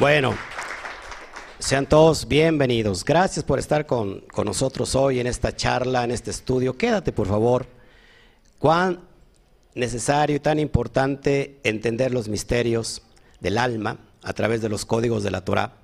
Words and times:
Bueno, 0.00 0.34
sean 1.58 1.86
todos 1.86 2.26
bienvenidos. 2.26 3.04
Gracias 3.04 3.44
por 3.44 3.58
estar 3.58 3.84
con, 3.84 4.20
con, 4.32 4.46
nosotros 4.46 4.94
hoy 4.94 5.20
en 5.20 5.26
esta 5.26 5.54
charla, 5.54 6.04
en 6.04 6.10
este 6.10 6.30
estudio. 6.30 6.78
Quédate, 6.78 7.12
por 7.12 7.28
favor. 7.28 7.66
Cuán 8.58 9.00
necesario 9.74 10.36
y 10.36 10.40
tan 10.40 10.58
importante 10.58 11.60
entender 11.64 12.14
los 12.14 12.28
misterios 12.28 13.02
del 13.40 13.58
alma 13.58 13.98
a 14.22 14.32
través 14.32 14.62
de 14.62 14.70
los 14.70 14.86
códigos 14.86 15.22
de 15.22 15.32
la 15.32 15.44
Torah, 15.44 15.74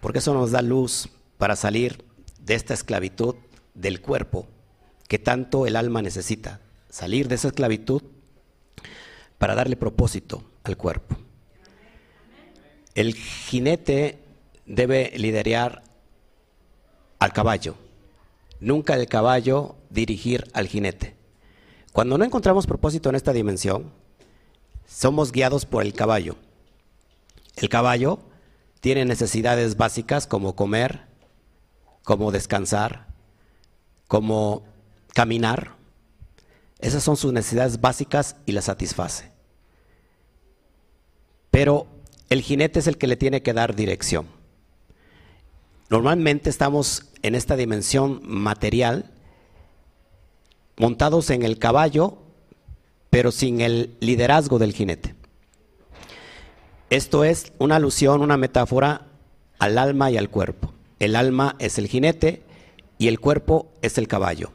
porque 0.00 0.18
eso 0.18 0.34
nos 0.34 0.50
da 0.50 0.60
luz 0.60 1.08
para 1.38 1.56
salir 1.56 2.04
de 2.40 2.52
esta 2.52 2.74
esclavitud 2.74 3.34
del 3.72 4.02
cuerpo 4.02 4.46
que 5.08 5.18
tanto 5.18 5.66
el 5.66 5.76
alma 5.76 6.02
necesita, 6.02 6.60
salir 6.90 7.28
de 7.28 7.36
esa 7.36 7.48
esclavitud 7.48 8.02
para 9.38 9.54
darle 9.54 9.76
propósito 9.76 10.44
al 10.64 10.76
cuerpo. 10.76 11.16
El 12.98 13.14
jinete 13.14 14.18
debe 14.66 15.12
liderar 15.14 15.84
al 17.20 17.32
caballo, 17.32 17.76
nunca 18.58 18.96
el 18.96 19.06
caballo 19.06 19.76
dirigir 19.88 20.50
al 20.52 20.66
jinete. 20.66 21.14
Cuando 21.92 22.18
no 22.18 22.24
encontramos 22.24 22.66
propósito 22.66 23.08
en 23.08 23.14
esta 23.14 23.32
dimensión, 23.32 23.92
somos 24.84 25.30
guiados 25.30 25.64
por 25.64 25.84
el 25.84 25.92
caballo. 25.92 26.34
El 27.54 27.68
caballo 27.68 28.18
tiene 28.80 29.04
necesidades 29.04 29.76
básicas 29.76 30.26
como 30.26 30.56
comer, 30.56 31.02
como 32.02 32.32
descansar, 32.32 33.06
como 34.08 34.64
caminar. 35.14 35.76
Esas 36.80 37.04
son 37.04 37.16
sus 37.16 37.32
necesidades 37.32 37.80
básicas 37.80 38.34
y 38.44 38.50
las 38.50 38.64
satisface. 38.64 39.30
Pero 41.52 41.86
el 42.30 42.42
jinete 42.42 42.80
es 42.80 42.86
el 42.86 42.98
que 42.98 43.06
le 43.06 43.16
tiene 43.16 43.42
que 43.42 43.52
dar 43.52 43.74
dirección. 43.74 44.26
Normalmente 45.90 46.50
estamos 46.50 47.06
en 47.22 47.34
esta 47.34 47.56
dimensión 47.56 48.20
material, 48.24 49.10
montados 50.76 51.30
en 51.30 51.42
el 51.42 51.58
caballo, 51.58 52.18
pero 53.10 53.32
sin 53.32 53.60
el 53.60 53.96
liderazgo 54.00 54.58
del 54.58 54.74
jinete. 54.74 55.14
Esto 56.90 57.24
es 57.24 57.52
una 57.58 57.76
alusión, 57.76 58.20
una 58.20 58.36
metáfora 58.36 59.06
al 59.58 59.78
alma 59.78 60.10
y 60.10 60.16
al 60.16 60.30
cuerpo. 60.30 60.72
El 60.98 61.16
alma 61.16 61.56
es 61.58 61.78
el 61.78 61.88
jinete 61.88 62.42
y 62.98 63.08
el 63.08 63.20
cuerpo 63.20 63.70
es 63.82 63.98
el 63.98 64.08
caballo. 64.08 64.50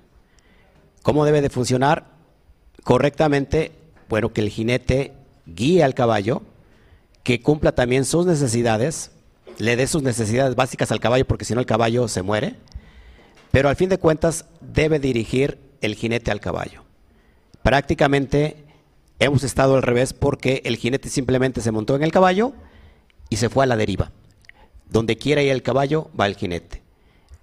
¿Cómo 1.01 1.25
debe 1.25 1.41
de 1.41 1.49
funcionar? 1.49 2.05
Correctamente, 2.83 3.71
bueno, 4.09 4.33
que 4.33 4.41
el 4.41 4.49
jinete 4.49 5.13
guíe 5.45 5.83
al 5.83 5.93
caballo, 5.93 6.43
que 7.23 7.41
cumpla 7.41 7.73
también 7.73 8.05
sus 8.05 8.25
necesidades, 8.25 9.11
le 9.57 9.75
dé 9.75 9.87
sus 9.87 10.03
necesidades 10.03 10.55
básicas 10.55 10.91
al 10.91 10.99
caballo, 10.99 11.25
porque 11.25 11.45
si 11.45 11.53
no 11.53 11.61
el 11.61 11.65
caballo 11.65 12.07
se 12.07 12.21
muere, 12.21 12.57
pero 13.51 13.69
al 13.69 13.75
fin 13.75 13.89
de 13.89 13.97
cuentas 13.97 14.45
debe 14.61 14.99
dirigir 14.99 15.59
el 15.81 15.95
jinete 15.95 16.31
al 16.31 16.41
caballo. 16.41 16.83
Prácticamente 17.61 18.65
hemos 19.19 19.43
estado 19.43 19.75
al 19.75 19.83
revés 19.83 20.13
porque 20.13 20.61
el 20.65 20.75
jinete 20.75 21.09
simplemente 21.09 21.61
se 21.61 21.71
montó 21.71 21.95
en 21.95 22.03
el 22.03 22.11
caballo 22.11 22.53
y 23.29 23.37
se 23.37 23.49
fue 23.49 23.63
a 23.63 23.67
la 23.67 23.77
deriva. 23.77 24.11
Donde 24.89 25.17
quiera 25.17 25.41
ir 25.41 25.51
el 25.51 25.63
caballo, 25.63 26.09
va 26.19 26.27
el 26.27 26.35
jinete. 26.35 26.81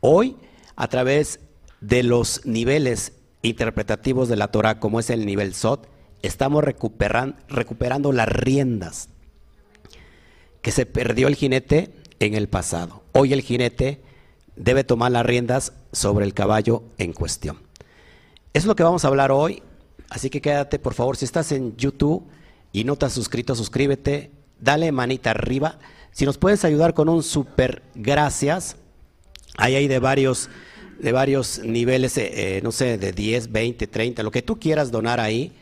Hoy, 0.00 0.37
a 0.77 0.89
través 0.89 1.41
de 1.81 2.03
los 2.03 2.44
niveles 2.44 3.12
interpretativos 3.42 4.28
de 4.28 4.37
la 4.37 4.48
Torah, 4.48 4.78
como 4.78 5.00
es 5.00 5.09
el 5.09 5.25
nivel 5.25 5.55
Sot, 5.55 5.89
estamos 6.22 6.62
recuperando 6.62 8.12
las 8.12 8.28
riendas 8.28 9.09
que 10.62 10.72
se 10.72 10.86
perdió 10.86 11.28
el 11.28 11.36
jinete 11.36 11.91
en 12.19 12.34
el 12.34 12.48
pasado. 12.48 13.03
Hoy 13.12 13.33
el 13.33 13.42
jinete 13.42 14.00
debe 14.56 14.84
tomar 14.84 15.12
las 15.12 15.25
riendas 15.25 15.72
sobre 15.93 16.25
el 16.25 16.34
caballo 16.34 16.82
en 16.98 17.12
cuestión. 17.12 17.59
Es 18.53 18.66
lo 18.66 18.76
que 18.76 18.82
vamos 18.82 19.04
a 19.04 19.09
hablar 19.09 19.32
hoy, 19.32 19.62
así 20.10 20.28
que 20.28 20.41
quédate 20.41 20.78
por 20.78 20.94
favor, 20.94 21.16
si 21.16 21.25
estás 21.25 21.53
en 21.53 21.76
YouTube 21.76 22.26
y 22.72 22.84
no 22.84 22.97
te 22.97 23.06
has 23.06 23.12
suscrito, 23.12 23.54
suscríbete, 23.54 24.31
dale 24.60 24.93
manita 24.93 25.31
arriba. 25.31 25.78
Si 26.12 26.26
nos 26.26 26.38
puedes 26.38 26.65
ayudar 26.65 26.94
con 26.94 27.09
un 27.09 27.22
super 27.22 27.82
gracias, 27.94 28.76
ahí 29.56 29.76
hay 29.76 29.88
de 29.88 29.99
varios, 29.99 30.50
de 30.99 31.12
varios 31.12 31.60
niveles, 31.60 32.16
eh, 32.19 32.56
eh, 32.56 32.60
no 32.62 32.72
sé, 32.72 32.99
de 32.99 33.12
10, 33.12 33.53
20, 33.53 33.87
30, 33.87 34.22
lo 34.22 34.31
que 34.31 34.43
tú 34.43 34.59
quieras 34.59 34.91
donar 34.91 35.20
ahí 35.20 35.53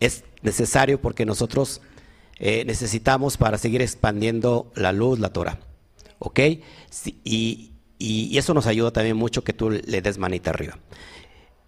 es 0.00 0.24
necesario 0.42 1.00
porque 1.00 1.24
nosotros 1.24 1.80
eh, 2.38 2.64
necesitamos 2.66 3.38
para 3.38 3.56
seguir 3.56 3.80
expandiendo 3.80 4.70
la 4.74 4.92
luz, 4.92 5.18
la 5.18 5.32
Torah. 5.32 5.58
¿Ok? 6.18 6.40
y, 7.24 7.72
eso 7.98 8.52
nos 8.52 8.66
ayuda 8.66 8.90
también 8.92 9.16
mucho 9.16 9.42
que 9.42 9.54
tú 9.54 9.70
le 9.70 10.02
des 10.02 10.18
manita 10.18 10.50
arriba. 10.50 10.78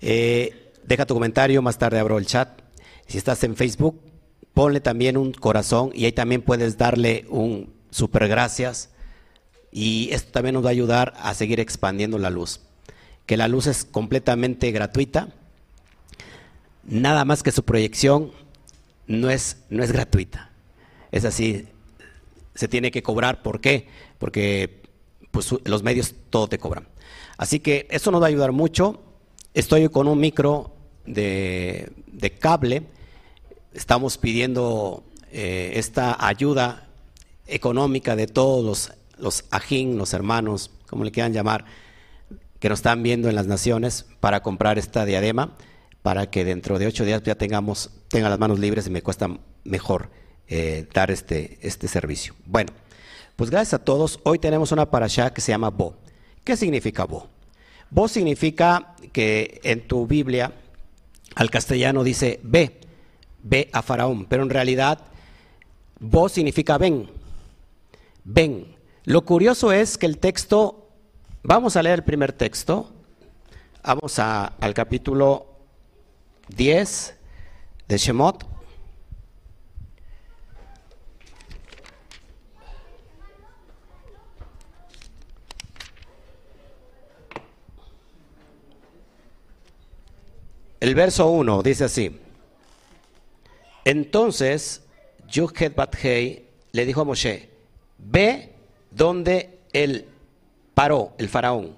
Eh, 0.00 0.72
deja 0.84 1.06
tu 1.06 1.14
comentario, 1.14 1.62
más 1.62 1.78
tarde 1.78 1.98
abro 1.98 2.18
el 2.18 2.26
chat. 2.26 2.60
Si 3.06 3.16
estás 3.16 3.42
en 3.44 3.56
Facebook, 3.56 3.98
ponle 4.52 4.80
también 4.80 5.16
un 5.16 5.32
corazón 5.32 5.90
y 5.94 6.04
ahí 6.04 6.12
también 6.12 6.42
puedes 6.42 6.76
darle 6.76 7.24
un 7.30 7.72
super 7.90 8.28
gracias. 8.28 8.90
Y 9.72 10.10
esto 10.12 10.32
también 10.32 10.54
nos 10.54 10.64
va 10.64 10.68
a 10.68 10.72
ayudar 10.72 11.14
a 11.18 11.32
seguir 11.32 11.60
expandiendo 11.60 12.18
la 12.18 12.28
luz. 12.28 12.60
Que 13.24 13.38
la 13.38 13.48
luz 13.48 13.66
es 13.66 13.84
completamente 13.86 14.70
gratuita. 14.70 15.28
Nada 16.84 17.24
más 17.24 17.42
que 17.42 17.52
su 17.52 17.64
proyección 17.64 18.32
no 19.06 19.30
es, 19.30 19.58
no 19.70 19.82
es 19.82 19.92
gratuita 19.92 20.47
es 21.10 21.24
así, 21.24 21.66
se 22.54 22.68
tiene 22.68 22.90
que 22.90 23.02
cobrar. 23.02 23.42
¿Por 23.42 23.60
qué? 23.60 23.88
Porque 24.18 24.82
pues, 25.30 25.54
los 25.64 25.82
medios 25.82 26.14
todo 26.30 26.48
te 26.48 26.58
cobran. 26.58 26.88
Así 27.36 27.60
que 27.60 27.86
eso 27.90 28.10
nos 28.10 28.20
va 28.20 28.26
a 28.26 28.28
ayudar 28.28 28.52
mucho. 28.52 29.00
Estoy 29.54 29.88
con 29.88 30.08
un 30.08 30.18
micro 30.18 30.74
de, 31.06 31.92
cable. 32.40 32.82
Estamos 33.72 34.18
pidiendo 34.18 35.04
eh, 35.30 35.72
esta 35.74 36.16
ayuda 36.26 36.88
económica 37.46 38.16
de 38.16 38.26
todos 38.26 38.64
los, 38.64 38.92
los 39.18 39.44
ajín, 39.50 39.96
los 39.96 40.12
hermanos, 40.12 40.70
como 40.88 41.04
le 41.04 41.12
quieran 41.12 41.32
llamar, 41.32 41.64
que 42.58 42.68
nos 42.68 42.80
están 42.80 43.02
viendo 43.02 43.28
en 43.28 43.36
las 43.36 43.46
naciones 43.46 44.04
para 44.20 44.42
comprar 44.42 44.78
esta 44.78 45.04
diadema, 45.04 45.56
para 46.02 46.28
que 46.30 46.44
dentro 46.44 46.78
de 46.78 46.88
ocho 46.88 47.04
días 47.04 47.22
ya 47.22 47.36
tengamos, 47.36 47.90
tenga 48.08 48.28
las 48.28 48.38
manos 48.38 48.58
libres 48.58 48.86
y 48.88 48.90
me 48.90 49.02
cuesta 49.02 49.30
mejor 49.64 50.10
eh, 50.48 50.86
dar 50.92 51.10
este, 51.10 51.58
este 51.62 51.88
servicio. 51.88 52.34
Bueno, 52.46 52.72
pues 53.36 53.50
gracias 53.50 53.74
a 53.74 53.84
todos. 53.84 54.20
Hoy 54.24 54.38
tenemos 54.38 54.72
una 54.72 54.90
parasha 54.90 55.32
que 55.32 55.40
se 55.40 55.52
llama 55.52 55.70
Bo. 55.70 55.96
¿Qué 56.44 56.56
significa 56.56 57.04
Bo? 57.04 57.28
Bo 57.90 58.08
significa 58.08 58.94
que 59.12 59.60
en 59.62 59.86
tu 59.86 60.06
Biblia 60.06 60.52
al 61.34 61.50
castellano 61.50 62.02
dice 62.02 62.40
ve, 62.42 62.80
ve 63.42 63.70
a 63.72 63.82
Faraón, 63.82 64.26
pero 64.26 64.42
en 64.42 64.50
realidad 64.50 65.00
Bo 66.00 66.28
significa 66.28 66.78
ven, 66.78 67.10
ven. 68.24 68.76
Lo 69.04 69.24
curioso 69.24 69.72
es 69.72 69.98
que 69.98 70.06
el 70.06 70.18
texto, 70.18 70.90
vamos 71.42 71.76
a 71.76 71.82
leer 71.82 72.00
el 72.00 72.04
primer 72.04 72.32
texto, 72.32 72.92
vamos 73.82 74.18
a, 74.18 74.46
al 74.46 74.74
capítulo 74.74 75.46
10 76.48 77.16
de 77.88 77.98
Shemot. 77.98 78.57
El 90.80 90.94
verso 90.94 91.28
1 91.30 91.62
dice 91.62 91.84
así. 91.84 92.18
Entonces, 93.84 94.82
Yuhet 95.28 95.74
Bathei 95.74 96.44
le 96.72 96.86
dijo 96.86 97.00
a 97.00 97.04
Moshe, 97.04 97.48
ve 97.98 98.52
donde 98.90 99.58
él 99.72 100.06
paró, 100.74 101.12
el 101.18 101.28
faraón, 101.28 101.76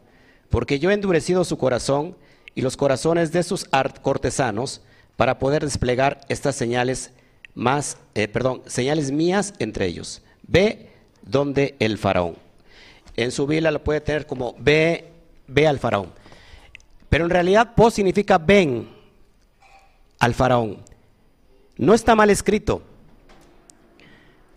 porque 0.50 0.78
yo 0.78 0.90
he 0.90 0.94
endurecido 0.94 1.44
su 1.44 1.56
corazón 1.56 2.16
y 2.54 2.62
los 2.62 2.76
corazones 2.76 3.32
de 3.32 3.42
sus 3.42 3.66
cortesanos 4.02 4.82
para 5.16 5.38
poder 5.38 5.64
desplegar 5.64 6.20
estas 6.28 6.56
señales 6.56 7.12
más, 7.54 7.96
eh, 8.14 8.28
perdón, 8.28 8.62
señales 8.66 9.10
mías 9.10 9.54
entre 9.58 9.86
ellos. 9.86 10.22
Ve 10.42 10.88
donde 11.22 11.74
el 11.78 11.96
faraón. 11.96 12.36
En 13.16 13.30
su 13.32 13.46
Biblia 13.46 13.70
lo 13.70 13.82
puede 13.82 14.00
tener 14.00 14.26
como 14.26 14.54
ve, 14.58 15.08
ve 15.46 15.66
al 15.66 15.78
faraón. 15.78 16.12
Pero 17.10 17.24
en 17.24 17.30
realidad 17.30 17.74
pos 17.74 17.94
significa 17.94 18.38
ven 18.38 18.88
al 20.20 20.32
faraón. 20.32 20.78
No 21.76 21.92
está 21.92 22.14
mal 22.14 22.30
escrito. 22.30 22.82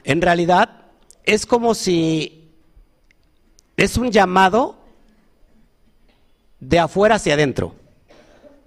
En 0.03 0.21
realidad 0.21 0.83
es 1.23 1.45
como 1.45 1.73
si 1.73 2.51
es 3.75 3.97
un 3.97 4.11
llamado 4.11 4.77
de 6.59 6.79
afuera 6.79 7.15
hacia 7.15 7.33
adentro, 7.33 7.73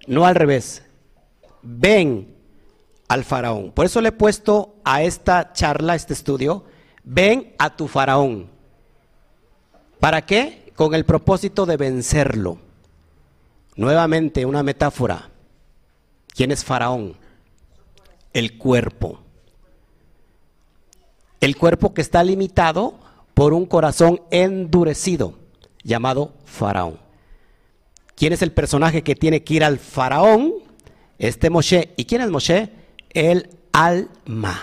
no 0.07 0.27
al 0.27 0.35
revés. 0.35 0.83
Ven 1.63 2.35
al 3.09 3.25
faraón. 3.25 3.71
Por 3.71 3.87
eso 3.87 4.01
le 4.01 4.09
he 4.09 4.13
puesto 4.13 4.75
a 4.85 5.03
esta 5.03 5.53
charla, 5.53 5.93
a 5.93 5.97
este 5.97 6.13
estudio, 6.13 6.65
ven 7.05 7.55
a 7.59 7.77
tu 7.77 7.87
faraón. 7.87 8.51
¿Para 10.01 10.27
qué? 10.27 10.73
Con 10.75 10.95
el 10.95 11.05
propósito 11.05 11.67
de 11.67 11.77
vencerlo. 11.77 12.66
Nuevamente 13.77 14.47
una 14.47 14.63
metáfora. 14.63 15.31
¿Quién 16.35 16.51
es 16.51 16.65
faraón? 16.65 17.17
El 18.33 18.59
cuerpo. 18.59 19.21
El 21.41 21.57
cuerpo 21.57 21.95
que 21.95 22.01
está 22.01 22.25
limitado 22.25 22.99
por 23.35 23.53
un 23.53 23.67
corazón 23.67 24.23
endurecido 24.31 25.35
llamado 25.83 26.35
faraón. 26.45 26.99
¿Quién 28.15 28.33
es 28.33 28.41
el 28.41 28.53
personaje 28.53 29.03
que 29.03 29.15
tiene 29.15 29.45
que 29.45 29.55
ir 29.55 29.65
al 29.65 29.79
faraón? 29.79 30.55
Este 31.19 31.51
Moshe. 31.51 31.93
¿Y 31.97 32.07
quién 32.07 32.23
es 32.23 32.31
Moshe? 32.31 32.71
El 33.11 33.51
alma. 33.73 34.59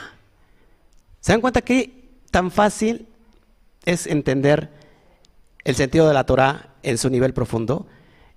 ¿Se 1.20 1.32
dan 1.32 1.42
cuenta 1.42 1.62
que 1.62 2.10
tan 2.32 2.50
fácil 2.50 3.08
es 3.86 4.08
entender 4.08 4.72
el 5.64 5.76
sentido 5.76 6.08
de 6.08 6.16
la 6.16 6.26
Torah 6.26 6.74
en 6.82 6.98
su 6.98 7.12
nivel 7.12 7.34
profundo? 7.34 7.86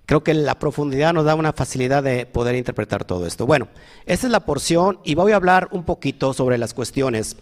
Creo 0.07 0.23
que 0.23 0.33
la 0.33 0.57
profundidad 0.57 1.13
nos 1.13 1.25
da 1.25 1.35
una 1.35 1.51
facilidad 1.51 2.01
de 2.01 2.25
poder 2.25 2.55
interpretar 2.55 3.03
todo 3.03 3.27
esto. 3.27 3.45
Bueno, 3.45 3.67
esta 4.05 4.25
es 4.25 4.31
la 4.31 4.45
porción 4.45 4.99
y 5.03 5.15
voy 5.15 5.33
a 5.33 5.35
hablar 5.35 5.67
un 5.71 5.83
poquito 5.83 6.33
sobre 6.33 6.57
las 6.57 6.73
cuestiones 6.73 7.35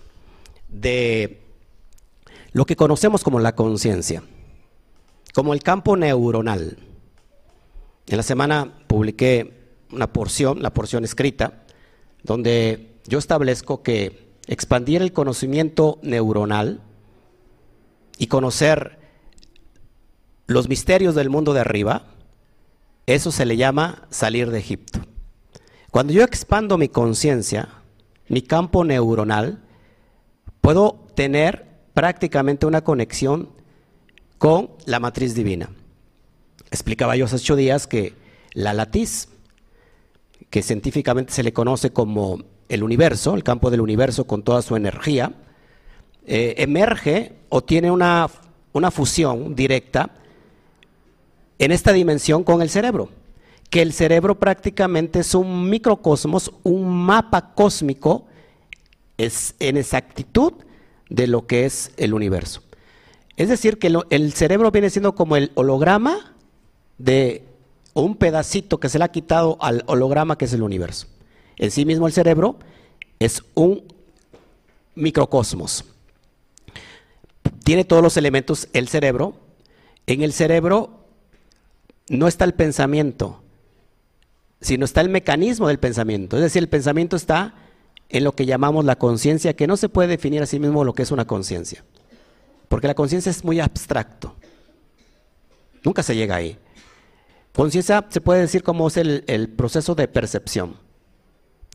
de 0.67 1.43
lo 2.53 2.65
que 2.65 2.75
conocemos 2.75 3.23
como 3.23 3.39
la 3.39 3.53
conciencia, 3.53 4.23
como 5.35 5.53
el 5.53 5.61
campo 5.61 5.95
neuronal. 5.95 6.79
En 8.07 8.17
la 8.17 8.23
semana 8.23 8.73
publiqué 8.87 9.53
una 9.91 10.11
porción, 10.11 10.63
la 10.63 10.73
porción 10.73 11.03
escrita, 11.03 11.65
donde 12.23 12.95
yo 13.05 13.19
establezco 13.19 13.83
que 13.83 14.25
expandir 14.47 15.03
el 15.03 15.13
conocimiento 15.13 15.99
neuronal 16.01 16.81
y 18.17 18.25
conocer 18.25 18.97
los 20.47 20.67
misterios 20.67 21.13
del 21.13 21.29
mundo 21.29 21.53
de 21.53 21.59
arriba, 21.59 22.14
eso 23.05 23.31
se 23.31 23.45
le 23.45 23.57
llama 23.57 24.07
salir 24.09 24.49
de 24.49 24.59
Egipto. 24.59 24.99
Cuando 25.91 26.13
yo 26.13 26.23
expando 26.23 26.77
mi 26.77 26.89
conciencia, 26.89 27.69
mi 28.27 28.41
campo 28.41 28.83
neuronal, 28.83 29.61
puedo 30.61 31.05
tener 31.15 31.67
prácticamente 31.93 32.65
una 32.65 32.83
conexión 32.83 33.49
con 34.37 34.71
la 34.85 34.99
matriz 34.99 35.35
divina. 35.35 35.69
Explicaba 36.71 37.15
yo 37.15 37.25
hace 37.25 37.37
ocho 37.37 37.55
días 37.55 37.87
que 37.87 38.13
la 38.53 38.73
latiz, 38.73 39.29
que 40.49 40.61
científicamente 40.61 41.31
se 41.31 41.43
le 41.43 41.53
conoce 41.53 41.91
como 41.91 42.39
el 42.67 42.83
universo, 42.83 43.35
el 43.35 43.43
campo 43.43 43.69
del 43.69 43.81
universo 43.81 44.25
con 44.25 44.43
toda 44.43 44.61
su 44.61 44.75
energía, 44.75 45.33
eh, 46.25 46.55
emerge 46.57 47.33
o 47.49 47.63
tiene 47.63 47.91
una, 47.91 48.27
una 48.73 48.91
fusión 48.91 49.55
directa 49.55 50.09
en 51.59 51.71
esta 51.71 51.93
dimensión 51.93 52.43
con 52.43 52.61
el 52.61 52.69
cerebro, 52.69 53.09
que 53.69 53.81
el 53.81 53.93
cerebro 53.93 54.39
prácticamente 54.39 55.19
es 55.19 55.35
un 55.35 55.69
microcosmos, 55.69 56.51
un 56.63 57.05
mapa 57.05 57.53
cósmico 57.53 58.25
es 59.17 59.55
en 59.59 59.77
exactitud 59.77 60.53
de 61.09 61.27
lo 61.27 61.47
que 61.47 61.65
es 61.65 61.91
el 61.97 62.13
universo. 62.13 62.61
Es 63.37 63.49
decir, 63.49 63.79
que 63.79 63.93
el 64.09 64.33
cerebro 64.33 64.71
viene 64.71 64.89
siendo 64.89 65.15
como 65.15 65.35
el 65.35 65.51
holograma 65.55 66.33
de 66.97 67.43
un 67.93 68.15
pedacito 68.15 68.79
que 68.79 68.89
se 68.89 68.97
le 68.97 69.05
ha 69.05 69.11
quitado 69.11 69.57
al 69.61 69.83
holograma 69.87 70.37
que 70.37 70.45
es 70.45 70.53
el 70.53 70.63
universo. 70.63 71.07
En 71.57 71.71
sí 71.71 71.85
mismo 71.85 72.07
el 72.07 72.13
cerebro 72.13 72.57
es 73.19 73.43
un 73.53 73.83
microcosmos. 74.95 75.85
Tiene 77.63 77.83
todos 77.83 78.03
los 78.03 78.17
elementos 78.17 78.67
el 78.73 78.87
cerebro. 78.87 79.35
En 80.07 80.21
el 80.21 80.33
cerebro 80.33 81.04
no 82.09 82.27
está 82.27 82.45
el 82.45 82.53
pensamiento, 82.53 83.41
sino 84.61 84.85
está 84.85 85.01
el 85.01 85.09
mecanismo 85.09 85.67
del 85.67 85.79
pensamiento. 85.79 86.37
Es 86.37 86.43
decir, 86.43 86.63
el 86.63 86.69
pensamiento 86.69 87.15
está 87.15 87.55
en 88.09 88.23
lo 88.23 88.33
que 88.33 88.45
llamamos 88.45 88.85
la 88.85 88.97
conciencia, 88.97 89.55
que 89.55 89.67
no 89.67 89.77
se 89.77 89.89
puede 89.89 90.09
definir 90.09 90.41
a 90.41 90.45
sí 90.45 90.59
mismo 90.59 90.83
lo 90.83 90.93
que 90.93 91.03
es 91.03 91.11
una 91.11 91.25
conciencia. 91.25 91.83
Porque 92.67 92.87
la 92.87 92.95
conciencia 92.95 93.29
es 93.29 93.43
muy 93.43 93.59
abstracto. 93.59 94.35
Nunca 95.83 96.03
se 96.03 96.15
llega 96.15 96.35
ahí. 96.35 96.57
Conciencia 97.53 98.05
se 98.09 98.21
puede 98.21 98.41
decir 98.41 98.63
como 98.63 98.87
es 98.87 98.97
el 98.97 99.49
proceso 99.55 99.95
de 99.95 100.07
percepción 100.07 100.85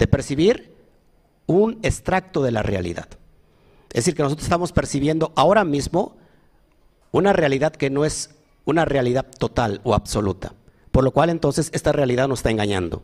de 0.00 0.06
percibir 0.06 0.74
un 1.46 1.78
extracto 1.82 2.42
de 2.42 2.50
la 2.50 2.62
realidad. 2.62 3.06
Es 3.90 4.04
decir, 4.04 4.14
que 4.14 4.22
nosotros 4.22 4.44
estamos 4.44 4.72
percibiendo 4.72 5.30
ahora 5.36 5.62
mismo 5.62 6.16
una 7.12 7.34
realidad 7.34 7.72
que 7.72 7.90
no 7.90 8.04
es 8.06 8.30
una 8.70 8.84
realidad 8.84 9.26
total 9.38 9.80
o 9.84 9.94
absoluta. 9.94 10.54
Por 10.90 11.04
lo 11.04 11.10
cual 11.12 11.30
entonces 11.30 11.70
esta 11.72 11.92
realidad 11.92 12.28
nos 12.28 12.40
está 12.40 12.50
engañando. 12.50 13.02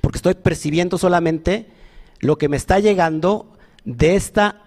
Porque 0.00 0.18
estoy 0.18 0.34
percibiendo 0.34 0.98
solamente 0.98 1.70
lo 2.20 2.38
que 2.38 2.48
me 2.48 2.56
está 2.56 2.78
llegando 2.78 3.52
de 3.84 4.16
esta 4.16 4.62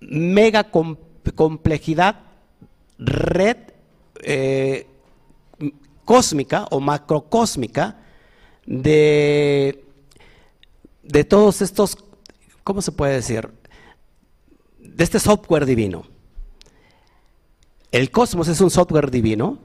mega 0.00 0.70
complejidad 0.70 2.20
red 2.98 3.56
eh, 4.22 4.86
cósmica 6.04 6.66
o 6.70 6.80
macrocósmica 6.80 7.98
de 8.66 9.84
de 11.10 11.24
todos 11.24 11.62
estos, 11.62 11.96
¿cómo 12.64 12.82
se 12.82 12.92
puede 12.92 13.14
decir? 13.14 13.50
De 14.78 15.04
este 15.04 15.18
software 15.18 15.66
divino. 15.66 16.04
El 17.92 18.10
cosmos 18.10 18.48
es 18.48 18.60
un 18.60 18.70
software 18.70 19.10
divino 19.10 19.58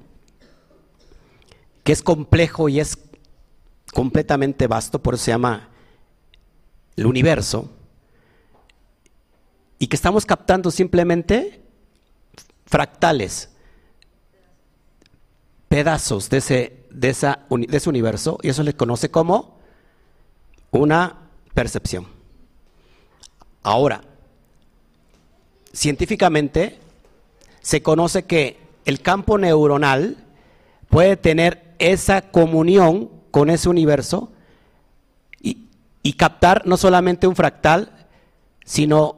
que 1.83 1.91
es 1.91 2.01
complejo 2.01 2.67
y 2.67 2.79
es 2.79 2.97
completamente 3.93 4.65
vasto, 4.67 5.01
por 5.01 5.13
eso 5.13 5.25
se 5.25 5.31
llama 5.31 5.69
el 6.95 7.05
universo, 7.05 7.69
y 9.77 9.87
que 9.87 9.95
estamos 9.95 10.25
captando 10.25 10.71
simplemente 10.71 11.61
fractales, 12.65 13.49
pedazos 15.67 16.29
de 16.29 16.37
ese, 16.37 16.87
de, 16.89 17.09
esa, 17.09 17.45
de 17.49 17.77
ese 17.77 17.89
universo, 17.89 18.39
y 18.41 18.49
eso 18.49 18.63
le 18.63 18.73
conoce 18.73 19.11
como 19.11 19.59
una 20.71 21.29
percepción. 21.53 22.07
Ahora, 23.61 24.01
científicamente 25.71 26.79
se 27.65 27.81
conoce 27.81 28.25
que 28.25 28.59
el 28.85 29.01
campo 29.01 29.39
neuronal 29.39 30.17
puede 30.87 31.17
tener 31.17 31.73
esa 31.79 32.21
comunión 32.21 33.09
con 33.31 33.49
ese 33.49 33.69
universo 33.69 34.31
y, 35.41 36.13
captar 36.13 36.67
no 36.67 36.77
solamente 36.77 37.25
un 37.25 37.35
fractal, 37.35 38.07
sino 38.63 39.17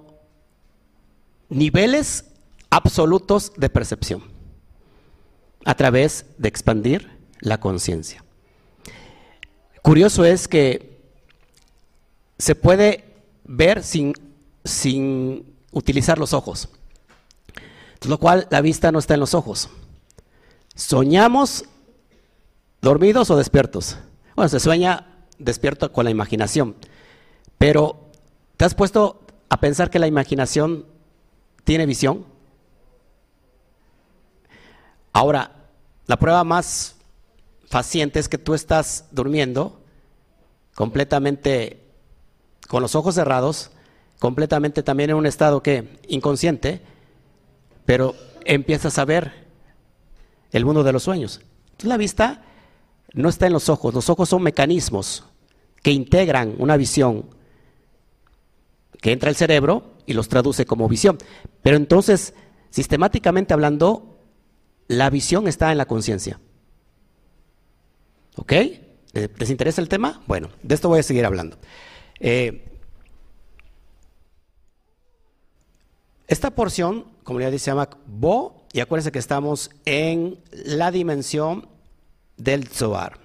niveles 1.50 2.24
absolutos 2.70 3.52
de 3.58 3.70
percepción 3.70 4.24
a 5.66 5.76
través 5.76 6.26
de 6.38 6.48
expandir 6.48 7.20
la 7.42 7.60
conciencia. 7.60 8.24
Curioso 9.82 10.24
es 10.24 10.48
que 10.48 11.02
se 12.38 12.56
puede 12.56 13.04
ver 13.44 13.84
sin, 13.84 14.14
sin 14.64 15.54
utilizar 15.74 16.18
los 16.18 16.32
ojos. 16.32 16.70
Lo 18.06 18.18
cual 18.20 18.48
la 18.50 18.62
vista 18.62 18.92
no 18.92 19.00
está 19.00 19.14
en 19.16 19.20
los 19.20 19.34
ojos. 19.34 19.70
¿Soñamos 20.76 21.66
dormidos 22.82 23.30
o 23.32 23.38
despiertos? 23.38 23.98
Bueno, 24.36 24.50
se 24.50 24.60
sueña 24.60 25.18
despierto 25.40 25.92
con 25.92 26.06
la 26.06 26.12
imaginación. 26.12 26.76
Pero, 27.58 28.12
¿te 28.56 28.66
has 28.66 28.76
puesto 28.76 29.22
a 29.50 29.60
pensar 29.60 29.90
que 29.90 30.00
la 30.00 30.08
imaginación 30.08 30.86
tiene 31.64 31.86
visión? 31.86 32.26
Ahora, 35.14 35.52
la 36.06 36.18
prueba 36.18 36.44
más 36.44 36.96
faciente 37.68 38.20
es 38.20 38.30
que 38.30 38.38
tú 38.38 38.54
estás 38.54 39.06
durmiendo 39.12 39.82
completamente 40.76 41.84
con 42.68 42.82
los 42.82 42.96
ojos 42.96 43.16
cerrados, 43.16 43.72
completamente 44.20 44.84
también 44.84 45.10
en 45.10 45.16
un 45.16 45.26
estado 45.26 45.64
que 45.64 46.00
inconsciente, 46.08 46.82
pero 47.88 48.16
empiezas 48.44 49.00
a 49.00 49.06
ver 49.06 49.48
el 50.52 50.66
mundo 50.66 50.84
de 50.84 50.92
los 50.92 51.04
sueños. 51.04 51.40
Entonces 51.68 51.88
la 51.88 51.96
vista 51.96 52.44
no 53.14 53.30
está 53.30 53.48
en 53.48 53.54
los 53.54 53.70
ojos, 53.70 53.94
los 53.94 54.10
ojos 54.10 54.28
son 54.28 54.44
mecanismos 54.44 55.24
que 55.82 55.92
integran 55.92 56.56
una 56.60 56.76
visión 56.76 57.30
que 59.02 59.14
entra 59.14 59.30
al 59.30 59.38
cerebro 59.38 59.94
y 60.06 60.14
los 60.14 60.28
traduce 60.28 60.66
como 60.66 60.90
visión. 60.90 61.18
Pero 61.62 61.78
entonces, 61.78 62.34
sistemáticamente 62.72 63.54
hablando, 63.54 64.20
la 64.90 65.10
visión 65.10 65.48
está 65.48 65.72
en 65.72 65.78
la 65.78 65.86
conciencia. 65.86 66.42
¿Ok? 68.36 68.54
¿Les 69.14 69.50
interesa 69.50 69.80
el 69.80 69.88
tema? 69.88 70.22
Bueno, 70.28 70.50
de 70.62 70.76
esto 70.76 70.90
voy 70.90 71.00
a 71.00 71.04
seguir 71.04 71.26
hablando. 71.26 71.58
Eh, 72.20 72.68
Esta 76.28 76.52
porción, 76.52 77.06
dice, 77.36 77.60
se 77.60 77.72
llama 77.72 77.90
Bo, 78.06 78.68
y 78.74 78.80
acuérdense 78.80 79.12
que 79.12 79.20
estamos 79.20 79.70
en 79.86 80.40
la 80.52 80.92
dimensión 80.92 81.68
del 82.38 82.68
Zohar, 82.68 83.18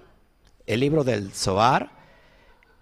el 0.67 0.81
libro 0.81 1.05
del 1.05 1.33
Zohar, 1.33 1.91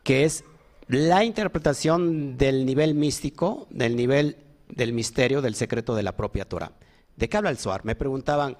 que 0.02 0.24
es 0.24 0.44
la 0.88 1.24
interpretación 1.24 2.36
del 2.36 2.64
nivel 2.64 2.94
místico, 2.94 3.66
del 3.70 3.96
nivel 3.96 4.36
del 4.68 4.92
misterio, 4.92 5.42
del 5.42 5.54
secreto 5.54 5.94
de 5.94 6.02
la 6.02 6.16
propia 6.16 6.44
Torah. 6.48 6.72
¿De 7.16 7.28
qué 7.28 7.36
habla 7.36 7.50
el 7.50 7.58
Zohar? 7.58 7.84
Me 7.84 7.96
preguntaban 7.96 8.56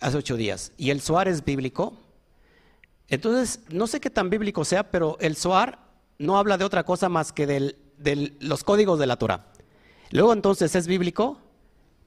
hace 0.00 0.18
ocho 0.18 0.36
días, 0.36 0.72
¿y 0.76 0.90
el 0.90 1.00
Zohar 1.00 1.28
es 1.28 1.44
bíblico? 1.44 1.94
Entonces, 3.08 3.60
no 3.70 3.86
sé 3.86 4.00
qué 4.00 4.10
tan 4.10 4.30
bíblico 4.30 4.64
sea, 4.64 4.90
pero 4.90 5.16
el 5.20 5.36
Zohar 5.36 5.78
no 6.18 6.38
habla 6.38 6.58
de 6.58 6.64
otra 6.64 6.84
cosa 6.84 7.08
más 7.08 7.32
que 7.32 7.46
de 7.46 8.36
los 8.40 8.64
códigos 8.64 8.98
de 8.98 9.06
la 9.06 9.16
Torah. 9.16 9.52
Luego 10.10 10.32
entonces, 10.32 10.74
¿es 10.74 10.86
bíblico? 10.86 11.38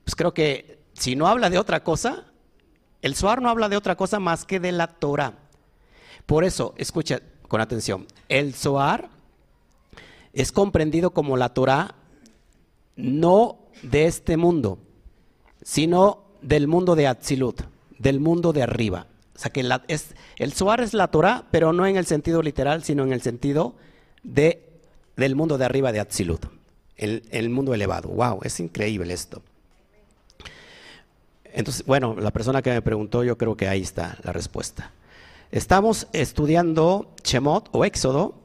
Pues 0.06 0.16
creo 0.16 0.34
que 0.34 0.80
si 0.94 1.16
no 1.16 1.28
habla 1.28 1.50
de 1.50 1.58
otra 1.58 1.84
cosa, 1.84 2.26
el 3.02 3.16
Zohar 3.16 3.42
no 3.42 3.50
habla 3.50 3.70
de 3.70 3.76
otra 3.76 3.96
cosa 3.96 4.20
más 4.20 4.46
que 4.46 4.60
de 4.60 4.72
la 4.72 4.88
Torah. 4.88 5.34
Por 6.26 6.44
eso, 6.44 6.74
escucha 6.78 7.22
con 7.48 7.60
atención, 7.60 8.08
el 8.30 8.54
Zohar 8.54 9.10
es 10.34 10.52
comprendido 10.52 11.12
como 11.12 11.38
la 11.38 11.54
Torah 11.54 11.96
no 12.96 13.60
de 13.82 14.06
este 14.06 14.38
mundo, 14.38 14.80
sino 15.62 16.24
del 16.42 16.68
mundo 16.68 16.96
de 16.96 17.08
Atzilut, 17.08 17.62
del 17.98 18.20
mundo 18.20 18.54
de 18.54 18.64
arriba. 18.64 19.08
O 19.36 19.40
sea 19.40 19.52
que 19.52 19.68
es, 19.88 20.16
el 20.38 20.54
Zohar 20.54 20.82
es 20.82 20.94
la 20.94 21.10
Torah, 21.10 21.46
pero 21.52 21.74
no 21.74 21.86
en 21.86 21.98
el 21.98 22.06
sentido 22.06 22.42
literal, 22.42 22.84
sino 22.84 23.04
en 23.04 23.12
el 23.12 23.22
sentido 23.22 23.76
de, 24.24 24.70
del 25.16 25.36
mundo 25.36 25.58
de 25.58 25.66
arriba 25.66 25.92
de 25.92 26.00
Atzilut, 26.00 26.46
el 26.96 27.50
mundo 27.50 27.74
elevado. 27.74 28.10
¡Wow! 28.10 28.40
Es 28.44 28.60
increíble 28.60 29.14
esto. 29.14 29.42
Entonces, 31.56 31.86
bueno, 31.86 32.18
la 32.20 32.32
persona 32.32 32.62
que 32.62 32.70
me 32.70 32.82
preguntó, 32.82 33.24
yo 33.24 33.38
creo 33.38 33.56
que 33.56 33.70
ahí 33.70 33.82
está 33.82 34.18
la 34.24 34.34
respuesta. 34.34 34.92
Estamos 35.52 36.08
estudiando 36.12 37.16
Shemot 37.24 37.70
o 37.72 37.86
Éxodo. 37.86 38.36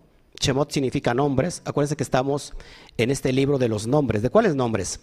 Shemot 0.41 0.71
significa 0.71 1.13
nombres. 1.13 1.61
Acuérdense 1.65 1.97
que 1.97 2.05
estamos 2.05 2.55
en 2.97 3.11
este 3.11 3.33
libro 3.33 3.59
de 3.59 3.69
los 3.69 3.89
nombres. 3.89 4.23
¿De 4.23 4.31
cuáles 4.31 4.55
nombres? 4.55 5.01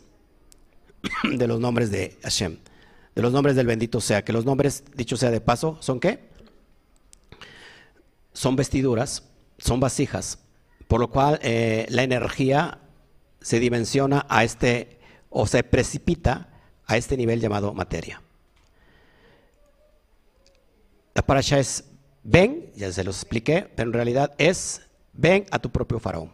de 1.23 1.47
los 1.47 1.59
nombres 1.59 1.91
de 1.91 2.17
Hashem. 2.23 2.59
De 3.13 3.21
los 3.21 3.33
nombres 3.33 3.57
del 3.57 3.67
bendito 3.67 3.99
sea. 3.99 4.23
Que 4.23 4.31
los 4.31 4.45
nombres, 4.45 4.85
dicho 4.95 5.17
sea 5.17 5.29
de 5.29 5.41
paso, 5.41 5.77
¿son 5.81 5.99
qué? 5.99 6.29
Son 8.31 8.55
vestiduras, 8.55 9.23
son 9.57 9.81
vasijas. 9.81 10.39
Por 10.87 11.01
lo 11.01 11.09
cual 11.09 11.39
eh, 11.43 11.87
la 11.89 12.03
energía 12.03 12.79
se 13.41 13.59
dimensiona 13.59 14.25
a 14.29 14.45
este, 14.45 14.97
o 15.29 15.45
se 15.45 15.61
precipita 15.63 16.53
a 16.88 16.98
este 16.98 17.17
nivel 17.17 17.39
llamado 17.39 17.74
materia. 17.74 18.22
La 21.13 21.22
parasha 21.22 21.60
es 21.60 21.84
ven, 22.24 22.72
ya 22.75 22.91
se 22.91 23.03
los 23.03 23.17
expliqué, 23.17 23.70
pero 23.75 23.89
en 23.89 23.94
realidad 23.94 24.34
es 24.38 24.82
ven 25.13 25.46
a 25.51 25.60
tu 25.60 25.70
propio 25.70 26.00
faraón. 26.00 26.34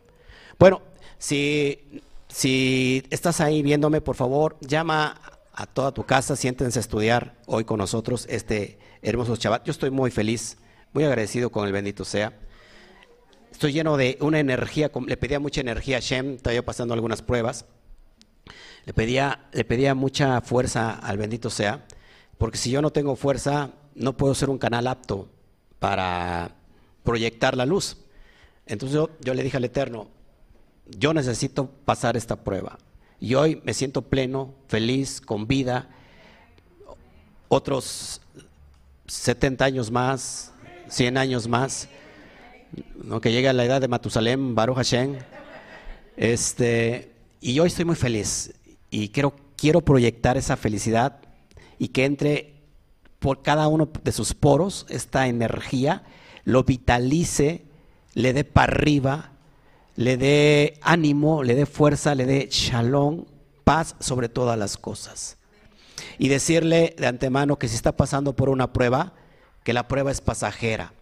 Bueno, 0.59 0.81
si, 1.17 2.01
si 2.27 3.03
estás 3.09 3.41
ahí 3.41 3.61
viéndome, 3.61 4.01
por 4.01 4.15
favor, 4.15 4.57
llama 4.61 5.19
a 5.53 5.65
toda 5.65 5.91
tu 5.93 6.05
casa, 6.05 6.35
siéntense 6.35 6.79
a 6.79 6.81
estudiar 6.81 7.35
hoy 7.45 7.63
con 7.63 7.77
nosotros 7.77 8.25
este 8.29 8.79
hermoso 9.01 9.35
Shabbat. 9.35 9.65
Yo 9.65 9.71
estoy 9.71 9.89
muy 9.89 10.11
feliz, 10.11 10.57
muy 10.93 11.03
agradecido 11.03 11.51
con 11.51 11.65
el 11.65 11.73
bendito 11.73 12.05
sea. 12.05 12.33
Estoy 13.51 13.71
lleno 13.71 13.97
de 13.97 14.17
una 14.19 14.39
energía, 14.39 14.91
le 15.05 15.17
pedía 15.17 15.39
mucha 15.39 15.61
energía 15.61 15.97
a 15.97 15.99
Shem, 15.99 16.35
estaba 16.35 16.55
yo 16.55 16.63
pasando 16.65 16.93
algunas 16.93 17.21
pruebas. 17.21 17.65
Le 18.85 18.93
pedía, 18.93 19.47
le 19.53 19.63
pedía 19.63 19.95
mucha 19.95 20.41
fuerza 20.41 20.91
al 20.91 21.17
bendito 21.17 21.49
sea, 21.49 21.85
porque 22.37 22.57
si 22.57 22.69
yo 22.69 22.81
no 22.81 22.91
tengo 22.91 23.15
fuerza, 23.15 23.71
no 23.95 24.17
puedo 24.17 24.35
ser 24.35 24.49
un 24.49 24.57
canal 24.57 24.87
apto 24.87 25.29
para 25.79 26.55
proyectar 27.03 27.55
la 27.55 27.65
luz. 27.65 27.97
Entonces 28.65 28.99
yo, 29.21 29.33
le 29.33 29.43
dije 29.43 29.57
al 29.57 29.63
Eterno, 29.63 30.07
yo 30.87 31.13
necesito 31.13 31.69
pasar 31.85 32.17
esta 32.17 32.43
prueba. 32.43 32.77
Y 33.19 33.35
hoy 33.35 33.61
me 33.63 33.73
siento 33.73 34.01
pleno, 34.01 34.53
feliz, 34.67 35.21
con 35.21 35.47
vida. 35.47 35.89
Otros 37.47 38.19
70 39.07 39.63
años 39.63 39.91
más, 39.91 40.53
100 40.89 41.17
años 41.17 41.47
más, 41.47 41.87
¿no? 43.01 43.21
que 43.21 43.31
llegue 43.31 43.47
a 43.47 43.53
la 43.53 43.63
edad 43.63 43.79
de 43.79 43.87
Matusalem, 43.87 44.55
Baruch 44.55 44.75
Hashem. 44.75 45.19
Este, 46.17 47.13
y 47.39 47.57
hoy 47.59 47.67
estoy 47.67 47.85
muy 47.85 47.95
feliz 47.95 48.53
y 48.93 49.09
quiero, 49.09 49.33
quiero 49.55 49.81
proyectar 49.81 50.37
esa 50.37 50.55
felicidad 50.55 51.17
y 51.79 51.87
que 51.87 52.05
entre 52.05 52.53
por 53.17 53.41
cada 53.41 53.67
uno 53.67 53.89
de 54.03 54.11
sus 54.11 54.35
poros 54.35 54.85
esta 54.87 55.27
energía, 55.27 56.03
lo 56.43 56.63
vitalice, 56.63 57.65
le 58.13 58.33
dé 58.33 58.43
para 58.43 58.71
arriba, 58.71 59.31
le 59.95 60.17
dé 60.17 60.77
ánimo, 60.83 61.41
le 61.41 61.55
dé 61.55 61.65
fuerza, 61.65 62.13
le 62.13 62.27
dé 62.27 62.47
shalom, 62.51 63.25
paz 63.63 63.95
sobre 63.99 64.29
todas 64.29 64.59
las 64.59 64.77
cosas. 64.77 65.37
Y 66.19 66.27
decirle 66.27 66.95
de 66.95 67.07
antemano 67.07 67.57
que 67.57 67.69
si 67.69 67.75
está 67.75 67.93
pasando 67.97 68.35
por 68.35 68.49
una 68.49 68.73
prueba, 68.73 69.13
que 69.63 69.73
la 69.73 69.87
prueba 69.87 70.11
es 70.11 70.21
pasajera, 70.21 70.93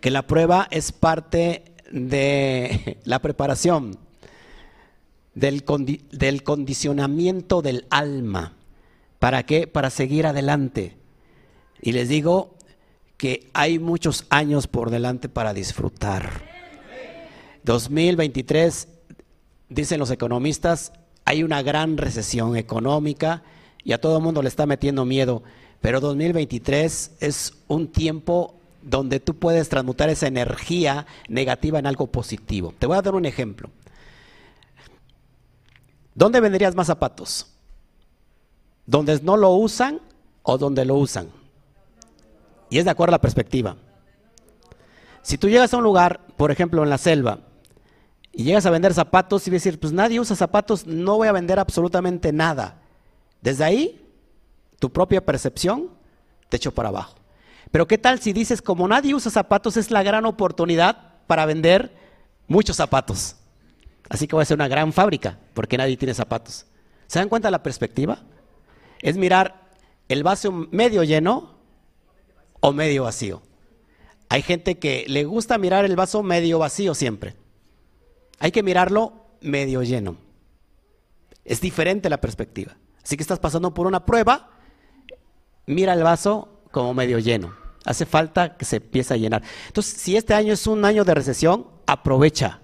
que 0.00 0.12
la 0.12 0.28
prueba 0.28 0.68
es 0.70 0.92
parte 0.92 1.74
de 1.90 3.00
la 3.04 3.18
preparación 3.18 3.98
del, 5.34 5.64
del 6.10 6.42
condicionamiento 6.42 7.62
del 7.62 7.86
alma. 7.90 8.54
¿Para 9.18 9.44
qué? 9.44 9.66
Para 9.66 9.90
seguir 9.90 10.26
adelante. 10.26 10.96
Y 11.80 11.92
les 11.92 12.08
digo 12.08 12.56
que 13.16 13.50
hay 13.52 13.78
muchos 13.78 14.26
años 14.30 14.66
por 14.66 14.90
delante 14.90 15.28
para 15.28 15.52
disfrutar. 15.52 16.44
2023, 17.64 18.88
dicen 19.68 19.98
los 19.98 20.10
economistas, 20.10 20.92
hay 21.24 21.42
una 21.42 21.62
gran 21.62 21.98
recesión 21.98 22.56
económica 22.56 23.42
y 23.84 23.92
a 23.92 24.00
todo 24.00 24.16
el 24.16 24.22
mundo 24.22 24.40
le 24.40 24.48
está 24.48 24.66
metiendo 24.66 25.04
miedo, 25.04 25.42
pero 25.80 26.00
2023 26.00 27.16
es 27.20 27.54
un 27.66 27.88
tiempo 27.88 28.54
donde 28.82 29.20
tú 29.20 29.34
puedes 29.34 29.68
transmutar 29.68 30.08
esa 30.08 30.26
energía 30.26 31.06
negativa 31.28 31.78
en 31.78 31.86
algo 31.86 32.06
positivo. 32.06 32.72
Te 32.78 32.86
voy 32.86 32.96
a 32.96 33.02
dar 33.02 33.14
un 33.14 33.26
ejemplo. 33.26 33.70
¿Dónde 36.18 36.40
venderías 36.40 36.74
más 36.74 36.88
zapatos? 36.88 37.46
¿Donde 38.86 39.20
no 39.20 39.36
lo 39.36 39.52
usan 39.52 40.00
o 40.42 40.58
donde 40.58 40.84
lo 40.84 40.96
usan? 40.96 41.28
Y 42.70 42.78
es 42.78 42.84
de 42.84 42.90
acuerdo 42.90 43.12
a 43.12 43.18
la 43.18 43.20
perspectiva. 43.20 43.76
Si 45.22 45.38
tú 45.38 45.48
llegas 45.48 45.72
a 45.72 45.76
un 45.76 45.84
lugar, 45.84 46.26
por 46.36 46.50
ejemplo 46.50 46.82
en 46.82 46.90
la 46.90 46.98
selva, 46.98 47.38
y 48.32 48.42
llegas 48.42 48.66
a 48.66 48.70
vender 48.70 48.94
zapatos 48.94 49.46
y 49.46 49.52
decir, 49.52 49.78
pues 49.78 49.92
nadie 49.92 50.18
usa 50.18 50.34
zapatos, 50.34 50.88
no 50.88 51.18
voy 51.18 51.28
a 51.28 51.32
vender 51.32 51.60
absolutamente 51.60 52.32
nada. 52.32 52.82
Desde 53.40 53.62
ahí, 53.62 54.04
tu 54.80 54.90
propia 54.90 55.24
percepción 55.24 55.88
te 56.48 56.56
echó 56.56 56.74
para 56.74 56.88
abajo. 56.88 57.14
Pero 57.70 57.86
¿qué 57.86 57.96
tal 57.96 58.18
si 58.18 58.32
dices, 58.32 58.60
como 58.60 58.88
nadie 58.88 59.14
usa 59.14 59.30
zapatos, 59.30 59.76
es 59.76 59.92
la 59.92 60.02
gran 60.02 60.26
oportunidad 60.26 61.14
para 61.28 61.46
vender 61.46 61.94
muchos 62.48 62.74
zapatos? 62.74 63.36
Así 64.08 64.26
que 64.26 64.34
voy 64.34 64.42
a 64.42 64.46
ser 64.46 64.56
una 64.56 64.68
gran 64.68 64.92
fábrica, 64.92 65.38
porque 65.54 65.76
nadie 65.76 65.96
tiene 65.96 66.14
zapatos. 66.14 66.66
¿Se 67.06 67.18
dan 67.18 67.28
cuenta 67.28 67.48
de 67.48 67.52
la 67.52 67.62
perspectiva? 67.62 68.22
Es 69.00 69.16
mirar 69.16 69.68
el 70.08 70.22
vaso 70.22 70.50
medio 70.52 71.04
lleno 71.04 71.58
o 72.60 72.72
medio 72.72 73.04
vacío. 73.04 73.42
Hay 74.28 74.42
gente 74.42 74.78
que 74.78 75.04
le 75.08 75.24
gusta 75.24 75.58
mirar 75.58 75.84
el 75.84 75.96
vaso 75.96 76.22
medio 76.22 76.58
vacío 76.58 76.94
siempre. 76.94 77.36
Hay 78.38 78.50
que 78.50 78.62
mirarlo 78.62 79.26
medio 79.40 79.82
lleno. 79.82 80.16
Es 81.44 81.60
diferente 81.60 82.10
la 82.10 82.20
perspectiva. 82.20 82.76
Así 83.02 83.16
que 83.16 83.22
estás 83.22 83.38
pasando 83.38 83.72
por 83.72 83.86
una 83.86 84.04
prueba, 84.04 84.50
mira 85.66 85.94
el 85.94 86.02
vaso 86.02 86.60
como 86.70 86.92
medio 86.92 87.18
lleno. 87.18 87.56
Hace 87.84 88.04
falta 88.04 88.56
que 88.56 88.66
se 88.66 88.76
empiece 88.76 89.14
a 89.14 89.16
llenar. 89.16 89.42
Entonces, 89.66 89.94
si 89.98 90.16
este 90.16 90.34
año 90.34 90.52
es 90.52 90.66
un 90.66 90.84
año 90.84 91.04
de 91.04 91.14
recesión, 91.14 91.68
aprovecha 91.86 92.60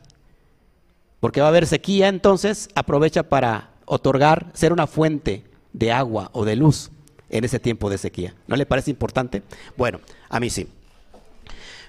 porque 1.25 1.41
va 1.41 1.47
a 1.47 1.49
haber 1.49 1.67
sequía, 1.67 2.09
entonces 2.09 2.69
aprovecha 2.75 3.23
para 3.23 3.71
otorgar, 3.87 4.51
ser 4.53 4.75
una 4.75 4.87
fuente 4.87 5.43
de 5.73 5.91
agua 5.91 6.29
o 6.35 6.45
de 6.45 6.55
luz 6.55 6.91
en 7.31 7.45
ese 7.45 7.59
tiempo 7.59 7.89
de 7.89 7.97
sequía. 7.97 8.35
¿No 8.47 8.57
le 8.57 8.67
parece 8.67 8.91
importante? 8.91 9.43
Bueno, 9.75 10.01
a 10.29 10.39
mí 10.39 10.51
sí. 10.51 10.69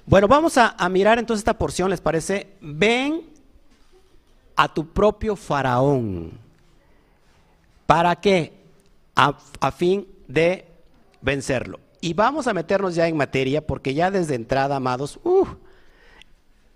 Bueno, 0.06 0.30
vamos 0.30 0.58
a, 0.58 0.77
mirar 0.88 1.20
entonces 1.20 1.42
esta 1.42 1.58
porción, 1.58 1.89
¿les 1.89 2.00
parece? 2.00 2.54
Ven 2.62 3.24
a 4.56 4.74
tu 4.74 4.88
propio 4.88 5.36
faraón. 5.36 6.39
¿Para 7.86 8.15
qué? 8.15 8.54
A, 9.18 9.34
fin 9.74 10.08
de 10.30 10.65
vencerlo. 11.20 11.82
Y 12.00 12.13
vamos 12.13 12.48
a 12.48 12.54
meternos 12.54 12.96
ya 12.96 13.06
en 13.10 13.18
materia, 13.18 13.68
porque 13.68 13.94
ya 13.94 14.12
desde 14.12 14.36
entrada, 14.36 14.77
amados, 14.77 15.20
uh, 15.25 15.46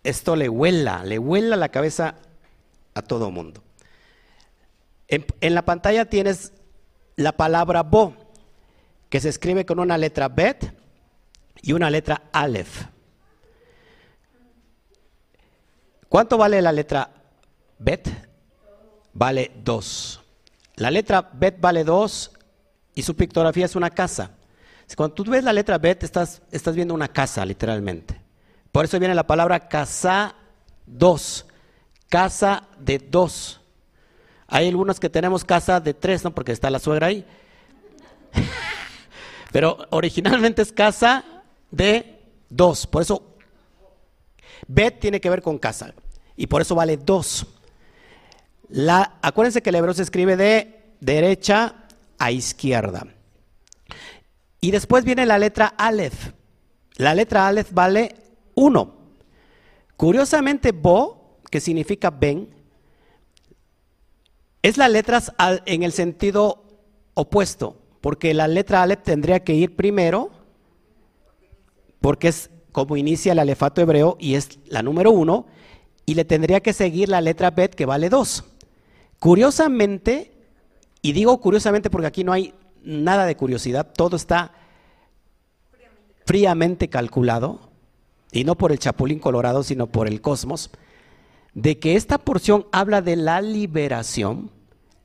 esto 0.03 0.35
le 0.35 0.49
huela, 0.49 1.05
le 1.05 1.19
huela 1.19 1.55
la 1.55 1.69
cabeza 1.69 2.15
a 2.99 3.01
todo 3.01 3.31
mundo. 3.31 3.63
En, 5.07 5.25
la 5.55 5.65
pantalla 5.65 6.05
tienes 6.05 6.53
la 7.15 7.35
palabra 7.35 7.81
bo, 7.81 8.15
que 9.09 9.19
se 9.19 9.29
escribe 9.29 9.65
con 9.65 9.79
una 9.79 9.97
letra 9.97 10.29
bet 10.29 10.73
y 11.61 11.73
una 11.73 11.89
letra 11.89 12.29
aleph. 12.31 12.85
¿Cuánto 16.07 16.37
vale 16.37 16.61
la 16.61 16.71
letra 16.71 17.09
bet? 17.79 18.07
Vale 19.13 19.51
2. 19.63 20.21
La 20.75 20.91
letra 20.91 21.29
bet 21.33 21.59
vale 21.59 21.83
2 21.83 22.31
y 22.95 23.01
su 23.01 23.15
pictografía 23.15 23.65
es 23.65 23.75
una 23.75 23.89
casa. 23.89 24.31
Cuando 24.95 25.15
tú 25.15 25.23
ves 25.25 25.43
la 25.43 25.53
letra 25.53 25.77
bet, 25.77 26.03
estás, 26.03 26.41
estás 26.51 26.75
viendo 26.75 26.93
una 26.93 27.07
casa, 27.07 27.45
literalmente. 27.45 28.19
Por 28.71 28.85
eso 28.85 28.99
viene 28.99 29.15
la 29.15 29.27
palabra 29.27 29.67
casa 29.67 30.35
2. 30.85 31.45
Casa 32.09 32.67
de 32.79 32.99
2. 32.99 33.61
Hay 34.47 34.67
algunos 34.67 34.99
que 34.99 35.09
tenemos 35.09 35.45
casa 35.45 35.79
de 35.79 35.93
3, 35.93 36.25
¿no? 36.25 36.31
Porque 36.35 36.51
está 36.51 36.69
la 36.69 36.79
suegra 36.79 37.07
ahí. 37.07 37.25
Pero 39.51 39.77
originalmente 39.91 40.61
es 40.61 40.71
casa 40.71 41.23
de 41.71 42.19
2. 42.49 42.87
Por 42.87 43.03
eso 43.03 43.29
Bet 44.67 44.99
tiene 44.99 45.21
que 45.21 45.29
ver 45.29 45.41
con 45.41 45.57
casa. 45.57 45.93
Y 46.35 46.47
por 46.47 46.61
eso 46.61 46.75
vale 46.75 46.97
2. 46.97 47.45
acuérdense 49.21 49.61
que 49.61 49.69
el 49.69 49.75
hebreo 49.75 49.93
se 49.93 50.03
escribe 50.03 50.37
de 50.37 50.95
derecha 50.99 51.75
a 52.17 52.31
izquierda. 52.31 53.07
Y 54.61 54.71
después 54.71 55.03
viene 55.03 55.25
la 55.25 55.37
letra 55.37 55.67
Aleph. 55.77 56.31
La 56.95 57.15
letra 57.15 57.47
Aleph 57.47 57.71
vale 57.71 58.15
1. 58.55 58.95
Curiosamente, 59.95 60.71
Bo, 60.71 61.18
que 61.49 61.59
significa 61.59 62.09
ven, 62.09 62.49
es 64.61 64.77
la 64.77 64.89
letra 64.89 65.21
en 65.65 65.83
el 65.83 65.91
sentido 65.91 66.63
opuesto, 67.13 67.77
porque 68.01 68.33
la 68.33 68.47
letra 68.47 68.81
Aleph 68.81 69.03
tendría 69.03 69.43
que 69.43 69.53
ir 69.53 69.75
primero, 69.75 70.31
porque 72.01 72.29
es 72.29 72.49
como 72.71 72.97
inicia 72.97 73.31
el 73.31 73.39
alefato 73.39 73.81
hebreo 73.81 74.15
y 74.19 74.35
es 74.35 74.59
la 74.67 74.83
número 74.83 75.11
uno, 75.11 75.47
y 76.05 76.15
le 76.15 76.25
tendría 76.25 76.61
que 76.61 76.73
seguir 76.73 77.09
la 77.09 77.21
letra 77.21 77.51
Bet 77.51 77.75
que 77.75 77.85
vale 77.85 78.09
dos. 78.09 78.43
Curiosamente, 79.19 80.31
y 81.01 81.11
digo 81.13 81.39
curiosamente 81.39 81.89
porque 81.89 82.07
aquí 82.07 82.23
no 82.23 82.31
hay 82.31 82.53
nada 82.83 83.25
de 83.25 83.35
curiosidad, 83.35 83.91
todo 83.95 84.15
está 84.15 84.53
fríamente 86.25 86.89
calculado, 86.89 87.69
y 88.31 88.43
no 88.43 88.55
por 88.55 88.71
el 88.71 88.79
chapulín 88.79 89.19
colorado, 89.19 89.63
sino 89.63 89.87
por 89.87 90.07
el 90.07 90.21
cosmos, 90.21 90.69
de 91.53 91.79
que 91.79 91.95
esta 91.95 92.17
porción 92.17 92.65
habla 92.71 93.01
de 93.01 93.15
la 93.15 93.41
liberación, 93.41 94.51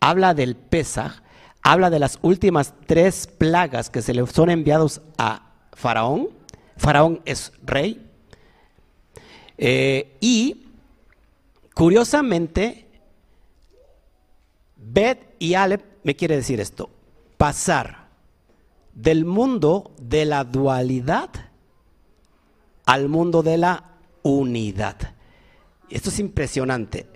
habla 0.01 0.35
del 0.35 0.57
Pesaj, 0.57 1.23
habla 1.63 1.91
de 1.91 1.99
las 1.99 2.19
últimas 2.23 2.75
tres 2.87 3.27
plagas 3.27 3.91
que 3.91 4.03
se 4.03 4.15
le 4.15 4.27
son 4.27 4.51
enviados 4.51 5.01
a 5.19 5.53
Faraón, 5.73 6.29
Faraón 6.77 7.21
es 7.25 7.53
rey. 7.65 8.11
Eh, 9.57 10.17
y 10.21 10.67
curiosamente, 11.75 12.87
Bet 14.77 15.35
y 15.39 15.55
Alep 15.55 15.83
me 16.03 16.15
quiere 16.15 16.37
decir 16.37 16.61
esto, 16.61 16.91
pasar 17.39 18.09
del 18.93 19.25
mundo 19.25 19.93
de 20.01 20.25
la 20.25 20.45
dualidad 20.45 21.31
al 22.85 23.09
mundo 23.09 23.43
de 23.43 23.57
la 23.57 23.85
unidad. 24.23 25.14
Esto 25.91 26.11
es 26.11 26.19
impresionante. 26.19 27.07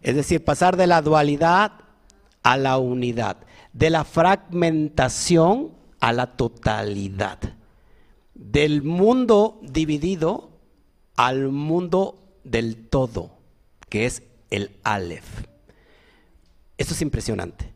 Es 0.00 0.14
decir, 0.14 0.44
pasar 0.44 0.76
de 0.76 0.86
la 0.86 1.02
dualidad 1.02 1.72
a 2.42 2.56
la 2.56 2.78
unidad, 2.78 3.38
de 3.72 3.90
la 3.90 4.04
fragmentación 4.04 5.72
a 6.00 6.12
la 6.12 6.36
totalidad 6.36 7.38
del 8.36 8.82
mundo 8.82 9.58
dividido 9.62 10.50
al 11.16 11.48
mundo 11.48 12.22
del 12.44 12.76
todo, 12.88 13.30
que 13.88 14.06
es 14.06 14.22
el 14.50 14.76
Aleph. 14.84 15.44
Esto 16.76 16.94
es 16.94 17.02
impresionante. 17.02 17.72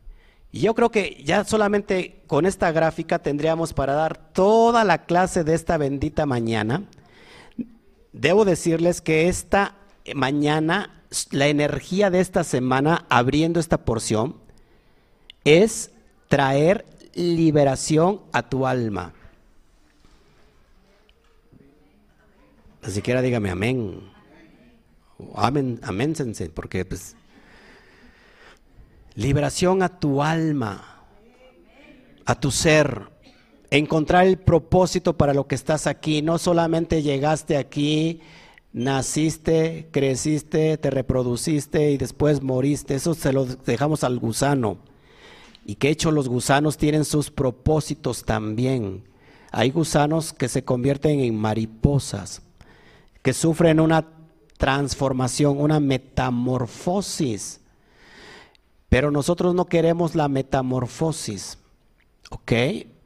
Y 0.53 0.61
yo 0.61 0.75
creo 0.75 0.91
que 0.91 1.23
ya 1.25 1.45
solamente 1.45 2.23
con 2.27 2.45
esta 2.45 2.71
gráfica 2.73 3.21
tendríamos 3.21 3.73
para 3.73 3.95
dar 3.95 4.33
toda 4.33 4.85
la 4.85 5.07
clase 5.07 5.45
de 5.45 5.55
esta 5.55 5.79
bendita 5.79 6.27
mañana. 6.27 6.85
Debo 8.13 8.45
decirles 8.45 9.01
que 9.01 9.29
esta 9.29 9.77
mañana, 10.15 11.03
la 11.31 11.49
energía 11.49 12.11
de 12.11 12.21
esta 12.21 12.45
semana, 12.45 13.07
abriendo 13.09 13.61
esta 13.61 13.85
porción, 13.85 14.37
es 15.45 15.91
traer 16.29 16.87
liberación 17.15 18.21
a 18.33 18.49
tu 18.49 18.67
alma. 18.67 19.13
Ni 22.87 22.93
siquiera 22.93 23.21
dígame 23.21 23.51
amén. 23.51 24.11
Amén, 25.35 25.81
amén, 25.83 26.15
porque 26.55 26.85
pues 26.85 27.15
liberación 29.15 29.83
a 29.83 30.01
tu 30.01 30.23
alma, 30.23 31.05
a 32.25 32.35
tu 32.41 32.51
ser, 32.51 33.11
encontrar 33.71 34.27
el 34.27 34.39
propósito 34.39 35.17
para 35.17 35.35
lo 35.35 35.47
que 35.47 35.55
estás 35.55 35.87
aquí. 35.87 36.23
No 36.23 36.39
solamente 36.39 37.03
llegaste 37.03 37.57
aquí, 37.57 38.21
naciste, 38.73 39.89
creciste, 39.91 40.77
te 40.79 40.91
reproduciste 40.91 41.91
y 41.91 41.97
después 41.97 42.43
moriste. 42.43 42.95
Eso 42.95 43.15
se 43.15 43.33
lo 43.33 43.45
dejamos 43.45 44.05
al 44.05 44.19
gusano. 44.19 44.79
Y 45.65 45.77
que 45.77 45.91
hecho 45.91 46.11
los 46.11 46.29
gusanos 46.29 46.79
tienen 46.79 47.05
sus 47.05 47.31
propósitos 47.31 48.25
también. 48.25 49.05
Hay 49.53 49.71
gusanos 49.71 50.33
que 50.33 50.49
se 50.49 50.65
convierten 50.65 51.21
en 51.21 51.37
mariposas 51.37 52.43
que 53.23 53.33
sufren 53.33 53.81
una 53.81 54.07
transformación, 54.57 55.61
una 55.61 55.81
metamorfosis. 55.81 57.61
Pero 58.89 59.11
nosotros 59.11 59.55
no 59.55 59.67
queremos 59.67 60.15
la 60.15 60.29
metamorfosis. 60.29 61.59
¿Ok? 62.31 62.53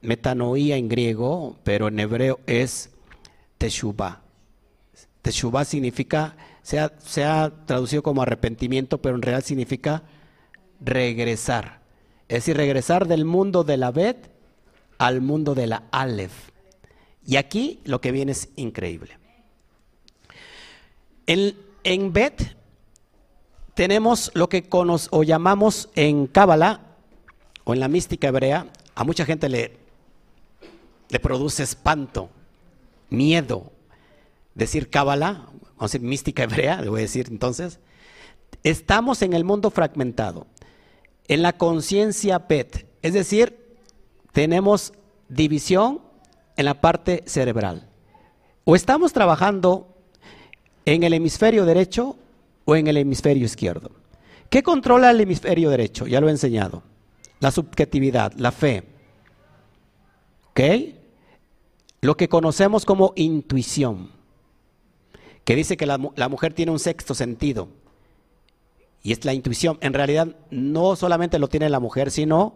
Metanoía 0.02 0.76
en 0.76 0.88
griego, 0.88 1.56
pero 1.64 1.88
en 1.88 1.98
hebreo 1.98 2.40
es 2.46 2.90
teshuvah. 3.58 4.23
Teshuvah 5.24 5.64
significa, 5.64 6.36
se 6.62 6.78
ha, 6.78 6.92
se 6.98 7.24
ha, 7.24 7.50
traducido 7.64 8.02
como 8.02 8.20
arrepentimiento, 8.20 8.98
pero 8.98 9.14
en 9.14 9.22
realidad 9.22 9.42
significa 9.42 10.02
regresar. 10.82 11.80
Es 12.28 12.40
decir, 12.40 12.58
regresar 12.58 13.08
del 13.08 13.24
mundo 13.24 13.64
de 13.64 13.78
la 13.78 13.90
Bet 13.90 14.30
al 14.98 15.22
mundo 15.22 15.54
de 15.54 15.66
la 15.66 15.84
Aleph. 15.92 16.50
Y 17.26 17.36
aquí 17.36 17.80
lo 17.84 18.02
que 18.02 18.12
viene 18.12 18.32
es 18.32 18.50
increíble. 18.56 19.16
En, 21.26 22.12
Bet 22.12 22.54
tenemos 23.72 24.30
lo 24.34 24.50
que 24.50 24.68
o 24.70 25.22
llamamos 25.22 25.88
en 25.94 26.26
Cábala 26.26 26.82
o 27.64 27.72
en 27.72 27.80
la 27.80 27.88
mística 27.88 28.28
hebrea, 28.28 28.66
a 28.94 29.04
mucha 29.04 29.24
gente 29.24 29.48
le, 29.48 29.78
le 31.08 31.18
produce 31.18 31.62
espanto, 31.62 32.28
miedo. 33.08 33.72
Decir 34.54 34.90
Cábala, 34.90 35.46
vamos 35.52 35.76
a 35.78 35.84
decir 35.84 36.00
mística 36.00 36.44
hebrea, 36.44 36.80
le 36.80 36.88
voy 36.88 37.00
a 37.00 37.02
decir 37.02 37.26
entonces, 37.30 37.80
estamos 38.62 39.22
en 39.22 39.32
el 39.32 39.44
mundo 39.44 39.70
fragmentado, 39.70 40.46
en 41.28 41.42
la 41.42 41.54
conciencia 41.54 42.38
Bet, 42.38 42.86
es 43.02 43.12
decir, 43.12 43.76
tenemos 44.32 44.92
división 45.28 46.00
en 46.56 46.66
la 46.66 46.80
parte 46.80 47.22
cerebral. 47.26 47.88
O 48.64 48.76
estamos 48.76 49.12
trabajando 49.12 49.94
¿En 50.86 51.02
el 51.02 51.14
hemisferio 51.14 51.64
derecho 51.64 52.16
o 52.64 52.76
en 52.76 52.86
el 52.86 52.98
hemisferio 52.98 53.44
izquierdo? 53.44 53.90
¿Qué 54.50 54.62
controla 54.62 55.10
el 55.10 55.20
hemisferio 55.20 55.70
derecho? 55.70 56.06
Ya 56.06 56.20
lo 56.20 56.28
he 56.28 56.30
enseñado. 56.30 56.82
La 57.40 57.50
subjetividad, 57.50 58.32
la 58.34 58.52
fe. 58.52 58.84
¿Ok? 60.50 60.60
Lo 62.02 62.16
que 62.16 62.28
conocemos 62.28 62.84
como 62.84 63.14
intuición, 63.16 64.10
que 65.44 65.54
dice 65.54 65.76
que 65.76 65.86
la, 65.86 65.98
mujer 65.98 66.54
tiene 66.54 66.72
un 66.72 66.78
sexto 66.78 67.14
sentido. 67.14 67.68
Y 69.02 69.12
es 69.12 69.24
la 69.24 69.34
intuición. 69.34 69.78
En 69.82 69.92
realidad 69.92 70.28
no 70.50 70.96
solamente 70.96 71.38
lo 71.38 71.48
tiene 71.48 71.68
la 71.68 71.80
mujer, 71.80 72.10
sino 72.10 72.54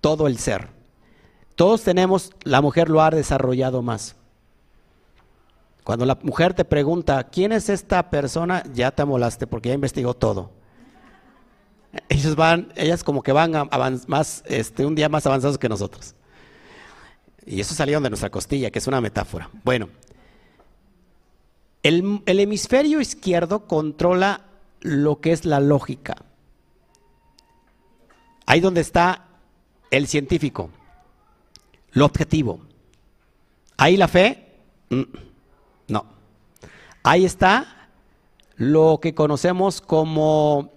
todo 0.00 0.26
el 0.26 0.38
ser. 0.38 0.68
Todos 1.54 1.82
tenemos, 1.82 2.32
la 2.42 2.60
mujer 2.60 2.90
lo 2.90 3.02
ha 3.02 3.10
desarrollado 3.10 3.82
más. 3.82 4.14
Cuando 5.82 6.04
la 6.04 6.18
mujer 6.22 6.52
te 6.52 6.66
pregunta, 6.66 7.24
¿quién 7.24 7.52
es 7.52 7.70
esta 7.70 8.10
persona? 8.10 8.62
Ya 8.74 8.90
te 8.90 9.00
amolaste 9.02 9.46
porque 9.46 9.70
ya 9.70 9.74
investigó 9.74 10.12
todo. 10.12 10.50
Ellos 12.10 12.36
van, 12.36 12.70
ellas 12.76 13.02
como 13.02 13.22
que 13.22 13.32
van 13.32 13.52
más, 14.06 14.44
este, 14.46 14.84
un 14.84 14.94
día 14.94 15.08
más 15.08 15.26
avanzados 15.26 15.56
que 15.56 15.70
nosotros. 15.70 16.14
Y 17.46 17.60
eso 17.60 17.74
salió 17.74 17.98
de 17.98 18.10
nuestra 18.10 18.28
costilla, 18.28 18.70
que 18.70 18.78
es 18.78 18.86
una 18.86 19.00
metáfora. 19.00 19.48
Bueno, 19.64 19.88
el, 21.88 22.40
hemisferio 22.40 23.00
izquierdo 23.00 23.66
controla 23.66 24.42
lo 24.80 25.20
que 25.20 25.32
es 25.32 25.46
la 25.46 25.58
lógica. 25.58 26.16
Ahí 28.44 28.60
donde 28.60 28.82
está 28.82 29.26
el 29.90 30.06
científico, 30.06 30.70
lo 31.92 32.04
objetivo. 32.04 32.60
Ahí 33.78 33.96
la 33.96 34.08
fe, 34.08 34.60
mm, 34.90 35.02
no. 35.88 36.04
Ahí 37.02 37.24
está 37.24 37.88
lo 38.56 38.98
que 39.00 39.14
conocemos 39.14 39.80
como, 39.80 40.72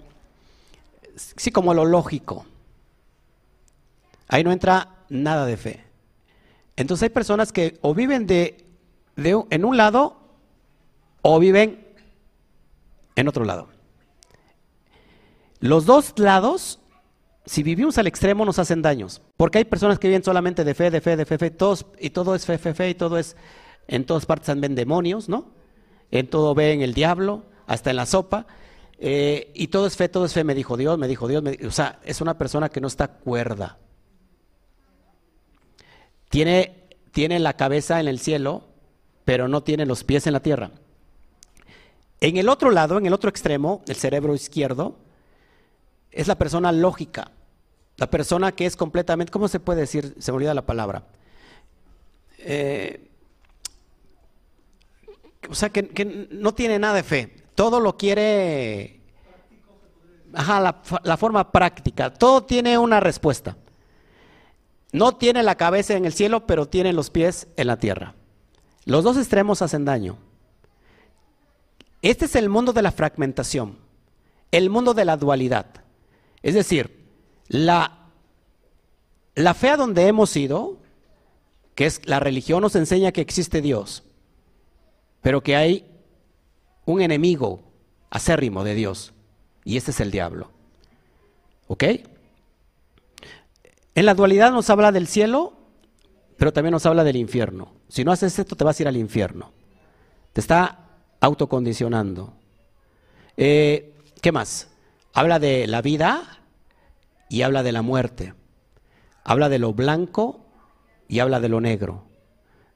sí, 1.15 1.52
como 1.52 1.74
lo 1.74 1.84
lógico. 1.84 2.45
Ahí 4.30 4.45
no 4.45 4.52
entra 4.54 5.06
nada 5.10 5.45
de 5.45 5.58
fe. 5.58 5.84
Entonces 6.78 7.04
hay 7.04 7.10
personas 7.10 7.52
que 7.52 7.78
o 7.82 7.93
viven 7.93 8.28
de, 8.28 8.65
de 9.17 9.43
en 9.50 9.65
un 9.65 9.76
lado 9.76 10.21
o 11.22 11.40
viven 11.40 11.88
en 13.16 13.28
otro 13.28 13.46
lado. 13.46 13.70
Los 15.60 15.86
dos 15.86 16.14
lados, 16.18 16.80
si 17.46 17.62
vivimos 17.62 17.98
al 17.98 18.08
extremo, 18.08 18.46
nos 18.46 18.60
hacen 18.60 18.82
daños. 18.82 19.22
Porque 19.38 19.60
hay 19.60 19.66
personas 19.66 20.00
que 20.00 20.08
viven 20.08 20.24
solamente 20.24 20.64
de 20.64 20.74
fe, 20.74 20.90
de 20.90 21.02
fe, 21.02 21.16
de 21.16 21.26
fe, 21.26 21.38
fe, 21.38 21.52
todos, 21.52 21.86
y 22.00 22.10
todo 22.10 22.36
es 22.36 22.46
fe, 22.46 22.58
fe, 22.58 22.74
fe, 22.74 22.90
y 22.90 22.96
todo 22.96 23.18
es, 23.18 23.36
en 23.88 24.06
todas 24.06 24.26
partes 24.26 24.60
ven 24.60 24.76
demonios, 24.76 25.30
¿no? 25.30 25.52
En 26.10 26.28
todo 26.28 26.56
ven 26.56 26.82
el 26.82 26.94
diablo, 26.94 27.46
hasta 27.68 27.92
en 27.92 27.96
la 27.98 28.06
sopa. 28.06 28.48
Eh, 28.98 29.52
y 29.56 29.68
todo 29.68 29.88
es 29.88 29.96
fe, 29.96 30.10
todo 30.10 30.26
es 30.26 30.34
fe, 30.34 30.44
me 30.44 30.56
dijo 30.56 30.78
Dios, 30.78 30.98
me 30.98 31.08
dijo 31.08 31.28
Dios. 31.28 31.44
o 31.66 31.72
sea, 31.72 32.00
es 32.04 32.22
una 32.22 32.38
persona 32.38 32.70
que 32.70 32.82
no 32.82 32.88
está 32.88 33.08
cuerda. 33.08 33.78
Tiene, 36.30 36.90
tiene 37.12 37.40
la 37.40 37.54
cabeza 37.54 38.00
en 38.00 38.08
el 38.08 38.20
cielo, 38.20 38.64
pero 39.26 39.48
no 39.48 39.62
tiene 39.64 39.86
los 39.86 40.04
pies 40.04 40.26
en 40.28 40.34
la 40.34 40.42
tierra. 40.42 40.72
En 42.22 42.38
el 42.38 42.50
otro 42.50 42.70
lado, 42.70 43.00
en 43.00 43.08
el 43.08 43.14
otro 43.14 43.32
extremo, 43.32 43.82
el 43.88 43.96
cerebro 43.96 44.36
izquierdo, 44.36 44.96
es 46.12 46.28
la 46.28 46.38
persona 46.38 46.72
lógica, 46.72 47.32
la 47.98 48.10
persona 48.12 48.52
que 48.52 48.68
es 48.68 48.76
completamente, 48.76 49.32
¿cómo 49.32 49.48
se 49.48 49.60
puede 49.60 49.82
decir? 49.82 50.16
Se 50.20 50.32
me 50.32 50.38
olvida 50.38 50.54
la 50.54 50.66
palabra. 50.66 51.04
Eh, 52.38 53.10
o 55.50 55.56
sea, 55.56 55.70
que, 55.70 56.28
no 56.30 56.54
tiene 56.54 56.78
nada 56.78 56.94
de 56.94 57.04
fe, 57.04 57.36
todo 57.56 57.80
lo 57.80 57.98
quiere, 57.98 59.02
ajá, 60.34 60.60
la, 60.60 60.82
la 61.04 61.18
forma 61.18 61.52
práctica, 61.52 62.14
todo 62.14 62.44
tiene 62.44 62.78
una 62.78 63.00
respuesta. 63.00 63.58
No 64.92 65.16
tiene 65.16 65.42
la 65.42 65.56
cabeza 65.56 65.96
en 65.96 66.06
el 66.06 66.14
cielo, 66.14 66.46
pero 66.46 66.68
tiene 66.68 66.94
los 66.94 67.10
pies 67.10 67.48
en 67.56 67.66
la 67.66 67.78
tierra. 67.78 68.14
Los 68.86 69.04
dos 69.04 69.18
extremos 69.18 69.64
hacen 69.64 69.86
daño. 69.86 70.18
Este 72.02 72.26
es 72.26 72.36
el 72.36 72.50
mundo 72.50 72.74
de 72.74 72.82
la 72.82 72.92
fragmentación, 72.92 73.78
el 74.52 74.70
mundo 74.70 74.94
de 74.94 75.06
la 75.06 75.18
dualidad. 75.18 75.68
Es 76.42 76.56
decir, 76.56 77.06
la, 77.48 78.08
la 79.36 79.54
fe 79.54 79.70
a 79.70 79.78
donde 79.78 80.08
hemos 80.08 80.36
ido, 80.36 80.80
que 81.76 81.86
es 81.86 82.02
la 82.08 82.20
religión, 82.20 82.62
nos 82.62 82.76
enseña 82.76 83.12
que 83.12 83.22
existe 83.22 83.62
Dios, 83.62 84.04
pero 85.22 85.42
que 85.42 85.56
hay 85.56 85.86
un 86.86 87.02
enemigo 87.02 87.62
acérrimo 88.10 88.64
de 88.64 88.74
Dios, 88.74 89.14
y 89.64 89.78
ese 89.78 89.92
es 89.92 90.00
el 90.00 90.10
diablo. 90.10 90.52
¿Ok? 91.68 91.84
En 93.94 94.06
la 94.06 94.16
dualidad 94.16 94.52
nos 94.52 94.70
habla 94.70 94.92
del 94.92 95.08
cielo, 95.08 95.54
pero 96.38 96.52
también 96.52 96.72
nos 96.72 96.86
habla 96.86 97.04
del 97.04 97.18
infierno. 97.18 97.74
Si 97.88 98.04
no 98.04 98.12
haces 98.12 98.40
esto, 98.40 98.56
te 98.56 98.64
vas 98.64 98.80
a 98.80 98.84
ir 98.84 98.88
al 98.88 98.98
infierno. 98.98 99.52
Te 100.34 100.42
está 100.42 100.91
autocondicionando. 101.22 102.34
Eh, 103.38 103.94
¿Qué 104.22 104.32
más? 104.32 104.70
Habla 105.14 105.40
de 105.40 105.68
la 105.68 105.82
vida 105.82 106.40
y 107.30 107.44
habla 107.44 107.64
de 107.64 107.72
la 107.72 107.82
muerte. 107.82 108.34
Habla 109.24 109.48
de 109.48 109.60
lo 109.60 109.74
blanco 109.74 110.46
y 111.08 111.20
habla 111.20 111.40
de 111.40 111.50
lo 111.50 111.62
negro. 111.62 112.06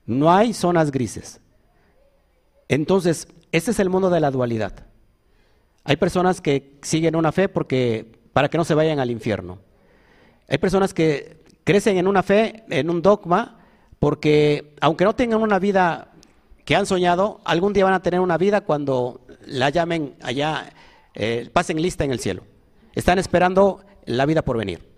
No 0.05 0.31
hay 0.31 0.53
zonas 0.53 0.91
grises. 0.91 1.41
Entonces, 2.67 3.27
este 3.51 3.71
es 3.71 3.79
el 3.79 3.89
mundo 3.89 4.09
de 4.09 4.19
la 4.19 4.31
dualidad. 4.31 4.85
Hay 5.83 5.97
personas 5.97 6.41
que 6.41 6.77
siguen 6.81 7.15
una 7.15 7.31
fe 7.31 7.49
porque 7.49 8.19
para 8.33 8.49
que 8.49 8.57
no 8.57 8.65
se 8.65 8.73
vayan 8.73 8.99
al 8.99 9.11
infierno. 9.11 9.59
Hay 10.47 10.57
personas 10.57 10.93
que 10.93 11.43
crecen 11.63 11.97
en 11.97 12.07
una 12.07 12.21
fe, 12.21 12.63
en 12.69 12.89
un 12.89 13.01
dogma, 13.01 13.59
porque 13.99 14.75
aunque 14.81 15.05
no 15.05 15.15
tengan 15.15 15.41
una 15.41 15.57
vida 15.57 16.14
que 16.65 16.75
han 16.75 16.85
soñado, 16.85 17.39
algún 17.45 17.73
día 17.73 17.85
van 17.85 17.93
a 17.93 18.01
tener 18.01 18.19
una 18.19 18.37
vida 18.37 18.61
cuando 18.61 19.21
la 19.45 19.69
llamen 19.69 20.15
allá 20.21 20.73
eh, 21.13 21.49
pasen 21.53 21.81
lista 21.81 22.03
en 22.03 22.11
el 22.11 22.19
cielo. 22.19 22.43
Están 22.93 23.19
esperando 23.19 23.85
la 24.05 24.25
vida 24.25 24.41
por 24.43 24.57
venir. 24.57 24.89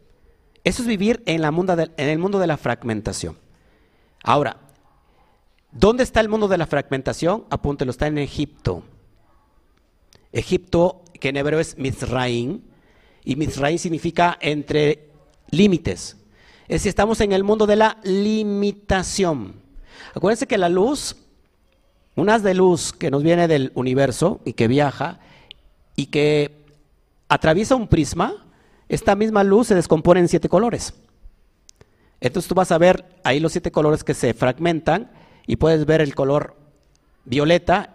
Eso 0.64 0.82
es 0.82 0.88
vivir 0.88 1.22
en, 1.26 1.42
la 1.42 1.50
en 1.50 2.10
el 2.10 2.20
mundo 2.20 2.40
de 2.40 2.48
la 2.48 2.58
fragmentación. 2.58 3.38
Ahora, 4.24 4.58
¿dónde 5.72 6.04
está 6.04 6.22
el 6.22 6.30
mundo 6.30 6.48
de 6.48 6.58
la 6.58 6.68
fragmentación? 6.68 7.46
Apúntelo, 7.50 7.92
está 7.92 8.08
en 8.08 8.18
Egipto. 8.18 8.84
Egipto, 10.32 11.04
que 11.20 11.30
en 11.30 11.38
hebreo 11.38 11.60
es 11.60 11.78
Mizraim, 11.78 12.62
y 13.24 13.36
Mizraim 13.36 13.78
significa 13.78 14.38
entre 14.42 15.10
límites. 15.52 16.18
Es 16.64 16.82
decir, 16.82 16.90
estamos 16.90 17.20
en 17.22 17.32
el 17.32 17.44
mundo 17.44 17.66
de 17.66 17.76
la 17.76 17.98
limitación. 18.04 19.62
Acuérdense 20.14 20.48
que 20.48 20.58
la 20.58 20.70
luz, 20.70 21.16
un 22.18 22.30
haz 22.30 22.44
de 22.44 22.54
luz 22.54 22.92
que 22.92 23.12
nos 23.12 23.24
viene 23.24 23.48
del 23.48 23.72
universo 23.76 24.42
y 24.44 24.54
que 24.54 24.68
viaja, 24.68 25.20
y 25.96 26.08
que 26.08 26.66
atraviesa 27.30 27.76
un 27.76 27.88
prisma, 27.88 28.46
esta 28.90 29.16
misma 29.16 29.44
luz 29.44 29.68
se 29.68 29.76
descompone 29.76 30.20
en 30.20 30.28
siete 30.28 30.50
colores. 30.50 30.94
Entonces 32.20 32.50
tú 32.50 32.56
vas 32.56 32.72
a 32.72 32.78
ver 32.78 33.06
ahí 33.24 33.40
los 33.40 33.52
siete 33.52 33.72
colores 33.72 34.04
que 34.04 34.14
se 34.14 34.34
fragmentan 34.34 35.12
y 35.46 35.58
puedes 35.58 35.86
ver 35.86 36.02
el 36.02 36.16
color 36.16 36.56
violeta, 37.26 37.94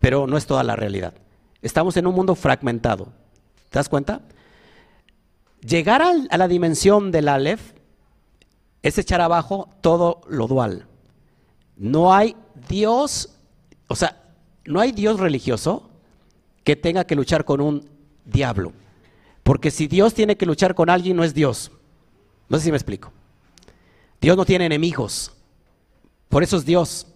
pero 0.00 0.26
no 0.26 0.36
es 0.36 0.46
toda 0.46 0.64
la 0.64 0.74
realidad. 0.74 1.12
Estamos 1.60 1.96
en 1.96 2.06
un 2.06 2.14
mundo 2.14 2.34
fragmentado. 2.34 3.12
¿Te 3.68 3.78
das 3.78 3.88
cuenta? 3.88 4.22
Llegar 5.60 6.02
a 6.02 6.36
la 6.36 6.48
dimensión 6.48 7.10
del 7.10 7.28
Aleph 7.28 7.72
es 8.82 8.96
echar 8.96 9.20
abajo 9.20 9.68
todo 9.82 10.22
lo 10.28 10.46
dual. 10.46 10.86
No 11.76 12.14
hay 12.14 12.36
Dios, 12.68 13.37
o 13.88 13.96
sea, 13.96 14.22
no 14.64 14.80
hay 14.80 14.92
Dios 14.92 15.18
religioso 15.18 15.90
que 16.62 16.76
tenga 16.76 17.04
que 17.04 17.16
luchar 17.16 17.44
con 17.44 17.60
un 17.60 17.88
diablo. 18.24 18.72
Porque 19.42 19.70
si 19.70 19.86
Dios 19.86 20.12
tiene 20.12 20.36
que 20.36 20.46
luchar 20.46 20.74
con 20.74 20.90
alguien, 20.90 21.16
no 21.16 21.24
es 21.24 21.32
Dios. 21.34 21.72
No 22.48 22.58
sé 22.58 22.64
si 22.64 22.70
me 22.70 22.76
explico. 22.76 23.10
Dios 24.20 24.36
no 24.36 24.44
tiene 24.44 24.66
enemigos. 24.66 25.32
Por 26.28 26.42
eso 26.42 26.58
es 26.58 26.66
Dios. 26.66 27.06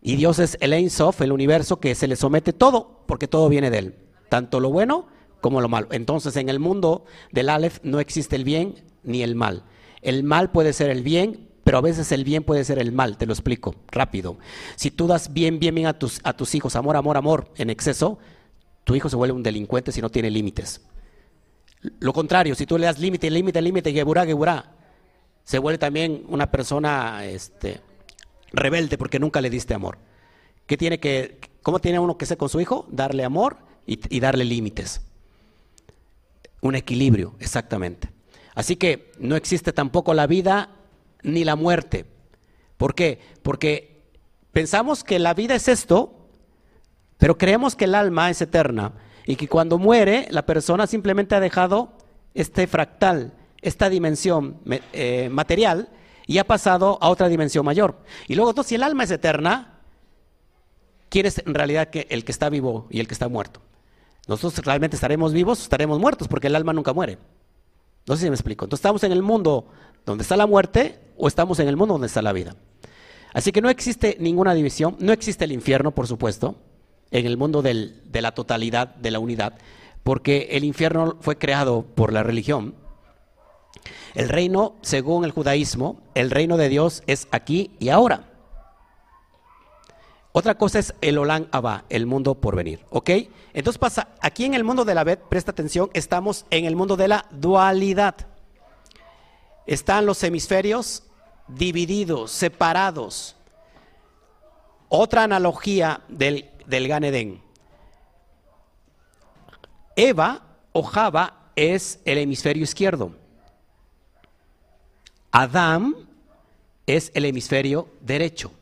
Y 0.00 0.16
Dios 0.16 0.40
es 0.40 0.58
el 0.60 0.72
Ein 0.72 0.90
Sof, 0.90 1.20
el 1.20 1.30
universo 1.30 1.78
que 1.78 1.94
se 1.94 2.08
le 2.08 2.16
somete 2.16 2.52
todo, 2.52 3.04
porque 3.06 3.28
todo 3.28 3.48
viene 3.48 3.70
de 3.70 3.78
él. 3.78 3.94
Tanto 4.28 4.58
lo 4.58 4.70
bueno 4.70 5.06
como 5.40 5.60
lo 5.60 5.68
malo. 5.68 5.86
Entonces, 5.92 6.36
en 6.36 6.48
el 6.48 6.58
mundo 6.58 7.04
del 7.30 7.48
Aleph 7.48 7.78
no 7.84 8.00
existe 8.00 8.34
el 8.34 8.42
bien 8.42 8.82
ni 9.04 9.22
el 9.22 9.36
mal. 9.36 9.62
El 10.00 10.24
mal 10.24 10.50
puede 10.50 10.72
ser 10.72 10.90
el 10.90 11.02
bien, 11.04 11.48
pero 11.64 11.78
a 11.78 11.80
veces 11.80 12.10
el 12.12 12.24
bien 12.24 12.42
puede 12.42 12.64
ser 12.64 12.78
el 12.78 12.92
mal. 12.92 13.16
Te 13.16 13.26
lo 13.26 13.32
explico 13.32 13.74
rápido. 13.90 14.38
Si 14.76 14.90
tú 14.90 15.06
das 15.06 15.32
bien, 15.32 15.58
bien, 15.58 15.74
bien 15.74 15.86
a 15.86 15.98
tus, 15.98 16.20
a 16.24 16.32
tus 16.32 16.54
hijos, 16.54 16.76
amor, 16.76 16.96
amor, 16.96 17.16
amor, 17.16 17.52
en 17.56 17.70
exceso, 17.70 18.18
tu 18.84 18.94
hijo 18.94 19.08
se 19.08 19.16
vuelve 19.16 19.34
un 19.34 19.42
delincuente 19.42 19.92
si 19.92 20.00
no 20.00 20.10
tiene 20.10 20.30
límites. 20.30 20.80
Lo 22.00 22.12
contrario, 22.12 22.54
si 22.54 22.66
tú 22.66 22.78
le 22.78 22.86
das 22.86 22.98
límite, 22.98 23.30
límite, 23.30 23.60
límite, 23.62 23.92
geburá, 23.92 24.24
geburá, 24.24 24.72
se 25.44 25.58
vuelve 25.58 25.78
también 25.78 26.24
una 26.28 26.50
persona 26.50 27.24
este, 27.24 27.80
rebelde 28.52 28.98
porque 28.98 29.18
nunca 29.18 29.40
le 29.40 29.50
diste 29.50 29.74
amor. 29.74 29.98
¿Qué 30.66 30.76
tiene 30.76 31.00
que, 31.00 31.40
¿Cómo 31.62 31.80
tiene 31.80 31.98
uno 31.98 32.16
que 32.16 32.26
ser 32.26 32.38
con 32.38 32.48
su 32.48 32.60
hijo? 32.60 32.86
Darle 32.90 33.24
amor 33.24 33.58
y, 33.86 33.98
y 34.14 34.20
darle 34.20 34.44
límites. 34.44 35.00
Un 36.60 36.76
equilibrio, 36.76 37.34
exactamente. 37.40 38.10
Así 38.54 38.76
que 38.76 39.12
no 39.18 39.34
existe 39.34 39.72
tampoco 39.72 40.14
la 40.14 40.26
vida 40.26 40.70
ni 41.22 41.44
la 41.44 41.56
muerte. 41.56 42.06
¿Por 42.76 42.94
qué? 42.94 43.20
Porque 43.42 44.02
pensamos 44.52 45.04
que 45.04 45.18
la 45.18 45.34
vida 45.34 45.54
es 45.54 45.68
esto 45.68 46.22
pero 47.22 47.38
creemos 47.38 47.76
que 47.76 47.84
el 47.84 47.94
alma 47.94 48.30
es 48.30 48.42
eterna 48.42 48.94
y 49.24 49.36
que 49.36 49.46
cuando 49.46 49.78
muere 49.78 50.26
la 50.30 50.44
persona 50.44 50.88
simplemente 50.88 51.36
ha 51.36 51.38
dejado 51.40 51.92
este 52.34 52.66
fractal, 52.66 53.32
esta 53.60 53.88
dimensión 53.88 54.58
eh, 54.92 55.28
material 55.30 55.90
y 56.26 56.38
ha 56.38 56.44
pasado 56.48 56.98
a 57.00 57.08
otra 57.08 57.28
dimensión 57.28 57.64
mayor. 57.64 58.00
Y 58.26 58.34
luego, 58.34 58.60
si 58.64 58.74
el 58.74 58.82
alma 58.82 59.04
es 59.04 59.12
eterna, 59.12 59.78
¿quién 61.10 61.26
es 61.26 61.38
en 61.46 61.54
realidad 61.54 61.90
que, 61.90 62.08
el 62.10 62.24
que 62.24 62.32
está 62.32 62.50
vivo 62.50 62.88
y 62.90 62.98
el 62.98 63.06
que 63.06 63.14
está 63.14 63.28
muerto? 63.28 63.62
Nosotros 64.26 64.66
realmente 64.66 64.96
estaremos 64.96 65.32
vivos 65.32 65.60
o 65.60 65.62
estaremos 65.62 66.00
muertos 66.00 66.26
porque 66.26 66.48
el 66.48 66.56
alma 66.56 66.72
nunca 66.72 66.92
muere. 66.92 67.18
No 68.08 68.16
sé 68.16 68.24
si 68.24 68.30
me 68.30 68.34
explico. 68.34 68.64
Entonces 68.64 68.80
estamos 68.80 69.04
en 69.04 69.12
el 69.12 69.22
mundo 69.22 69.68
donde 70.06 70.22
está 70.22 70.36
la 70.36 70.46
muerte 70.46 70.98
o 71.16 71.28
estamos 71.28 71.58
en 71.58 71.68
el 71.68 71.76
mundo 71.76 71.94
donde 71.94 72.06
está 72.08 72.22
la 72.22 72.32
vida. 72.32 72.56
Así 73.32 73.52
que 73.52 73.62
no 73.62 73.70
existe 73.70 74.16
ninguna 74.20 74.54
división, 74.54 74.96
no 74.98 75.12
existe 75.12 75.44
el 75.44 75.52
infierno, 75.52 75.92
por 75.92 76.06
supuesto 76.06 76.56
en 77.12 77.26
el 77.26 77.36
mundo 77.36 77.62
de 77.62 78.20
la 78.20 78.32
totalidad, 78.32 78.88
de 78.96 79.10
la 79.10 79.20
unidad, 79.20 79.58
porque 80.02 80.48
el 80.52 80.64
infierno 80.64 81.16
fue 81.20 81.38
creado 81.38 81.82
por 81.94 82.12
la 82.12 82.24
religión 82.24 82.74
El 84.14 84.28
reino, 84.28 84.74
según 84.82 85.24
el 85.24 85.30
judaísmo, 85.30 86.00
el 86.14 86.30
reino 86.30 86.56
de 86.56 86.68
Dios 86.68 87.02
es 87.06 87.28
aquí 87.30 87.70
y 87.78 87.90
ahora. 87.90 88.28
Otra 90.32 90.56
cosa 90.56 90.78
es 90.78 90.94
el 91.00 91.18
Olán 91.18 91.48
Abba, 91.50 91.84
el 91.90 92.06
mundo 92.06 92.34
por 92.34 92.56
venir. 92.56 92.80
¿Ok? 92.90 93.10
Entonces 93.52 93.78
pasa, 93.78 94.08
aquí 94.20 94.44
en 94.44 94.54
el 94.54 94.64
mundo 94.64 94.84
de 94.84 94.94
la 94.94 95.04
Bet, 95.04 95.20
presta 95.28 95.50
atención, 95.50 95.90
estamos 95.92 96.46
en 96.50 96.64
el 96.64 96.76
mundo 96.76 96.96
de 96.96 97.08
la 97.08 97.26
dualidad. 97.30 98.31
Están 99.66 100.06
los 100.06 100.22
hemisferios 100.22 101.04
divididos, 101.48 102.30
separados. 102.30 103.36
Otra 104.88 105.24
analogía 105.24 106.02
del, 106.08 106.50
del 106.66 106.88
Gan 106.88 107.42
Eva 109.96 110.42
o 110.72 110.82
Java 110.82 111.50
es 111.54 112.00
el 112.04 112.18
hemisferio 112.18 112.64
izquierdo. 112.64 113.14
Adán 115.30 115.94
es 116.86 117.10
el 117.14 117.24
hemisferio 117.24 117.88
derecho. 118.00 118.52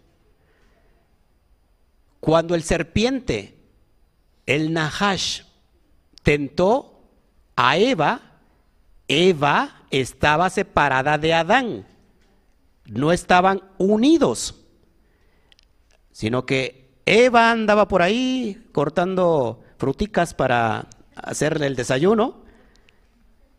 Cuando 2.20 2.54
el 2.54 2.62
serpiente, 2.62 3.56
el 4.46 4.72
Nahash, 4.72 5.42
tentó 6.22 7.00
a 7.56 7.76
Eva, 7.76 8.20
Eva 9.08 9.79
estaba 9.90 10.50
separada 10.50 11.18
de 11.18 11.34
Adán. 11.34 11.86
No 12.86 13.12
estaban 13.12 13.62
unidos, 13.78 14.54
sino 16.12 16.46
que 16.46 16.90
Eva 17.06 17.50
andaba 17.50 17.88
por 17.88 18.02
ahí 18.02 18.68
cortando 18.72 19.62
fruticas 19.78 20.34
para 20.34 20.88
hacerle 21.14 21.66
el 21.66 21.76
desayuno 21.76 22.40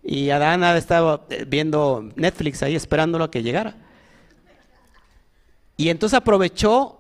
y 0.04 0.30
Adán 0.32 0.64
estaba 0.76 1.26
viendo 1.48 2.10
Netflix 2.16 2.64
ahí 2.64 2.76
esperándolo 2.76 3.26
a 3.26 3.32
que 3.32 3.44
llegara. 3.44 3.76
Y 5.78 5.90
entonces 5.90 6.18
aprovechó 6.18 7.00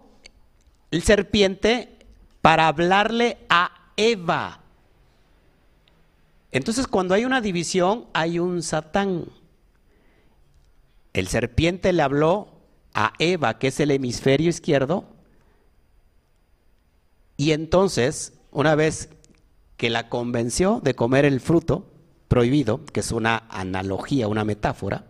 el 0.91 1.03
serpiente 1.03 1.97
para 2.41 2.67
hablarle 2.67 3.37
a 3.49 3.91
Eva. 3.97 4.59
Entonces 6.51 6.87
cuando 6.87 7.13
hay 7.13 7.25
una 7.25 7.41
división 7.41 8.05
hay 8.13 8.39
un 8.39 8.61
Satán. 8.61 9.25
El 11.13 11.27
serpiente 11.27 11.93
le 11.93 12.01
habló 12.01 12.49
a 12.93 13.13
Eva, 13.19 13.57
que 13.59 13.67
es 13.67 13.79
el 13.79 13.91
hemisferio 13.91 14.49
izquierdo, 14.49 15.05
y 17.41 17.53
entonces, 17.53 18.33
una 18.51 18.75
vez 18.75 19.09
que 19.75 19.89
la 19.89 20.09
convenció 20.09 20.79
de 20.83 20.93
comer 20.93 21.25
el 21.25 21.39
fruto 21.39 21.91
prohibido, 22.27 22.85
que 22.85 22.99
es 22.99 23.11
una 23.11 23.47
analogía, 23.49 24.27
una 24.27 24.45
metáfora, 24.45 25.05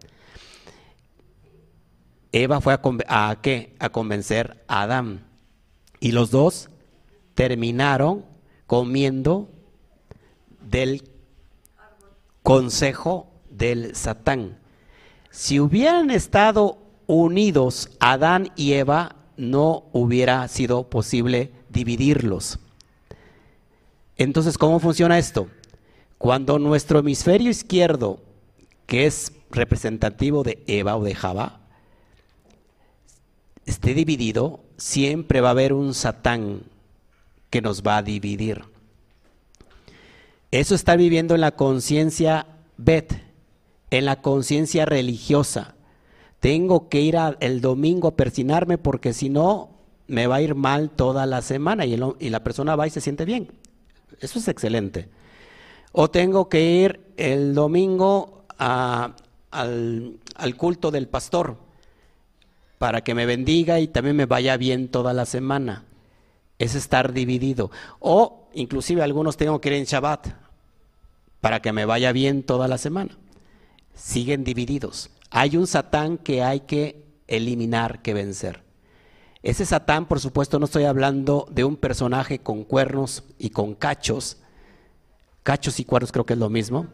Eva 2.31 2.61
fue 2.61 2.73
a, 2.73 3.39
¿qué? 3.41 3.75
a 3.79 3.89
convencer 3.89 4.63
a 4.69 4.83
Adán. 4.83 5.25
Y 5.99 6.13
los 6.13 6.31
dos 6.31 6.69
terminaron 7.35 8.23
comiendo 8.65 9.49
del 10.61 11.10
consejo 12.43 13.27
del 13.49 13.95
Satán. 13.95 14.57
Si 15.29 15.59
hubieran 15.59 16.11
estado 16.11 16.77
unidos 17.07 17.89
Adán 17.99 18.51
y 18.55 18.73
Eva, 18.73 19.15
no 19.37 19.83
hubiera 19.91 20.47
sido 20.47 20.89
posible 20.89 21.51
dividirlos. 21.69 22.59
Entonces, 24.17 24.57
¿cómo 24.57 24.79
funciona 24.79 25.17
esto? 25.17 25.47
Cuando 26.17 26.59
nuestro 26.59 26.99
hemisferio 26.99 27.49
izquierdo, 27.49 28.19
que 28.85 29.05
es 29.05 29.31
representativo 29.49 30.43
de 30.43 30.63
Eva 30.67 30.95
o 30.95 31.03
de 31.03 31.15
Java, 31.15 31.61
esté 33.65 33.93
dividido, 33.93 34.63
siempre 34.77 35.41
va 35.41 35.49
a 35.49 35.51
haber 35.51 35.73
un 35.73 35.93
Satán 35.93 36.63
que 37.49 37.61
nos 37.61 37.83
va 37.83 37.97
a 37.97 38.03
dividir. 38.03 38.63
Eso 40.51 40.75
está 40.75 40.97
viviendo 40.97 41.33
en 41.33 41.41
la 41.41 41.51
conciencia 41.51 42.45
Bet, 42.75 43.13
en 43.89 44.05
la 44.05 44.21
conciencia 44.21 44.85
religiosa. 44.85 45.75
Tengo 46.41 46.89
que 46.89 46.99
ir 47.01 47.17
el 47.39 47.61
domingo 47.61 48.09
a 48.09 48.15
persinarme 48.15 48.77
porque 48.77 49.13
si 49.13 49.29
no 49.29 49.69
me 50.07 50.27
va 50.27 50.37
a 50.37 50.41
ir 50.41 50.55
mal 50.55 50.89
toda 50.89 51.25
la 51.25 51.41
semana 51.41 51.85
y, 51.85 51.95
la 51.95 52.43
persona 52.43 52.75
va 52.75 52.87
y 52.87 52.89
se 52.89 52.99
siente 52.99 53.23
bien. 53.23 53.49
Eso 54.19 54.39
es 54.39 54.47
excelente. 54.49 55.07
O 55.93 56.09
tengo 56.09 56.49
que 56.49 56.61
ir 56.61 56.99
el 57.15 57.53
domingo 57.53 58.43
al, 58.57 59.15
al 60.35 60.55
culto 60.57 60.91
del 60.91 61.07
pastor 61.07 61.57
para 62.77 63.01
que 63.01 63.13
me 63.15 63.25
bendiga 63.25 63.79
y 63.79 63.87
también 63.87 64.17
me 64.17 64.25
vaya 64.25 64.57
bien 64.57 64.89
toda 64.89 65.13
la 65.13 65.25
semana. 65.25 65.85
Es 66.59 66.75
estar 66.75 67.13
dividido. 67.13 67.71
O 67.99 68.40
inclusive 68.53 69.01
algunos 69.01 69.37
tengo 69.37 69.59
que 69.61 69.69
ir 69.69 69.75
en 69.75 69.85
Shabbat 69.85 70.27
para 71.39 71.61
que 71.61 71.71
me 71.71 71.85
vaya 71.85 72.11
bien 72.11 72.43
toda 72.43 72.67
la 72.67 72.77
semana. 72.77 73.17
Siguen 73.93 74.43
divididos. 74.43 75.09
Hay 75.29 75.57
un 75.57 75.67
Satán 75.67 76.17
que 76.17 76.43
hay 76.43 76.61
que 76.61 77.05
eliminar, 77.27 78.01
que 78.01 78.13
vencer. 78.13 78.63
Ese 79.43 79.65
Satán, 79.65 80.07
por 80.07 80.19
supuesto, 80.19 80.59
no 80.59 80.65
estoy 80.65 80.83
hablando 80.83 81.47
de 81.49 81.63
un 81.63 81.77
personaje 81.77 82.39
con 82.39 82.63
cuernos 82.63 83.23
y 83.39 83.49
con 83.49 83.73
cachos. 83.73 84.37
Cachos 85.43 85.79
y 85.79 85.85
cuernos 85.85 86.11
creo 86.11 86.25
que 86.25 86.33
es 86.33 86.39
lo 86.39 86.49
mismo. 86.49 86.87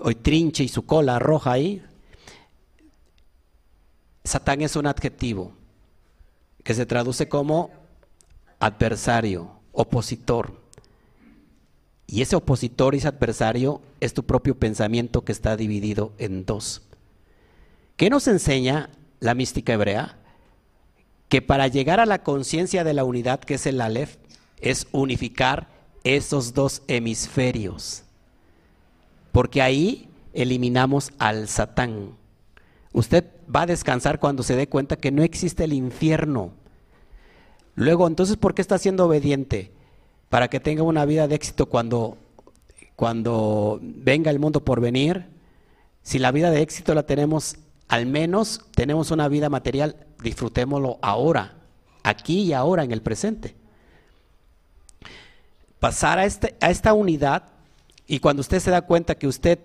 Hoy 0.00 0.16
trinche 0.16 0.64
y 0.64 0.68
su 0.68 0.84
cola 0.84 1.20
roja 1.20 1.52
ahí. 1.52 1.82
Satán 4.24 4.62
es 4.62 4.74
un 4.74 4.86
adjetivo 4.86 5.52
que 6.64 6.74
se 6.74 6.86
traduce 6.86 7.28
como 7.28 7.70
adversario, 8.58 9.50
opositor. 9.74 10.60
Y 12.06 12.22
ese 12.22 12.36
opositor 12.36 12.94
ese 12.94 13.08
adversario 13.08 13.82
es 14.00 14.14
tu 14.14 14.24
propio 14.24 14.58
pensamiento 14.58 15.24
que 15.24 15.32
está 15.32 15.56
dividido 15.56 16.12
en 16.18 16.46
dos. 16.46 16.82
¿Qué 17.96 18.10
nos 18.10 18.26
enseña 18.28 18.90
la 19.20 19.34
mística 19.34 19.74
hebrea? 19.74 20.18
que 21.34 21.42
para 21.42 21.66
llegar 21.66 21.98
a 21.98 22.06
la 22.06 22.22
conciencia 22.22 22.84
de 22.84 22.94
la 22.94 23.02
unidad, 23.02 23.40
que 23.40 23.54
es 23.54 23.66
el 23.66 23.80
Aleph, 23.80 24.18
es 24.60 24.86
unificar 24.92 25.68
esos 26.04 26.54
dos 26.54 26.82
hemisferios. 26.86 28.04
Porque 29.32 29.60
ahí 29.60 30.08
eliminamos 30.32 31.10
al 31.18 31.48
Satán. 31.48 32.10
Usted 32.92 33.24
va 33.52 33.62
a 33.62 33.66
descansar 33.66 34.20
cuando 34.20 34.44
se 34.44 34.54
dé 34.54 34.68
cuenta 34.68 34.94
que 34.94 35.10
no 35.10 35.24
existe 35.24 35.64
el 35.64 35.72
infierno. 35.72 36.52
Luego, 37.74 38.06
entonces, 38.06 38.36
¿por 38.36 38.54
qué 38.54 38.62
está 38.62 38.78
siendo 38.78 39.06
obediente? 39.06 39.72
Para 40.28 40.48
que 40.48 40.60
tenga 40.60 40.82
una 40.82 41.04
vida 41.04 41.28
de 41.28 41.34
éxito 41.34 41.66
cuando, 41.66 42.18
cuando 42.96 43.78
venga 43.82 44.30
el 44.30 44.38
mundo 44.38 44.64
por 44.64 44.80
venir. 44.80 45.26
Si 46.02 46.18
la 46.18 46.32
vida 46.32 46.50
de 46.50 46.62
éxito 46.62 46.94
la 46.94 47.04
tenemos, 47.04 47.56
al 47.88 48.06
menos 48.06 48.60
tenemos 48.74 49.10
una 49.10 49.28
vida 49.28 49.48
material 49.48 49.96
disfrutémoslo 50.24 50.98
ahora, 51.02 51.54
aquí 52.02 52.42
y 52.42 52.52
ahora 52.52 52.82
en 52.82 52.90
el 52.90 53.02
presente. 53.02 53.54
Pasar 55.78 56.18
a, 56.18 56.24
este, 56.24 56.56
a 56.60 56.70
esta 56.70 56.94
unidad 56.94 57.44
y 58.06 58.18
cuando 58.18 58.40
usted 58.40 58.58
se 58.58 58.70
da 58.70 58.82
cuenta 58.82 59.14
que 59.14 59.28
usted, 59.28 59.58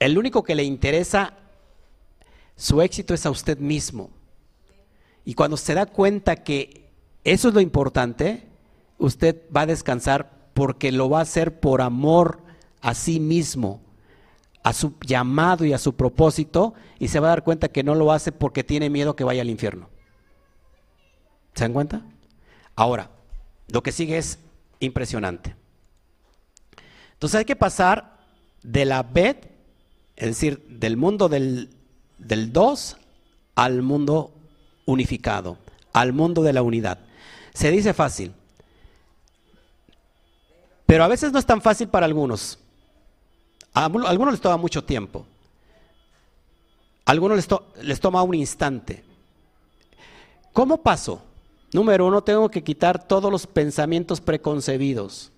el 0.00 0.18
único 0.18 0.42
que 0.42 0.54
le 0.54 0.64
interesa 0.64 1.34
su 2.56 2.80
éxito 2.80 3.14
es 3.14 3.26
a 3.26 3.30
usted 3.30 3.58
mismo. 3.58 4.10
Y 5.26 5.34
cuando 5.34 5.58
se 5.58 5.74
da 5.74 5.84
cuenta 5.84 6.36
que 6.36 6.88
eso 7.22 7.48
es 7.48 7.54
lo 7.54 7.60
importante, 7.60 8.48
usted 8.96 9.42
va 9.54 9.62
a 9.62 9.66
descansar 9.66 10.48
porque 10.54 10.90
lo 10.90 11.10
va 11.10 11.18
a 11.18 11.22
hacer 11.22 11.60
por 11.60 11.82
amor 11.82 12.40
a 12.80 12.94
sí 12.94 13.20
mismo 13.20 13.82
a 14.66 14.72
su 14.72 14.94
llamado 15.06 15.64
y 15.64 15.72
a 15.72 15.78
su 15.78 15.94
propósito 15.94 16.74
y 16.98 17.06
se 17.06 17.20
va 17.20 17.28
a 17.28 17.30
dar 17.30 17.44
cuenta 17.44 17.68
que 17.68 17.84
no 17.84 17.94
lo 17.94 18.10
hace 18.10 18.32
porque 18.32 18.64
tiene 18.64 18.90
miedo 18.90 19.14
que 19.14 19.22
vaya 19.22 19.42
al 19.42 19.48
infierno. 19.48 19.88
¿Se 21.54 21.62
dan 21.62 21.72
cuenta? 21.72 22.02
Ahora, 22.74 23.12
lo 23.68 23.84
que 23.84 23.92
sigue 23.92 24.18
es 24.18 24.40
impresionante. 24.80 25.54
Entonces 27.12 27.38
hay 27.38 27.44
que 27.44 27.54
pasar 27.54 28.18
de 28.64 28.86
la 28.86 29.04
Bet, 29.04 29.52
es 30.16 30.26
decir, 30.30 30.66
del 30.68 30.96
mundo 30.96 31.28
del, 31.28 31.70
del 32.18 32.52
dos 32.52 32.96
al 33.54 33.82
mundo 33.82 34.34
unificado, 34.86 35.58
al 35.92 36.12
mundo 36.12 36.42
de 36.42 36.54
la 36.54 36.62
unidad. 36.62 36.98
Se 37.52 37.70
dice 37.70 37.92
fácil, 37.92 38.32
pero 40.86 41.04
a 41.04 41.08
veces 41.08 41.32
no 41.32 41.38
es 41.38 41.46
tan 41.46 41.60
fácil 41.60 41.88
para 41.88 42.06
algunos. 42.06 42.58
A 43.74 43.84
algunos 43.84 44.32
les 44.32 44.40
toma 44.40 44.56
mucho 44.56 44.84
tiempo. 44.84 45.26
A 47.04 47.10
algunos 47.10 47.36
les, 47.36 47.48
les 47.82 48.00
toma 48.00 48.22
un 48.22 48.34
instante. 48.34 49.04
¿Cómo 50.52 50.78
paso? 50.78 51.22
Número 51.72 52.06
uno, 52.06 52.22
tengo 52.22 52.48
que 52.48 52.64
quitar 52.64 53.06
todos 53.06 53.30
los 53.30 53.46
pensamientos 53.46 54.20
preconcebidos. 54.20 55.32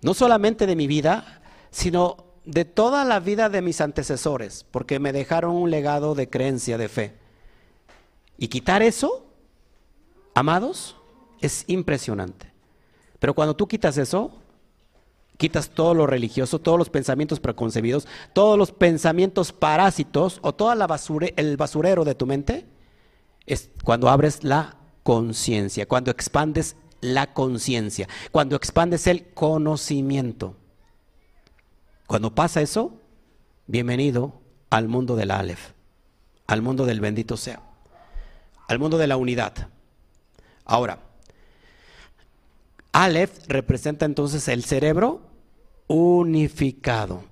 No 0.00 0.14
solamente 0.14 0.66
de 0.66 0.76
mi 0.76 0.86
vida, 0.86 1.42
sino 1.70 2.24
de 2.44 2.64
toda 2.64 3.04
la 3.04 3.20
vida 3.20 3.48
de 3.48 3.60
mis 3.60 3.80
antecesores, 3.80 4.64
porque 4.70 5.00
me 5.00 5.12
dejaron 5.12 5.56
un 5.56 5.70
legado 5.70 6.14
de 6.14 6.30
creencia, 6.30 6.78
de 6.78 6.88
fe. 6.88 7.25
Y 8.38 8.48
quitar 8.48 8.82
eso, 8.82 9.26
amados, 10.34 10.96
es 11.40 11.64
impresionante. 11.66 12.52
Pero 13.18 13.34
cuando 13.34 13.56
tú 13.56 13.66
quitas 13.66 13.96
eso, 13.96 14.32
quitas 15.36 15.70
todo 15.70 15.94
lo 15.94 16.06
religioso, 16.06 16.58
todos 16.58 16.78
los 16.78 16.90
pensamientos 16.90 17.40
preconcebidos, 17.40 18.06
todos 18.32 18.58
los 18.58 18.72
pensamientos 18.72 19.52
parásitos 19.52 20.38
o 20.42 20.54
toda 20.54 20.74
la 20.74 20.86
basura, 20.86 21.28
el 21.36 21.56
basurero 21.56 22.04
de 22.04 22.14
tu 22.14 22.26
mente, 22.26 22.66
es 23.46 23.70
cuando 23.84 24.08
abres 24.08 24.44
la 24.44 24.76
conciencia, 25.02 25.86
cuando 25.86 26.10
expandes 26.10 26.76
la 27.00 27.32
conciencia, 27.32 28.08
cuando 28.32 28.56
expandes 28.56 29.06
el 29.06 29.28
conocimiento. 29.32 30.56
Cuando 32.06 32.34
pasa 32.34 32.60
eso, 32.60 33.00
bienvenido 33.66 34.40
al 34.70 34.88
mundo 34.88 35.16
del 35.16 35.30
Aleph, 35.30 35.72
al 36.46 36.62
mundo 36.62 36.86
del 36.86 37.00
bendito 37.00 37.36
sea, 37.36 37.62
al 38.68 38.78
mundo 38.78 38.98
de 38.98 39.06
la 39.06 39.16
unidad. 39.16 39.52
Ahora, 40.64 40.98
Aleph 42.92 43.46
representa 43.48 44.06
entonces 44.06 44.48
el 44.48 44.64
cerebro 44.64 45.20
unificado. 45.86 47.24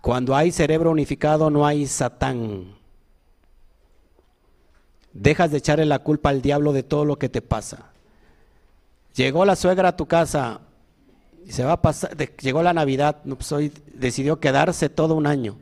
Cuando 0.00 0.36
hay 0.36 0.52
cerebro 0.52 0.90
unificado 0.90 1.50
no 1.50 1.66
hay 1.66 1.86
Satán. 1.86 2.76
Dejas 5.12 5.50
de 5.50 5.58
echarle 5.58 5.84
la 5.86 5.98
culpa 5.98 6.30
al 6.30 6.40
diablo 6.40 6.72
de 6.72 6.82
todo 6.82 7.04
lo 7.04 7.18
que 7.18 7.28
te 7.28 7.42
pasa. 7.42 7.90
Llegó 9.14 9.44
la 9.44 9.56
suegra 9.56 9.88
a 9.88 9.96
tu 9.96 10.06
casa 10.06 10.60
y 11.44 11.50
se 11.50 11.64
va 11.64 11.72
a 11.72 11.82
pasar, 11.82 12.16
llegó 12.16 12.62
la 12.62 12.72
Navidad, 12.72 13.22
pues 13.24 13.72
decidió 13.92 14.38
quedarse 14.38 14.88
todo 14.88 15.14
un 15.16 15.26
año. 15.26 15.58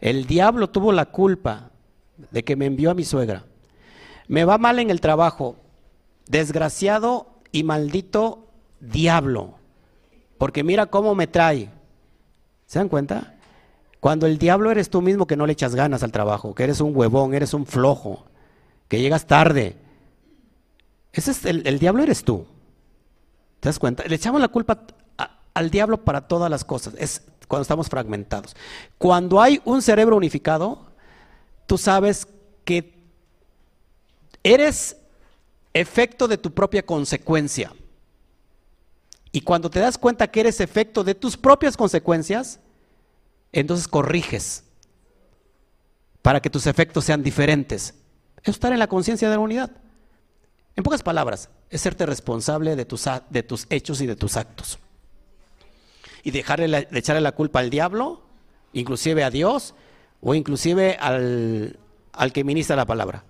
El 0.00 0.26
diablo 0.26 0.68
tuvo 0.70 0.90
la 0.90 1.06
culpa 1.06 1.70
de 2.32 2.42
que 2.42 2.56
me 2.56 2.66
envió 2.66 2.90
a 2.90 2.94
mi 2.94 3.04
suegra. 3.04 3.44
Me 4.32 4.46
va 4.46 4.56
mal 4.56 4.78
en 4.78 4.88
el 4.88 5.02
trabajo. 5.02 5.56
Desgraciado 6.26 7.26
y 7.52 7.64
maldito 7.64 8.48
diablo. 8.80 9.56
Porque 10.38 10.64
mira 10.64 10.86
cómo 10.86 11.14
me 11.14 11.26
trae. 11.26 11.68
¿Se 12.64 12.78
dan 12.78 12.88
cuenta? 12.88 13.34
Cuando 14.00 14.26
el 14.26 14.38
diablo 14.38 14.70
eres 14.70 14.88
tú 14.88 15.02
mismo 15.02 15.26
que 15.26 15.36
no 15.36 15.46
le 15.46 15.52
echas 15.52 15.74
ganas 15.74 16.02
al 16.02 16.12
trabajo, 16.12 16.54
que 16.54 16.64
eres 16.64 16.80
un 16.80 16.96
huevón, 16.96 17.34
eres 17.34 17.52
un 17.52 17.66
flojo, 17.66 18.24
que 18.88 19.02
llegas 19.02 19.26
tarde. 19.26 19.76
Ese 21.12 21.32
es 21.32 21.44
el, 21.44 21.66
el 21.66 21.78
diablo 21.78 22.02
eres 22.02 22.24
tú. 22.24 22.46
¿Te 23.60 23.68
das 23.68 23.78
cuenta? 23.78 24.02
Le 24.04 24.14
echamos 24.14 24.40
la 24.40 24.48
culpa 24.48 24.78
al 25.52 25.70
diablo 25.70 26.04
para 26.04 26.22
todas 26.22 26.50
las 26.50 26.64
cosas. 26.64 26.94
Es 26.96 27.20
cuando 27.48 27.64
estamos 27.64 27.90
fragmentados. 27.90 28.56
Cuando 28.96 29.42
hay 29.42 29.60
un 29.66 29.82
cerebro 29.82 30.16
unificado, 30.16 30.86
tú 31.66 31.76
sabes 31.76 32.26
que 32.64 33.01
eres 34.42 34.96
efecto 35.72 36.28
de 36.28 36.38
tu 36.38 36.52
propia 36.52 36.84
consecuencia. 36.84 37.72
Y 39.32 39.40
cuando 39.40 39.70
te 39.70 39.80
das 39.80 39.96
cuenta 39.96 40.30
que 40.30 40.40
eres 40.40 40.60
efecto 40.60 41.04
de 41.04 41.14
tus 41.14 41.36
propias 41.36 41.76
consecuencias, 41.76 42.60
entonces 43.52 43.88
corriges 43.88 44.64
para 46.20 46.40
que 46.40 46.50
tus 46.50 46.66
efectos 46.66 47.04
sean 47.04 47.22
diferentes. 47.22 47.94
Es 48.42 48.54
estar 48.54 48.72
en 48.72 48.78
la 48.78 48.86
conciencia 48.86 49.28
de 49.30 49.36
la 49.36 49.40
unidad. 49.40 49.70
En 50.76 50.84
pocas 50.84 51.02
palabras, 51.02 51.50
es 51.70 51.80
serte 51.80 52.06
responsable 52.06 52.76
de 52.76 52.84
tus, 52.84 53.06
de 53.30 53.42
tus 53.42 53.66
hechos 53.70 54.00
y 54.00 54.06
de 54.06 54.16
tus 54.16 54.36
actos. 54.36 54.78
Y 56.22 56.30
dejarle 56.30 56.86
de 56.88 56.98
echarle 56.98 57.20
la 57.20 57.32
culpa 57.32 57.60
al 57.60 57.70
diablo, 57.70 58.22
inclusive 58.72 59.24
a 59.24 59.30
Dios, 59.30 59.74
o 60.20 60.34
inclusive 60.34 60.96
al, 61.00 61.78
al 62.12 62.32
que 62.32 62.44
ministra 62.44 62.76
la 62.76 62.86
palabra. 62.86 63.24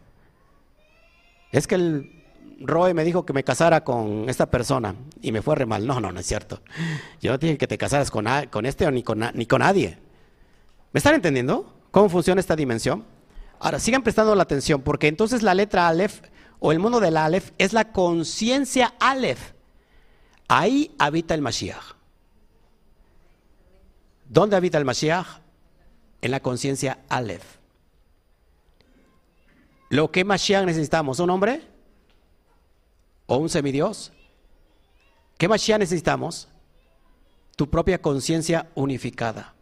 Es 1.53 1.67
que 1.67 1.75
el 1.77 2.25
Roy 2.61 2.95
me 2.95 3.05
dijo 3.05 3.27
que 3.27 3.33
me 3.33 3.45
casara 3.45 3.85
con 3.85 4.29
esta 4.29 4.51
persona 4.51 4.95
y 5.21 5.33
me 5.33 5.43
fue 5.43 5.55
re 5.55 5.67
mal. 5.67 5.87
No, 5.87 6.01
no, 6.01 6.11
no 6.11 6.21
es 6.21 6.27
cierto. 6.27 6.63
Yo 7.21 7.31
no 7.31 7.39
dije 7.39 7.59
que 7.59 7.67
te 7.67 7.79
casaras 7.79 8.11
con, 8.11 8.27
con 8.51 8.67
este 8.67 8.87
o 8.87 8.91
ni 8.91 9.03
con, 9.03 9.23
ni 9.35 9.47
con 9.47 9.61
nadie. 9.61 9.99
¿Me 10.93 10.99
están 10.99 11.15
entendiendo 11.15 11.75
cómo 11.91 12.09
funciona 12.09 12.41
esta 12.41 12.57
dimensión? 12.57 13.05
Ahora, 13.61 13.79
sigan 13.79 14.03
prestando 14.03 14.35
la 14.35 14.43
atención 14.43 14.81
porque 14.81 15.09
entonces 15.09 15.43
la 15.43 15.55
letra 15.55 15.89
Aleph 15.89 16.23
o 16.59 16.73
el 16.73 16.79
mundo 16.79 17.01
del 17.01 17.17
Aleph 17.17 17.51
es 17.59 17.73
la 17.73 17.93
conciencia 17.93 18.95
Aleph. 18.99 19.53
Ahí 20.49 20.95
habita 20.99 21.35
el 21.35 21.43
Mashiach. 21.43 21.97
¿Dónde 24.29 24.57
habita 24.57 24.79
el 24.79 24.85
Mashiach? 24.85 25.27
En 26.23 26.31
la 26.31 26.41
conciencia 26.41 26.99
Aleph. 27.09 27.62
Lo 29.93 30.11
que 30.11 30.25
Mashiach 30.25 30.65
necesitamos, 30.65 31.21
un 31.21 31.29
hombre 31.29 31.61
o 33.27 33.37
un 33.37 33.51
semidios? 33.51 34.11
¿Qué 35.37 35.49
Mashiach 35.49 35.79
necesitamos? 35.79 36.49
Tu 37.57 37.69
propia 37.69 38.01
conciencia 38.01 38.71
unificada. 38.75 39.53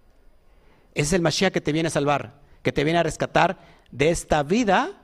Es 0.95 1.13
el 1.13 1.21
Mashiach 1.21 1.53
que 1.53 1.61
te 1.61 1.73
viene 1.73 1.89
a 1.89 1.91
salvar, 1.91 2.39
que 2.63 2.71
te 2.71 2.85
viene 2.85 3.01
a 3.01 3.03
rescatar 3.03 3.59
de 3.91 4.11
esta 4.11 4.45
vida 4.45 5.03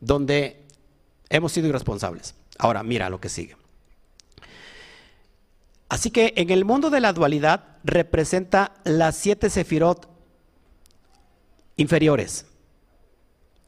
donde 0.00 0.66
hemos 1.28 1.52
sido 1.52 1.68
irresponsables. 1.68 2.34
Ahora, 2.58 2.82
mira 2.82 3.08
lo 3.08 3.20
que 3.20 3.28
sigue. 3.28 3.56
Así 5.88 6.10
que 6.10 6.34
en 6.34 6.50
el 6.50 6.64
mundo 6.64 6.90
de 6.90 6.98
la 6.98 7.12
dualidad 7.12 7.76
representa 7.84 8.74
las 8.82 9.14
siete 9.14 9.48
sefirot 9.48 10.08
inferiores. 11.76 12.46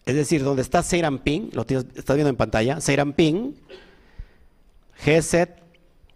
Es 0.08 0.14
decir, 0.14 0.42
donde 0.42 0.62
está 0.62 0.82
Seiramping, 0.82 1.50
lo 1.52 1.66
estás 1.66 2.16
viendo 2.16 2.30
en 2.30 2.36
pantalla, 2.36 2.80
Seiramping, 2.80 3.54
Geset, 4.94 5.62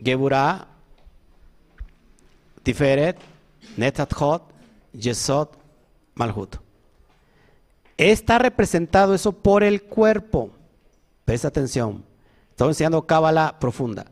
Geburah, 0.02 0.66
Tiferet, 2.62 3.18
Netathot, 3.76 4.44
Yesod, 4.94 5.48
Malhut. 6.14 6.57
Está 7.98 8.38
representado 8.38 9.12
eso 9.12 9.33
por 9.33 9.62
el 9.62 9.83
cuerpo. 9.83 10.52
Presta 11.26 11.48
atención. 11.48 12.02
Estoy 12.48 12.68
enseñando 12.68 13.07
cábala 13.07 13.59
profunda. 13.61 14.07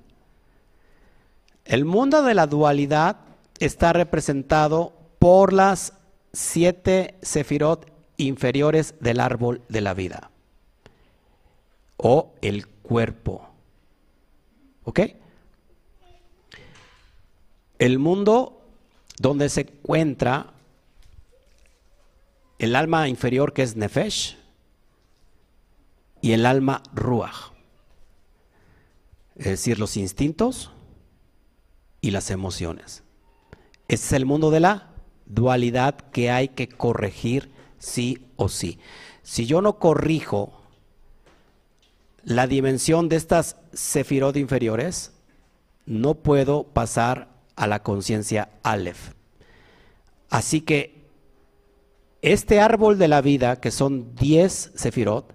El 1.64 1.87
mundo 1.87 2.23
de 2.23 2.35
la 2.35 2.47
dualidad 2.47 3.16
está 3.59 3.95
representado 3.95 4.93
por 5.19 5.55
las 5.55 5.95
siete 6.35 7.14
sefirot 7.23 7.90
inferiores 8.26 8.94
del 9.00 9.20
árbol 9.20 9.62
de 9.68 9.80
la 9.80 9.94
vida 9.94 10.30
o 11.96 12.35
el 12.40 12.66
cuerpo. 12.66 13.48
¿Ok? 14.85 15.00
El 17.78 17.98
mundo 17.98 18.62
donde 19.18 19.48
se 19.48 19.62
encuentra 19.62 20.52
el 22.59 22.76
alma 22.76 23.09
inferior 23.09 23.52
que 23.52 23.62
es 23.62 23.76
Nefesh 23.76 24.38
y 26.20 26.33
el 26.33 26.46
alma 26.46 26.83
Ruach. 26.92 27.52
Es 29.37 29.46
decir, 29.46 29.78
los 29.78 29.96
instintos 29.96 30.70
y 32.00 32.11
las 32.11 32.30
emociones. 32.30 33.02
Es 33.88 34.12
el 34.12 34.26
mundo 34.26 34.50
de 34.50 34.61
la 34.61 34.90
dualidad 35.26 35.96
que 36.12 36.30
hay 36.30 36.48
que 36.48 36.68
corregir 36.68 37.50
sí 37.81 38.27
o 38.37 38.49
sí. 38.49 38.79
Si 39.25 39.47
yo 39.47 39.61
no 39.61 39.81
corrijo 39.81 40.53
la 42.23 42.46
dimensión 42.46 43.09
de 43.09 43.17
estas 43.17 43.57
sefirot 43.73 44.37
inferiores, 44.37 45.13
no 45.87 46.15
puedo 46.15 46.65
pasar 46.65 47.29
a 47.57 47.67
la 47.67 47.83
conciencia 47.83 48.50
Aleph. 48.63 49.15
Así 50.29 50.61
que 50.61 51.00
este 52.23 52.61
árbol 52.61 52.98
de 52.98 53.09
la 53.09 53.21
vida, 53.23 53.61
que 53.61 53.71
son 53.71 54.15
10 54.15 54.73
sefirot, 54.75 55.35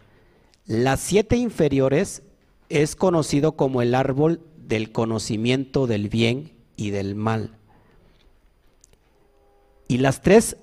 las 0.65 0.99
siete 0.99 1.35
inferiores 1.35 2.23
es 2.69 2.95
conocido 2.95 3.53
como 3.53 3.81
el 3.81 3.93
árbol 3.93 4.41
del 4.57 4.91
conocimiento 4.91 5.87
del 5.87 6.09
bien 6.09 6.53
y 6.75 6.91
del 6.91 7.15
mal. 7.15 7.57
Y 9.87 9.99
las 9.99 10.21
tres 10.21 10.57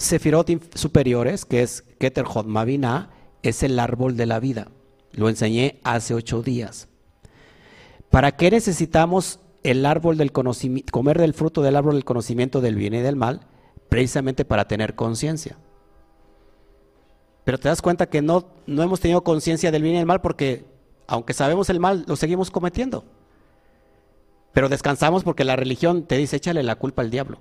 sefirot 0.00 0.48
superiores, 0.74 1.44
que 1.44 1.62
es 1.62 1.84
Keter 1.98 2.26
Mavina, 2.46 3.10
es 3.42 3.62
el 3.62 3.78
árbol 3.78 4.16
de 4.16 4.26
la 4.26 4.40
vida. 4.40 4.68
Lo 5.12 5.28
enseñé 5.28 5.80
hace 5.84 6.14
ocho 6.14 6.42
días. 6.42 6.88
¿Para 8.10 8.32
qué 8.32 8.50
necesitamos 8.50 9.40
el 9.62 9.86
árbol 9.86 10.16
del 10.16 10.32
conocimiento, 10.32 10.90
comer 10.90 11.18
del 11.18 11.34
fruto 11.34 11.62
del 11.62 11.76
árbol 11.76 11.94
del 11.94 12.04
conocimiento 12.04 12.60
del 12.60 12.76
bien 12.76 12.94
y 12.94 13.00
del 13.00 13.16
mal? 13.16 13.40
Precisamente 13.88 14.44
para 14.44 14.66
tener 14.66 14.94
conciencia. 14.94 15.58
Pero 17.44 17.58
te 17.58 17.68
das 17.68 17.82
cuenta 17.82 18.08
que 18.08 18.22
no, 18.22 18.46
no 18.66 18.82
hemos 18.82 19.00
tenido 19.00 19.22
conciencia 19.22 19.70
del 19.70 19.82
bien 19.82 19.94
y 19.94 19.98
del 19.98 20.06
mal 20.06 20.20
porque, 20.20 20.64
aunque 21.06 21.34
sabemos 21.34 21.70
el 21.70 21.80
mal, 21.80 22.04
lo 22.06 22.16
seguimos 22.16 22.50
cometiendo. 22.50 23.04
Pero 24.52 24.68
descansamos 24.68 25.24
porque 25.24 25.44
la 25.44 25.56
religión 25.56 26.04
te 26.04 26.16
dice, 26.16 26.36
échale 26.36 26.62
la 26.62 26.76
culpa 26.76 27.02
al 27.02 27.10
diablo. 27.10 27.38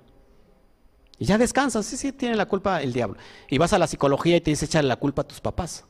Y 1.19 1.25
ya 1.25 1.37
descansas, 1.37 1.85
sí, 1.85 1.97
sí, 1.97 2.13
tiene 2.13 2.35
la 2.35 2.47
culpa 2.47 2.81
el 2.81 2.93
diablo. 2.93 3.17
Y 3.49 3.57
vas 3.57 3.73
a 3.73 3.77
la 3.77 3.87
psicología 3.87 4.37
y 4.37 4.41
te 4.41 4.51
dice 4.51 4.65
echarle 4.65 4.87
la 4.87 4.95
culpa 4.95 5.21
a 5.23 5.27
tus 5.27 5.41
papás. 5.41 5.83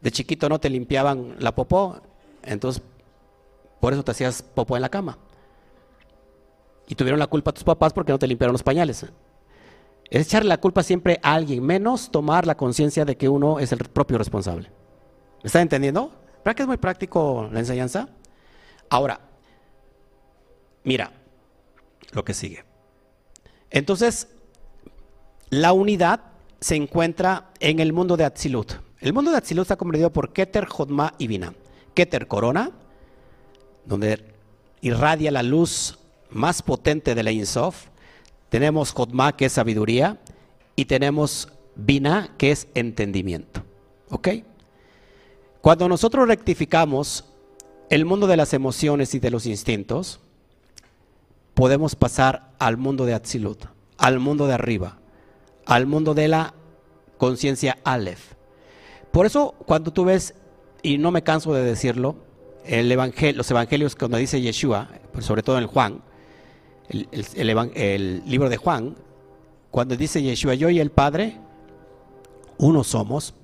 De 0.00 0.10
chiquito 0.10 0.48
no 0.48 0.58
te 0.58 0.70
limpiaban 0.70 1.36
la 1.38 1.54
popó, 1.54 2.00
entonces 2.42 2.82
por 3.78 3.92
eso 3.92 4.02
te 4.02 4.12
hacías 4.12 4.42
popó 4.42 4.76
en 4.76 4.82
la 4.82 4.88
cama. 4.88 5.18
Y 6.86 6.94
tuvieron 6.94 7.20
la 7.20 7.26
culpa 7.26 7.50
a 7.50 7.54
tus 7.54 7.64
papás 7.64 7.92
porque 7.92 8.10
no 8.10 8.18
te 8.18 8.26
limpiaron 8.26 8.54
los 8.54 8.62
pañales. 8.62 9.04
Es 10.10 10.26
echarle 10.26 10.48
la 10.48 10.58
culpa 10.58 10.82
siempre 10.82 11.20
a 11.22 11.34
alguien, 11.34 11.62
menos 11.62 12.10
tomar 12.10 12.46
la 12.46 12.56
conciencia 12.56 13.04
de 13.04 13.18
que 13.18 13.28
uno 13.28 13.58
es 13.58 13.72
el 13.72 13.78
propio 13.80 14.16
responsable. 14.16 14.70
¿Me 15.42 15.48
están 15.48 15.62
entendiendo? 15.62 16.10
¿Verdad 16.38 16.56
que 16.56 16.62
es 16.62 16.68
muy 16.68 16.78
práctico 16.78 17.50
la 17.52 17.58
enseñanza? 17.58 18.08
Ahora, 18.88 19.20
mira 20.84 21.12
lo 22.12 22.24
que 22.24 22.32
sigue. 22.32 22.67
Entonces, 23.70 24.28
la 25.50 25.72
unidad 25.72 26.20
se 26.60 26.76
encuentra 26.76 27.50
en 27.60 27.80
el 27.80 27.92
mundo 27.92 28.16
de 28.16 28.24
Atzilut. 28.24 28.72
El 29.00 29.12
mundo 29.12 29.30
de 29.30 29.38
Atzilut 29.38 29.62
está 29.62 29.76
comprendido 29.76 30.12
por 30.12 30.32
Keter, 30.32 30.66
Jodma 30.66 31.14
y 31.18 31.26
Bina. 31.26 31.54
Keter, 31.94 32.26
corona, 32.26 32.70
donde 33.84 34.34
irradia 34.80 35.30
la 35.30 35.42
luz 35.42 35.98
más 36.30 36.62
potente 36.62 37.14
de 37.14 37.22
la 37.22 37.32
Insof. 37.32 37.86
Tenemos 38.48 38.92
Jodma, 38.92 39.36
que 39.36 39.46
es 39.46 39.52
sabiduría, 39.52 40.18
y 40.76 40.86
tenemos 40.86 41.48
Bina, 41.76 42.34
que 42.38 42.50
es 42.50 42.68
entendimiento. 42.74 43.62
¿Ok? 44.10 44.28
Cuando 45.60 45.88
nosotros 45.88 46.26
rectificamos 46.26 47.24
el 47.90 48.04
mundo 48.04 48.26
de 48.26 48.36
las 48.36 48.54
emociones 48.54 49.14
y 49.14 49.18
de 49.18 49.30
los 49.30 49.46
instintos, 49.46 50.20
podemos 51.58 51.96
pasar 51.96 52.52
al 52.60 52.76
mundo 52.76 53.04
de 53.04 53.14
Atzilut, 53.14 53.64
al 53.96 54.20
mundo 54.20 54.46
de 54.46 54.54
arriba, 54.54 55.00
al 55.66 55.86
mundo 55.86 56.14
de 56.14 56.28
la 56.28 56.54
conciencia 57.16 57.78
Aleph. 57.82 58.34
Por 59.10 59.26
eso, 59.26 59.56
cuando 59.66 59.92
tú 59.92 60.04
ves, 60.04 60.36
y 60.82 60.98
no 60.98 61.10
me 61.10 61.24
canso 61.24 61.52
de 61.52 61.64
decirlo, 61.64 62.14
el 62.64 62.88
los 63.34 63.50
evangelios 63.50 63.96
cuando 63.96 64.18
dice 64.18 64.40
Yeshua, 64.40 64.88
pues 65.12 65.24
sobre 65.24 65.42
todo 65.42 65.58
en 65.58 65.66
Juan, 65.66 66.00
el, 66.90 68.22
libro 68.24 68.48
de 68.48 68.56
Juan, 68.56 68.94
cuando 69.72 69.96
dice 69.96 70.22
Yeshua, 70.22 70.54
yo 70.54 70.70
y 70.70 70.78
el 70.78 70.92
Padre, 70.92 71.38
uno 72.58 72.84
somos, 72.84 73.34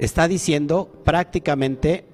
está 0.00 0.26
diciendo 0.26 0.90
prácticamente 1.04 2.04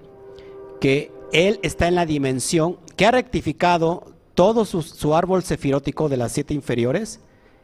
que 0.83 1.11
Él 1.33 1.61
está 1.63 1.89
en 1.89 1.95
la 1.95 2.05
dimensión 2.05 2.77
que 2.95 3.07
ha 3.07 3.11
rectificado 3.11 4.12
todo 4.35 4.65
su, 4.65 5.15
árbol 5.15 5.43
sefirótico 5.43 6.09
de 6.09 6.17
las 6.17 6.33
siete 6.33 6.55
inferiores 6.55 7.21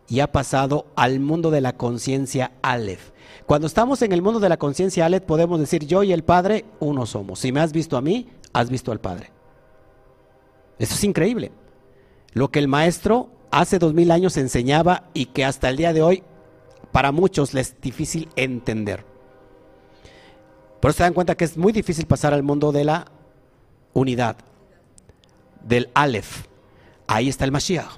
y 0.08 0.20
ha 0.20 0.32
pasado 0.32 0.86
al 0.96 1.20
mundo 1.20 1.50
de 1.50 1.60
la 1.60 1.76
conciencia 1.76 2.52
Aleph. 2.62 3.10
Cuando 3.46 3.66
estamos 3.66 4.02
en 4.02 4.12
el 4.12 4.22
mundo 4.22 4.40
de 4.40 4.48
la 4.48 4.56
conciencia 4.56 5.06
Aleph 5.06 5.24
podemos 5.24 5.58
decir 5.58 5.86
yo 5.86 6.02
y 6.02 6.12
el 6.12 6.24
Padre 6.24 6.64
uno 6.80 7.06
somos. 7.06 7.40
Si 7.40 7.52
me 7.52 7.60
has 7.60 7.72
visto 7.72 7.96
a 7.96 8.00
mí, 8.00 8.28
has 8.52 8.70
visto 8.70 8.92
al 8.92 9.00
Padre. 9.00 9.30
Eso 10.78 10.94
es 10.94 11.04
increíble. 11.04 11.52
Lo 12.32 12.50
que 12.50 12.58
el 12.58 12.68
maestro 12.68 13.30
hace 13.50 13.78
dos 13.78 13.94
mil 13.94 14.10
años 14.10 14.36
enseñaba 14.36 15.04
y 15.14 15.26
que 15.26 15.44
hasta 15.44 15.68
el 15.68 15.76
día 15.76 15.92
de 15.92 16.02
hoy 16.02 16.22
para 16.92 17.12
muchos 17.12 17.54
les 17.54 17.70
es 17.70 17.80
difícil 17.80 18.28
entender. 18.36 19.04
Por 20.80 20.90
eso 20.90 20.98
se 20.98 21.02
dan 21.02 21.14
cuenta 21.14 21.36
que 21.36 21.44
es 21.44 21.56
muy 21.56 21.72
difícil 21.72 22.06
pasar 22.06 22.32
al 22.32 22.42
mundo 22.42 22.72
de 22.72 22.84
la 22.84 23.06
unidad, 23.94 24.36
del 25.64 25.90
Aleph. 25.94 26.46
Ahí 27.08 27.28
está 27.28 27.44
el 27.44 27.52
Mashiach. 27.52 27.90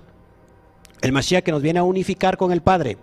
El 1.02 1.12
Mashiach 1.12 1.42
que 1.42 1.52
nos 1.52 1.60
viene 1.60 1.80
a 1.80 1.82
unificar 1.82 2.36
con 2.36 2.52
el 2.52 2.62
Padre, 2.62 2.96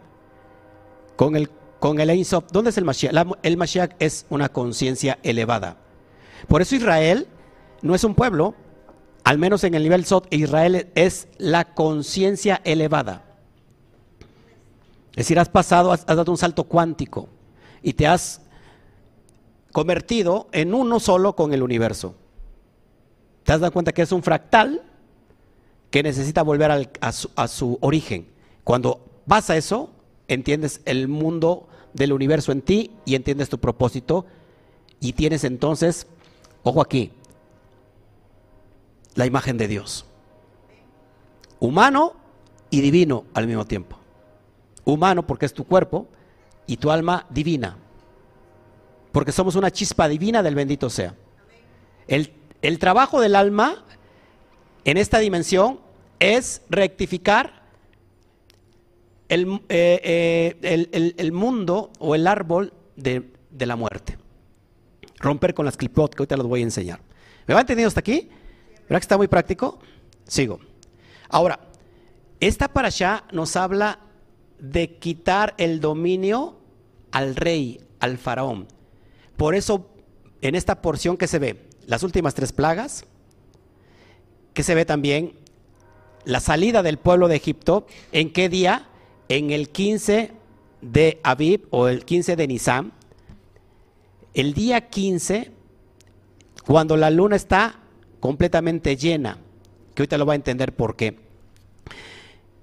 con 1.15 1.35
el, 1.35 1.49
con 1.79 1.99
el 1.99 2.25
¿Dónde 2.51 2.69
es 2.69 2.77
el 2.77 2.85
Mashiach? 2.85 3.13
el 3.43 3.57
Mashiach 3.57 3.91
es 3.99 4.25
una 4.29 4.49
conciencia 4.49 5.19
elevada. 5.21 5.77
Por 6.47 6.61
eso 6.61 6.75
Israel 6.75 7.27
no 7.81 7.93
es 7.93 8.03
un 8.03 8.15
pueblo, 8.15 8.55
al 9.23 9.37
menos 9.37 9.65
en 9.65 9.73
el 9.75 9.83
nivel 9.83 10.05
Sot, 10.05 10.33
Israel 10.33 10.87
es 10.95 11.27
la 11.37 11.73
conciencia 11.73 12.61
elevada. 12.63 13.23
Es 15.11 15.25
decir, 15.25 15.39
has 15.39 15.49
pasado, 15.49 15.91
has, 15.91 16.05
dado 16.05 16.31
un 16.31 16.37
salto 16.37 16.63
cuántico 16.63 17.27
y 17.81 17.93
te 17.93 18.07
has 18.07 18.41
convertido 19.73 20.47
en 20.53 20.73
uno 20.73 20.99
solo 21.01 21.35
con 21.35 21.53
el 21.53 21.63
universo. 21.63 22.15
Te 23.43 23.51
has 23.51 23.59
dado 23.59 23.73
cuenta 23.73 23.91
que 23.91 24.03
es 24.03 24.11
un 24.11 24.23
fractal 24.23 24.83
que 25.89 26.03
necesita 26.03 26.41
volver 26.43 26.89
a, 27.01 27.11
su, 27.11 27.77
origen. 27.81 28.27
Cuando 28.63 28.99
pasa 29.27 29.55
eso, 29.55 29.89
entiendes 30.27 30.81
el 30.85 31.07
mundo 31.07 31.67
del 31.93 32.13
universo 32.13 32.51
en 32.51 32.61
ti 32.61 32.91
y 33.05 33.15
entiendes 33.15 33.49
tu 33.49 33.59
propósito 33.59 34.25
y 34.99 35.13
tienes 35.13 35.43
entonces, 35.43 36.07
ojo 36.63 36.81
aquí, 36.81 37.11
la 39.15 39.25
imagen 39.25 39.57
de 39.57 39.67
Dios. 39.67 40.05
Humano 41.59 42.13
y 42.69 42.81
divino 42.81 43.25
al 43.33 43.47
mismo 43.47 43.65
tiempo. 43.65 43.97
Humano 44.85 45.25
porque 45.25 45.45
es 45.45 45.53
tu 45.53 45.63
cuerpo 45.65 46.07
y 46.67 46.77
tu 46.77 46.91
alma 46.91 47.25
divina. 47.29 47.77
Porque 49.11 49.31
somos 49.31 49.55
una 49.55 49.71
chispa 49.71 50.07
divina 50.07 50.43
del 50.43 50.53
bendito 50.53 50.89
sea. 50.89 51.15
El, 52.07 52.33
el 52.61 52.77
trabajo 52.77 53.19
del 53.19 53.35
alma 53.35 53.85
en 54.87 54.95
esta 54.95 55.19
dimensión 55.19 55.81
es 56.17 56.61
rectificar 56.69 57.61
el, 59.27 59.61
eh, 59.67 60.55
eh, 60.61 61.13
el, 61.17 61.31
mundo 61.33 61.91
o 61.99 62.15
el 62.15 62.25
árbol 62.25 62.71
de, 62.95 63.29
la 63.59 63.75
muerte. 63.75 64.17
Romper 65.19 65.53
con 65.53 65.65
las 65.65 65.75
clipot, 65.75 66.15
que 66.15 66.21
ahorita 66.21 66.37
los 66.37 66.47
voy 66.47 66.61
a 66.61 66.63
enseñar. 66.63 67.01
¿Me 67.45 67.53
va 67.53 67.59
entendido 67.59 67.89
hasta 67.89 67.99
aquí? 67.99 68.29
¿Verdad 68.83 68.99
que 68.99 69.03
está 69.03 69.17
muy 69.17 69.27
práctico? 69.27 69.77
Sigo. 70.25 70.61
Ahora, 71.27 71.59
esta 72.39 72.69
para 72.69 72.87
allá 72.87 73.25
nos 73.33 73.57
habla 73.57 73.99
de 74.57 74.99
quitar 74.99 75.53
el 75.57 75.81
dominio 75.81 76.59
al 77.11 77.35
rey, 77.35 77.81
al 77.99 78.17
faraón. 78.17 78.69
Por 79.35 79.53
eso, 79.53 79.89
en 80.41 80.55
esta 80.55 80.81
porción 80.81 81.17
que 81.17 81.27
se 81.27 81.39
ve, 81.39 81.67
las 81.87 82.03
últimas 82.03 82.35
tres 82.35 82.53
plagas, 82.53 83.03
que 84.57 84.63
se 84.63 84.73
ve 84.73 84.85
también 84.85 85.33
la 86.25 86.39
salida 86.39 86.81
del 86.81 86.97
pueblo 86.97 87.27
de 87.27 87.35
Egipto, 87.35 87.85
¿en 88.11 88.33
qué 88.33 88.49
día? 88.49 88.87
En 89.29 89.51
el 89.51 89.69
15 89.69 90.31
de 90.81 91.19
Abib 91.21 91.67
o 91.69 91.87
el 91.87 92.05
15 92.05 92.35
de 92.35 92.47
Nisan. 92.47 92.91
El 94.33 94.55
día 94.55 94.89
15, 94.89 95.51
cuando 96.65 96.97
la 96.97 97.11
luna 97.11 97.35
está 97.35 97.81
completamente 98.19 98.97
llena, 98.97 99.37
que 99.93 100.01
ahorita 100.01 100.17
lo 100.17 100.25
va 100.25 100.33
a 100.33 100.37
entender 100.37 100.75
por 100.75 100.95
qué, 100.95 101.19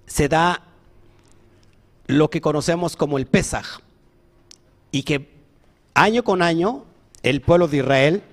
se 0.07 0.29
da 0.29 0.65
lo 2.09 2.29
que 2.29 2.41
conocemos 2.41 2.97
como 2.97 3.19
el 3.19 3.27
Pesaj, 3.27 3.83
y 4.91 5.05
que 5.05 5.31
año 5.95 6.25
con 6.25 6.43
año 6.43 6.87
el 7.23 7.41
pueblo 7.41 7.69
de 7.69 7.77
Israel 7.77 8.25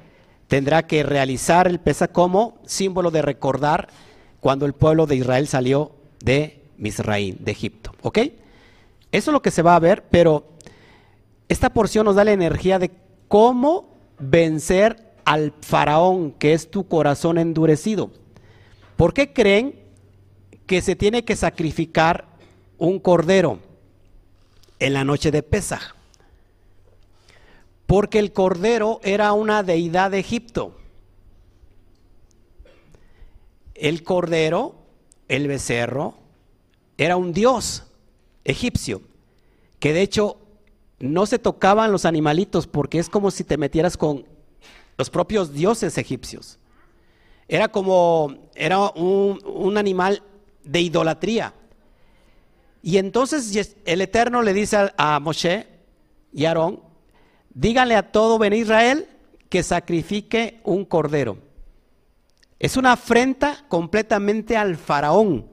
tendrá 0.52 0.86
que 0.86 1.04
realizar 1.04 1.66
el 1.66 1.80
Pesach 1.80 2.12
como 2.12 2.60
símbolo 2.66 3.10
de 3.10 3.22
recordar 3.22 3.88
cuando 4.42 4.66
el 4.66 4.74
pueblo 4.74 5.08
de 5.08 5.16
Israel 5.16 5.48
salió 5.48 5.94
de 6.22 6.62
Misraín, 6.78 7.38
de 7.40 7.54
Egipto. 7.54 7.94
¿Ok? 8.02 8.18
Eso 8.18 8.34
es 9.14 9.34
lo 9.34 9.42
que 9.42 9.50
se 9.50 9.62
va 9.62 9.78
a 9.78 9.80
ver, 9.80 10.04
pero 10.12 10.44
esta 11.48 11.70
porción 11.70 12.04
nos 12.04 12.16
da 12.16 12.26
la 12.26 12.34
energía 12.34 12.80
de 12.80 12.92
cómo 13.30 13.96
vencer 14.20 15.14
al 15.24 15.54
faraón, 15.62 16.34
que 16.34 16.52
es 16.52 16.70
tu 16.70 16.86
corazón 16.86 17.38
endurecido. 17.38 18.12
¿Por 18.98 19.14
qué 19.14 19.32
creen 19.32 19.80
que 20.66 20.82
se 20.82 20.98
tiene 20.98 21.24
que 21.24 21.38
sacrificar 21.38 22.26
un 22.78 23.00
cordero 23.00 23.60
en 24.80 24.96
la 24.96 25.06
noche 25.06 25.32
de 25.32 25.44
Pesaj? 25.44 26.01
Porque 27.92 28.20
el 28.20 28.32
cordero 28.32 29.02
era 29.04 29.34
una 29.34 29.64
deidad 29.64 30.12
de 30.12 30.20
Egipto. 30.20 30.78
El 33.76 34.04
cordero, 34.04 34.76
el 35.28 35.50
becerro, 35.50 36.14
era 36.98 37.18
un 37.18 37.34
dios 37.34 37.84
egipcio, 38.46 39.02
que 39.80 39.92
de 39.92 40.04
hecho 40.04 40.38
no 41.00 41.26
se 41.26 41.38
tocaban 41.38 41.92
los 41.92 42.06
animalitos 42.06 42.66
porque 42.66 42.98
es 42.98 43.10
como 43.10 43.30
si 43.30 43.44
te 43.44 43.58
metieras 43.58 43.98
con 43.98 44.26
los 44.98 45.10
propios 45.10 45.52
dioses 45.52 45.98
egipcios. 45.98 46.60
Era 47.50 47.68
como, 47.68 48.38
era 48.56 48.80
un, 48.92 49.78
animal 49.78 50.24
de 50.64 50.80
idolatría. 50.80 51.54
Y 52.82 53.00
entonces 53.00 53.76
el 53.84 54.00
Eterno 54.00 54.44
le 54.44 54.54
dice 54.54 54.78
a, 54.78 54.94
a 54.96 55.20
Moshe 55.20 55.68
y 56.32 56.46
a 56.46 56.52
Aarón, 56.52 56.91
díganle 57.54 57.96
a 57.96 58.12
todo 58.12 58.38
Ben 58.38 58.54
Israel 58.54 59.08
que 59.50 59.64
sacrifique 59.64 60.60
un 60.64 60.86
cordero. 60.86 61.38
Es 62.60 62.78
una 62.78 62.94
afrenta 62.94 63.66
completamente 63.68 64.56
al 64.56 64.76
faraón, 64.76 65.52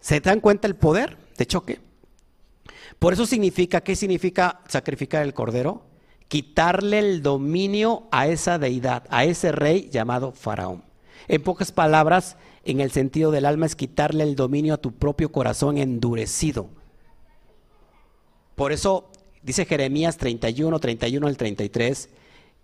¿Se 0.00 0.20
dan 0.20 0.40
cuenta 0.40 0.66
el 0.66 0.76
poder 0.76 1.18
de 1.36 1.46
choque? 1.46 1.78
Por 2.98 3.12
eso 3.12 3.26
significa, 3.26 3.82
¿qué 3.82 3.94
significa 3.94 4.60
sacrificar 4.66 5.22
el 5.22 5.34
cordero? 5.34 5.82
Quitarle 6.28 6.98
el 6.98 7.22
dominio 7.22 8.08
a 8.10 8.26
esa 8.26 8.58
deidad, 8.58 9.04
a 9.10 9.24
ese 9.24 9.52
rey 9.52 9.90
llamado 9.90 10.32
Faraón. 10.32 10.84
En 11.28 11.42
pocas 11.42 11.70
palabras, 11.70 12.36
en 12.64 12.80
el 12.80 12.90
sentido 12.90 13.30
del 13.30 13.46
alma 13.46 13.66
es 13.66 13.76
quitarle 13.76 14.24
el 14.24 14.36
dominio 14.36 14.74
a 14.74 14.78
tu 14.78 14.92
propio 14.92 15.30
corazón 15.32 15.76
endurecido. 15.76 16.68
Por 18.54 18.72
eso 18.72 19.09
dice 19.42 19.64
Jeremías 19.64 20.16
31, 20.16 20.78
31 20.78 21.26
al 21.26 21.36
33, 21.36 22.08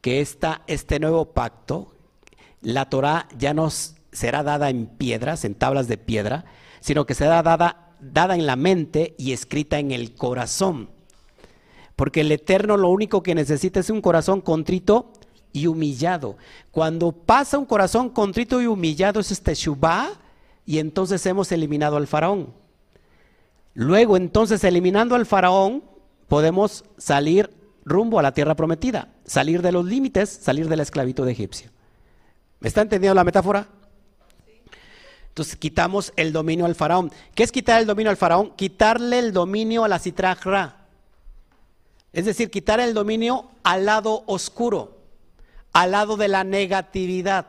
que 0.00 0.20
esta, 0.20 0.62
este 0.66 1.00
nuevo 1.00 1.32
pacto, 1.32 1.92
la 2.60 2.88
Torah 2.88 3.28
ya 3.38 3.54
no 3.54 3.70
será 3.70 4.42
dada 4.42 4.70
en 4.70 4.86
piedras, 4.86 5.44
en 5.44 5.54
tablas 5.54 5.88
de 5.88 5.98
piedra, 5.98 6.44
sino 6.80 7.06
que 7.06 7.14
será 7.14 7.42
dada, 7.42 7.94
dada 8.00 8.34
en 8.34 8.46
la 8.46 8.56
mente 8.56 9.14
y 9.18 9.32
escrita 9.32 9.78
en 9.78 9.90
el 9.90 10.14
corazón. 10.14 10.90
Porque 11.96 12.20
el 12.20 12.32
Eterno 12.32 12.76
lo 12.76 12.90
único 12.90 13.22
que 13.22 13.34
necesita 13.34 13.80
es 13.80 13.90
un 13.90 14.02
corazón 14.02 14.40
contrito 14.40 15.12
y 15.52 15.66
humillado. 15.66 16.36
Cuando 16.70 17.12
pasa 17.12 17.58
un 17.58 17.64
corazón 17.64 18.10
contrito 18.10 18.60
y 18.60 18.66
humillado 18.66 19.20
es 19.20 19.30
este 19.30 19.54
Shubá 19.54 20.10
y 20.66 20.78
entonces 20.78 21.24
hemos 21.24 21.50
eliminado 21.52 21.96
al 21.96 22.06
faraón. 22.06 22.52
Luego 23.72 24.16
entonces 24.16 24.62
eliminando 24.64 25.14
al 25.14 25.26
faraón 25.26 25.82
podemos 26.28 26.84
salir 26.96 27.50
rumbo 27.84 28.18
a 28.18 28.22
la 28.22 28.32
tierra 28.32 28.54
prometida, 28.54 29.08
salir 29.24 29.62
de 29.62 29.72
los 29.72 29.84
límites, 29.84 30.28
salir 30.28 30.68
de 30.68 30.76
la 30.76 30.82
esclavitud 30.82 31.24
de 31.24 31.32
egipcio. 31.32 31.70
¿Me 32.60 32.68
está 32.68 32.82
entendiendo 32.82 33.14
la 33.14 33.24
metáfora? 33.24 33.68
Entonces 35.28 35.56
quitamos 35.56 36.12
el 36.16 36.32
dominio 36.32 36.64
al 36.64 36.74
faraón. 36.74 37.12
¿Qué 37.34 37.42
es 37.42 37.52
quitar 37.52 37.80
el 37.80 37.86
dominio 37.86 38.10
al 38.10 38.16
faraón? 38.16 38.54
Quitarle 38.56 39.18
el 39.18 39.32
dominio 39.32 39.84
a 39.84 39.88
la 39.88 39.98
citrajra. 39.98 40.86
Es 42.12 42.24
decir, 42.24 42.50
quitar 42.50 42.80
el 42.80 42.94
dominio 42.94 43.50
al 43.62 43.84
lado 43.84 44.24
oscuro 44.26 44.96
al 45.76 45.90
lado 45.90 46.16
de 46.16 46.28
la 46.28 46.42
negatividad. 46.42 47.48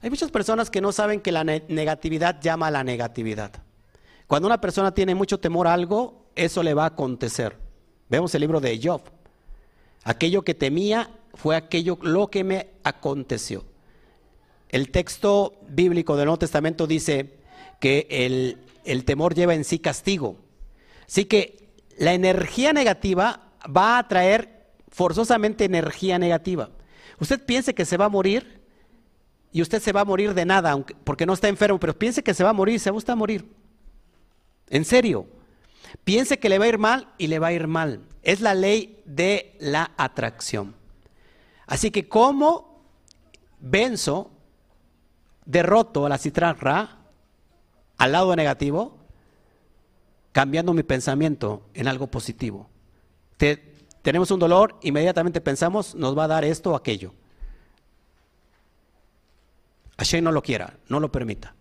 Hay 0.00 0.08
muchas 0.08 0.30
personas 0.30 0.70
que 0.70 0.80
no 0.80 0.90
saben 0.90 1.20
que 1.20 1.32
la 1.32 1.44
negatividad 1.44 2.40
llama 2.40 2.68
a 2.68 2.70
la 2.70 2.82
negatividad. 2.82 3.52
Cuando 4.26 4.46
una 4.48 4.58
persona 4.58 4.94
tiene 4.94 5.14
mucho 5.14 5.38
temor 5.38 5.66
a 5.66 5.74
algo, 5.74 6.30
eso 6.34 6.62
le 6.62 6.72
va 6.72 6.84
a 6.84 6.88
acontecer. 6.88 7.58
Vemos 8.08 8.34
el 8.34 8.40
libro 8.40 8.60
de 8.60 8.80
Job. 8.82 9.02
Aquello 10.04 10.42
que 10.42 10.54
temía 10.54 11.10
fue 11.34 11.56
aquello 11.56 11.98
lo 12.02 12.28
que 12.28 12.44
me 12.44 12.68
aconteció. 12.84 13.64
El 14.68 14.90
texto 14.90 15.54
bíblico 15.68 16.16
del 16.16 16.26
Nuevo 16.26 16.38
Testamento 16.38 16.86
dice 16.86 17.34
que 17.80 18.06
el, 18.10 18.58
el 18.84 19.04
temor 19.04 19.34
lleva 19.34 19.54
en 19.54 19.64
sí 19.64 19.78
castigo. 19.78 20.36
Así 21.06 21.24
que 21.24 21.68
la 21.98 22.14
energía 22.14 22.72
negativa 22.72 23.52
va 23.64 23.98
a 23.98 24.08
traer 24.08 24.66
forzosamente 24.88 25.64
energía 25.64 26.18
negativa. 26.18 26.70
Usted 27.18 27.44
piense 27.44 27.74
que 27.74 27.84
se 27.84 27.96
va 27.96 28.06
a 28.06 28.10
morir 28.10 28.62
y 29.52 29.62
usted 29.62 29.80
se 29.80 29.92
va 29.92 30.02
a 30.02 30.04
morir 30.04 30.34
de 30.34 30.44
nada, 30.44 30.76
porque 31.04 31.26
no 31.26 31.32
está 31.32 31.48
enfermo, 31.48 31.80
pero 31.80 31.98
piense 31.98 32.22
que 32.22 32.34
se 32.34 32.44
va 32.44 32.50
a 32.50 32.52
morir, 32.52 32.78
se 32.78 32.90
gusta 32.90 33.16
morir. 33.16 33.46
En 34.68 34.84
serio. 34.84 35.26
Piense 36.04 36.38
que 36.38 36.48
le 36.48 36.58
va 36.58 36.66
a 36.66 36.68
ir 36.68 36.78
mal 36.78 37.12
y 37.18 37.26
le 37.26 37.38
va 37.38 37.48
a 37.48 37.52
ir 37.52 37.66
mal. 37.66 38.02
Es 38.22 38.40
la 38.40 38.54
ley 38.54 39.02
de 39.04 39.56
la 39.58 39.92
atracción. 39.96 40.74
Así 41.66 41.90
que 41.90 42.08
¿cómo 42.08 42.84
venzo, 43.60 44.30
derroto 45.44 46.06
a 46.06 46.08
la 46.08 46.18
citrarra 46.18 46.98
al 47.98 48.12
lado 48.12 48.34
negativo? 48.36 48.98
Cambiando 50.32 50.72
mi 50.72 50.82
pensamiento 50.82 51.62
en 51.74 51.88
algo 51.88 52.06
positivo. 52.08 52.68
Te, 53.36 53.56
tenemos 54.02 54.30
un 54.30 54.38
dolor, 54.38 54.78
inmediatamente 54.82 55.40
pensamos, 55.40 55.94
nos 55.94 56.16
va 56.16 56.24
a 56.24 56.28
dar 56.28 56.44
esto 56.44 56.72
o 56.72 56.76
aquello. 56.76 57.12
Hashem 59.98 60.22
no 60.22 60.30
lo 60.30 60.42
quiera, 60.42 60.78
no 60.88 61.00
lo 61.00 61.10
permita. 61.10 61.54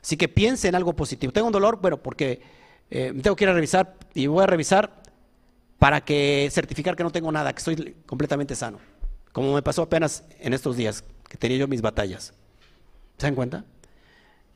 Así 0.00 0.16
que 0.16 0.28
piense 0.28 0.68
en 0.68 0.74
algo 0.74 0.96
positivo. 0.96 1.32
Tengo 1.32 1.46
un 1.46 1.52
dolor, 1.52 1.80
bueno, 1.80 2.02
porque 2.02 2.42
eh, 2.94 3.14
tengo 3.22 3.34
que 3.34 3.44
ir 3.44 3.48
a 3.48 3.54
revisar 3.54 3.96
y 4.12 4.26
voy 4.26 4.42
a 4.42 4.46
revisar 4.46 5.02
para 5.78 6.02
que 6.02 6.46
certificar 6.52 6.94
que 6.94 7.02
no 7.02 7.10
tengo 7.10 7.32
nada, 7.32 7.50
que 7.54 7.58
estoy 7.58 7.96
completamente 8.04 8.54
sano. 8.54 8.80
Como 9.32 9.54
me 9.54 9.62
pasó 9.62 9.80
apenas 9.80 10.24
en 10.40 10.52
estos 10.52 10.76
días, 10.76 11.02
que 11.26 11.38
tenía 11.38 11.56
yo 11.56 11.66
mis 11.66 11.80
batallas. 11.80 12.34
¿Se 13.16 13.26
dan 13.26 13.34
cuenta? 13.34 13.64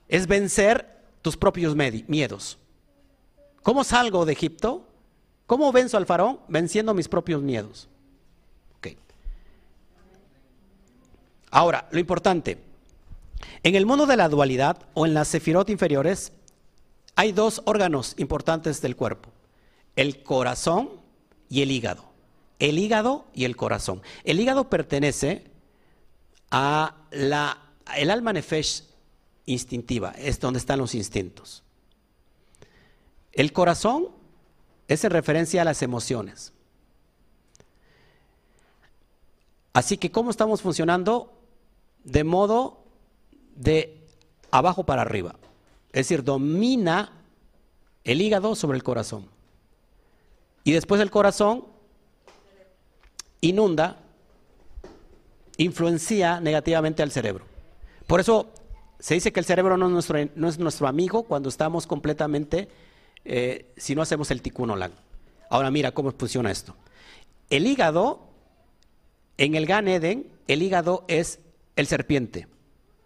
Es 0.07 0.27
vencer 0.27 0.87
tus 1.23 1.35
propios 1.39 1.75
miedos. 1.75 2.59
¿Cómo 3.63 3.85
salgo 3.85 4.27
de 4.27 4.35
Egipto? 4.35 4.87
¿Cómo 5.47 5.73
venzo 5.73 5.97
al 5.97 6.05
faraón? 6.05 6.41
Venciendo 6.47 6.93
mis 6.93 7.09
propios 7.09 7.41
miedos. 7.41 7.89
Ahora, 11.51 11.89
lo 11.91 11.99
importante, 12.01 12.59
en 13.63 13.77
el 13.77 13.87
mundo 13.87 14.05
de 14.05 14.19
la 14.19 14.29
dualidad 14.29 14.77
o 14.93 15.07
en 15.07 15.15
las 15.15 15.29
sefirot 15.29 15.71
inferiores, 15.71 16.33
hay 17.17 17.33
dos 17.33 17.63
órganos 17.65 18.15
importantes 18.19 18.81
del 18.83 18.95
cuerpo, 18.95 19.31
el 19.97 20.23
corazón 20.23 20.91
y 21.49 21.63
el 21.63 21.71
hígado. 21.71 22.05
El 22.59 22.79
hígado 22.79 23.27
y 23.35 23.45
el 23.45 23.57
corazón. 23.57 24.03
El 24.25 24.41
hígado 24.41 24.71
pertenece 24.71 25.51
a 26.51 26.95
la, 27.11 27.59
el 27.97 28.11
alma 28.11 28.33
nefesh 28.33 28.85
instintiva, 29.47 30.13
es 30.13 30.41
donde 30.41 30.59
están 30.59 30.79
los 30.79 30.95
instintos. 30.95 31.63
El 33.33 33.53
corazón 33.53 34.09
es 34.89 35.05
en 35.05 35.11
referencia 35.11 35.63
a 35.63 35.65
las 35.65 35.83
emociones. 35.83 36.53
Así 39.73 39.99
que, 39.99 40.11
¿cómo 40.11 40.31
estamos 40.31 40.63
funcionando? 40.63 41.39
De 42.05 42.25
modo 42.25 42.85
de 43.55 44.03
abajo 44.51 44.85
para 44.85 45.03
arriba. 45.03 45.37
Es 45.97 46.09
decir, 46.09 46.23
domina 46.23 47.11
el 48.05 48.21
hígado 48.21 48.55
sobre 48.55 48.77
el 48.77 48.83
corazón. 48.83 49.31
Y 50.63 50.73
después 50.73 51.01
el 51.01 51.11
corazón 51.11 51.65
inunda, 53.41 53.97
influencia 55.57 56.39
negativamente 56.39 57.03
al 57.03 57.11
cerebro. 57.11 57.47
Por 58.07 58.21
eso 58.21 58.53
se 58.99 59.15
dice 59.15 59.33
que 59.33 59.41
el 59.41 59.47
cerebro 59.47 59.79
no 59.79 59.99
es 59.99 60.59
nuestro, 60.59 60.87
amigo 60.87 61.23
cuando 61.23 61.49
estamos 61.49 61.87
completamente 61.87 62.69
eh, 63.25 63.73
si 63.79 63.95
no 63.95 64.03
hacemos 64.03 64.31
el 64.31 64.43
tikkun 64.43 64.71
Ahora 65.49 65.71
mira 65.71 65.93
cómo 65.93 66.13
funciona 66.13 66.51
esto. 66.51 66.77
El 67.49 67.67
hígado, 67.67 68.21
en 69.39 69.55
el 69.55 69.65
Gan 69.65 69.89
Eden, 69.89 70.31
el 70.47 70.63
hígado 70.63 71.07
es 71.09 71.41
el 71.75 71.87
serpiente, 71.87 72.49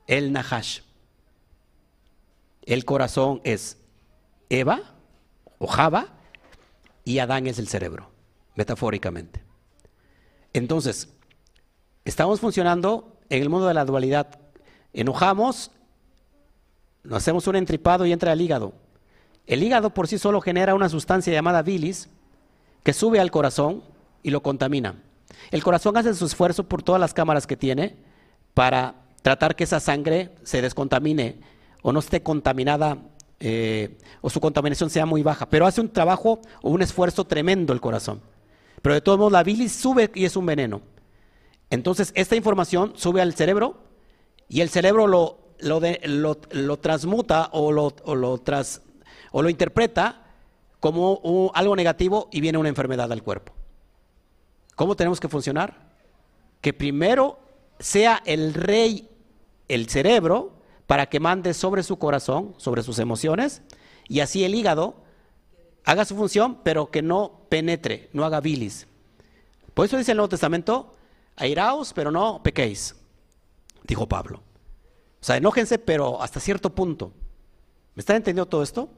el 0.08 0.32
Nahash. 0.32 0.80
El 2.62 2.84
corazón 2.84 3.40
es 3.44 3.78
Eva 4.48 4.80
o 5.58 5.66
Java 5.66 6.08
y 7.04 7.18
Adán 7.18 7.46
es 7.46 7.58
el 7.58 7.68
cerebro, 7.68 8.10
metafóricamente. 8.54 9.42
Entonces, 10.52 11.08
estamos 12.04 12.40
funcionando 12.40 13.16
en 13.28 13.42
el 13.42 13.48
mundo 13.48 13.66
de 13.66 13.74
la 13.74 13.84
dualidad. 13.84 14.38
Enojamos, 14.92 15.70
nos 17.02 17.18
hacemos 17.18 17.46
un 17.46 17.56
entripado 17.56 18.04
y 18.04 18.12
entra 18.12 18.32
al 18.32 18.40
hígado. 18.40 18.72
El 19.46 19.62
hígado 19.62 19.90
por 19.90 20.08
sí 20.08 20.18
solo 20.18 20.40
genera 20.40 20.74
una 20.74 20.88
sustancia 20.88 21.32
llamada 21.32 21.62
bilis 21.62 22.08
que 22.82 22.92
sube 22.92 23.20
al 23.20 23.30
corazón 23.30 23.82
y 24.22 24.30
lo 24.30 24.42
contamina. 24.42 25.02
El 25.50 25.62
corazón 25.62 25.96
hace 25.96 26.14
su 26.14 26.26
esfuerzo 26.26 26.64
por 26.64 26.82
todas 26.82 27.00
las 27.00 27.14
cámaras 27.14 27.46
que 27.46 27.56
tiene 27.56 27.96
para 28.54 28.94
tratar 29.22 29.56
que 29.56 29.64
esa 29.64 29.80
sangre 29.80 30.30
se 30.42 30.62
descontamine 30.62 31.38
o 31.82 31.92
no 31.92 32.00
esté 32.00 32.22
contaminada 32.22 32.98
eh, 33.40 33.96
o 34.20 34.28
su 34.28 34.40
contaminación 34.40 34.90
sea 34.90 35.06
muy 35.06 35.22
baja. 35.22 35.48
Pero 35.48 35.66
hace 35.66 35.80
un 35.80 35.88
trabajo 35.88 36.40
o 36.62 36.70
un 36.70 36.82
esfuerzo 36.82 37.24
tremendo 37.24 37.72
el 37.72 37.80
corazón. 37.80 38.20
Pero 38.82 38.94
de 38.94 39.00
todos 39.00 39.18
modos 39.18 39.32
la 39.32 39.42
bilis 39.42 39.72
sube 39.72 40.10
y 40.14 40.24
es 40.24 40.36
un 40.36 40.46
veneno. 40.46 40.82
Entonces 41.70 42.12
esta 42.14 42.36
información 42.36 42.92
sube 42.96 43.22
al 43.22 43.34
cerebro 43.34 43.78
y 44.48 44.60
el 44.60 44.68
cerebro 44.68 45.06
lo, 45.06 45.38
lo, 45.60 46.78
transmuta 46.78 47.48
o 47.52 47.72
lo, 47.72 47.94
o 48.04 48.14
lo 48.14 48.38
tras, 48.38 48.82
o 49.32 49.42
lo 49.42 49.48
interpreta 49.48 50.26
como 50.80 51.52
algo 51.54 51.76
negativo 51.76 52.28
y 52.32 52.40
viene 52.40 52.58
una 52.58 52.68
enfermedad 52.68 53.12
al 53.12 53.22
cuerpo. 53.22 53.52
¿Cómo 54.74 54.96
tenemos 54.96 55.20
que 55.20 55.28
funcionar? 55.28 55.90
Que 56.60 56.72
primero 56.72 57.38
sea 57.78 58.22
el 58.24 58.54
rey, 58.54 59.08
el 59.68 59.88
cerebro, 59.88 60.59
para 60.90 61.06
que 61.06 61.20
mande 61.20 61.54
sobre 61.54 61.84
su 61.84 62.00
corazón, 62.00 62.52
sobre 62.56 62.82
sus 62.82 62.98
emociones, 62.98 63.62
y 64.08 64.18
así 64.18 64.42
el 64.42 64.56
hígado 64.56 64.96
haga 65.84 66.04
su 66.04 66.16
función, 66.16 66.58
pero 66.64 66.90
que 66.90 67.00
no 67.00 67.42
penetre, 67.48 68.10
no 68.12 68.24
haga 68.24 68.40
bilis. 68.40 68.88
Por 69.72 69.86
eso 69.86 69.96
dice 69.96 70.10
el 70.10 70.16
Nuevo 70.16 70.30
Testamento, 70.30 70.96
airaos, 71.36 71.92
pero 71.92 72.10
no 72.10 72.42
pequéis, 72.42 72.96
dijo 73.84 74.08
Pablo. 74.08 74.38
O 75.20 75.24
sea, 75.24 75.36
enójense, 75.36 75.78
pero 75.78 76.20
hasta 76.20 76.40
cierto 76.40 76.74
punto. 76.74 77.12
¿Me 77.94 78.00
están 78.00 78.16
entendiendo 78.16 78.48
todo 78.48 78.64
esto? 78.64 78.88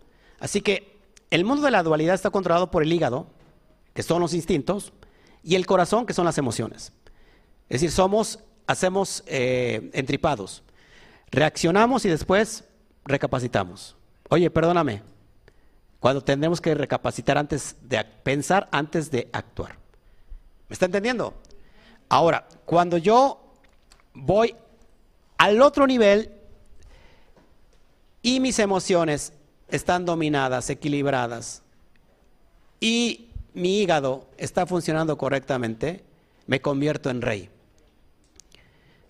Así 0.40 0.62
que 0.62 0.98
el 1.28 1.44
mundo 1.44 1.62
de 1.62 1.72
la 1.72 1.82
dualidad 1.82 2.14
está 2.14 2.30
controlado 2.30 2.70
por 2.70 2.82
el 2.82 2.90
hígado, 2.90 3.26
que 3.92 4.02
son 4.02 4.22
los 4.22 4.32
instintos, 4.32 4.94
y 5.42 5.56
el 5.56 5.66
corazón, 5.66 6.06
que 6.06 6.14
son 6.14 6.24
las 6.24 6.38
emociones. 6.38 6.94
Es 7.68 7.82
decir, 7.82 7.90
somos, 7.90 8.38
hacemos 8.66 9.22
eh, 9.26 9.90
entripados. 9.92 10.62
Reaccionamos 11.32 12.04
y 12.04 12.10
después 12.10 12.64
recapacitamos. 13.04 13.96
Oye, 14.28 14.50
perdóname, 14.50 15.02
cuando 15.98 16.22
tendremos 16.22 16.60
que 16.60 16.74
recapacitar 16.74 17.38
antes 17.38 17.74
de 17.82 18.04
pensar 18.04 18.68
antes 18.70 19.10
de 19.10 19.28
actuar. 19.32 19.78
¿Me 20.68 20.74
está 20.74 20.86
entendiendo? 20.86 21.34
Ahora, 22.08 22.46
cuando 22.66 22.98
yo 22.98 23.54
voy 24.12 24.54
al 25.38 25.62
otro 25.62 25.86
nivel 25.86 26.32
y 28.20 28.38
mis 28.38 28.58
emociones 28.58 29.32
están 29.68 30.04
dominadas, 30.04 30.68
equilibradas, 30.68 31.62
y 32.78 33.30
mi 33.54 33.80
hígado 33.80 34.26
está 34.36 34.66
funcionando 34.66 35.16
correctamente, 35.16 36.04
me 36.46 36.60
convierto 36.60 37.08
en 37.08 37.22
rey. 37.22 37.48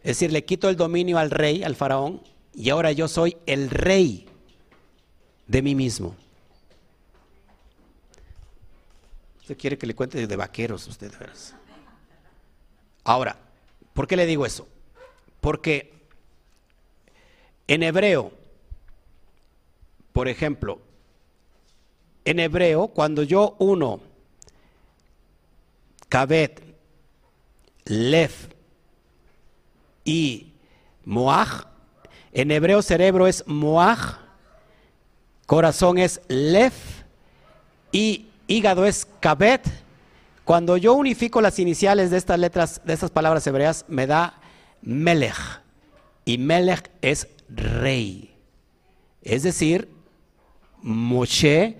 Es 0.02 0.18
decir, 0.18 0.32
le 0.32 0.44
quito 0.44 0.68
el 0.68 0.76
dominio 0.76 1.18
al 1.18 1.30
rey, 1.30 1.62
al 1.62 1.76
faraón, 1.76 2.20
y 2.54 2.70
ahora 2.70 2.90
yo 2.92 3.06
soy 3.06 3.36
el 3.46 3.70
rey 3.70 4.26
de 5.46 5.62
mí 5.62 5.74
mismo. 5.74 6.16
Usted 9.40 9.56
quiere 9.56 9.78
que 9.78 9.86
le 9.86 9.94
cuente 9.94 10.26
de 10.26 10.36
vaqueros, 10.36 10.86
usted, 10.88 11.12
veras. 11.18 11.54
Ahora, 13.04 13.36
¿por 13.92 14.06
qué 14.06 14.16
le 14.16 14.26
digo 14.26 14.44
eso? 14.44 14.66
Porque 15.40 15.92
en 17.68 17.82
hebreo, 17.82 18.32
por 20.12 20.28
ejemplo, 20.28 20.80
en 22.24 22.40
hebreo, 22.40 22.88
cuando 22.88 23.22
yo 23.22 23.56
uno, 23.58 24.00
kabet, 26.08 26.60
lef 27.84 28.48
y 30.04 30.52
moaj, 31.04 31.66
en 32.32 32.50
hebreo 32.50 32.82
cerebro 32.82 33.26
es 33.26 33.44
moaj, 33.46 34.18
corazón 35.46 35.98
es 35.98 36.20
lef 36.28 37.02
y 37.90 38.26
hígado 38.46 38.86
es 38.86 39.06
kabet. 39.20 39.66
Cuando 40.44 40.76
yo 40.76 40.94
unifico 40.94 41.40
las 41.40 41.58
iniciales 41.58 42.10
de 42.10 42.16
estas 42.16 42.38
letras, 42.38 42.80
de 42.84 42.92
estas 42.94 43.10
palabras 43.10 43.46
hebreas, 43.46 43.84
me 43.88 44.06
da 44.06 44.40
melech. 44.80 45.62
Y 46.24 46.38
melech 46.38 46.90
es 47.00 47.28
rey. 47.48 48.34
Es 49.22 49.42
decir, 49.44 49.88
Moshe 50.82 51.76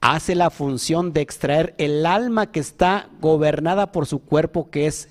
hace 0.00 0.34
la 0.34 0.50
función 0.50 1.12
de 1.12 1.20
extraer 1.20 1.74
el 1.78 2.04
alma 2.06 2.50
que 2.50 2.60
está 2.60 3.08
gobernada 3.20 3.92
por 3.92 4.06
su 4.06 4.20
cuerpo, 4.20 4.70
que 4.70 4.86
es, 4.86 5.08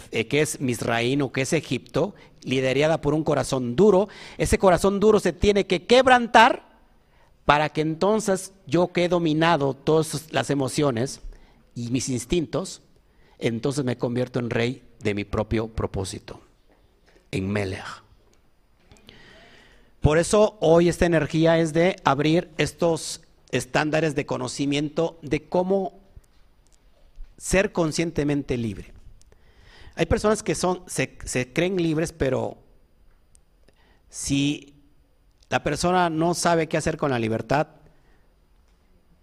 que 0.00 0.40
es 0.40 0.60
Misraín 0.60 1.22
o 1.22 1.32
que 1.32 1.42
es 1.42 1.52
Egipto, 1.52 2.14
liderada 2.42 3.00
por 3.00 3.14
un 3.14 3.24
corazón 3.24 3.76
duro. 3.76 4.08
Ese 4.38 4.58
corazón 4.58 5.00
duro 5.00 5.20
se 5.20 5.32
tiene 5.32 5.66
que 5.66 5.86
quebrantar 5.86 6.74
para 7.44 7.68
que 7.68 7.82
entonces 7.82 8.52
yo 8.66 8.92
quede 8.92 9.08
dominado 9.08 9.74
todas 9.74 10.32
las 10.32 10.50
emociones 10.50 11.20
y 11.74 11.90
mis 11.90 12.08
instintos, 12.08 12.82
entonces 13.38 13.84
me 13.84 13.98
convierto 13.98 14.38
en 14.38 14.50
rey 14.50 14.82
de 15.00 15.14
mi 15.14 15.24
propio 15.24 15.68
propósito, 15.68 16.40
en 17.30 17.50
Melech. 17.50 18.02
Por 20.00 20.18
eso 20.18 20.56
hoy 20.60 20.88
esta 20.88 21.06
energía 21.06 21.58
es 21.58 21.72
de 21.72 21.96
abrir 22.04 22.50
estos 22.58 23.22
estándares 23.50 24.14
de 24.14 24.26
conocimiento 24.26 25.18
de 25.22 25.48
cómo 25.48 25.98
ser 27.36 27.72
conscientemente 27.72 28.56
libre. 28.56 28.93
Hay 29.96 30.06
personas 30.06 30.42
que 30.42 30.54
son, 30.54 30.82
se, 30.86 31.18
se 31.24 31.52
creen 31.52 31.76
libres, 31.76 32.12
pero 32.12 32.58
si 34.08 34.74
la 35.48 35.62
persona 35.62 36.10
no 36.10 36.34
sabe 36.34 36.68
qué 36.68 36.76
hacer 36.76 36.96
con 36.96 37.10
la 37.10 37.18
libertad, 37.18 37.68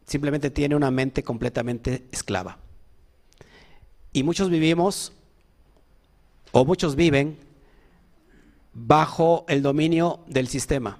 simplemente 0.05 0.49
tiene 0.49 0.75
una 0.75 0.91
mente 0.91 1.23
completamente 1.23 2.07
esclava. 2.11 2.59
Y 4.13 4.23
muchos 4.23 4.49
vivimos, 4.49 5.13
o 6.51 6.65
muchos 6.65 6.95
viven, 6.95 7.37
bajo 8.73 9.45
el 9.47 9.61
dominio 9.61 10.23
del 10.27 10.47
sistema. 10.47 10.99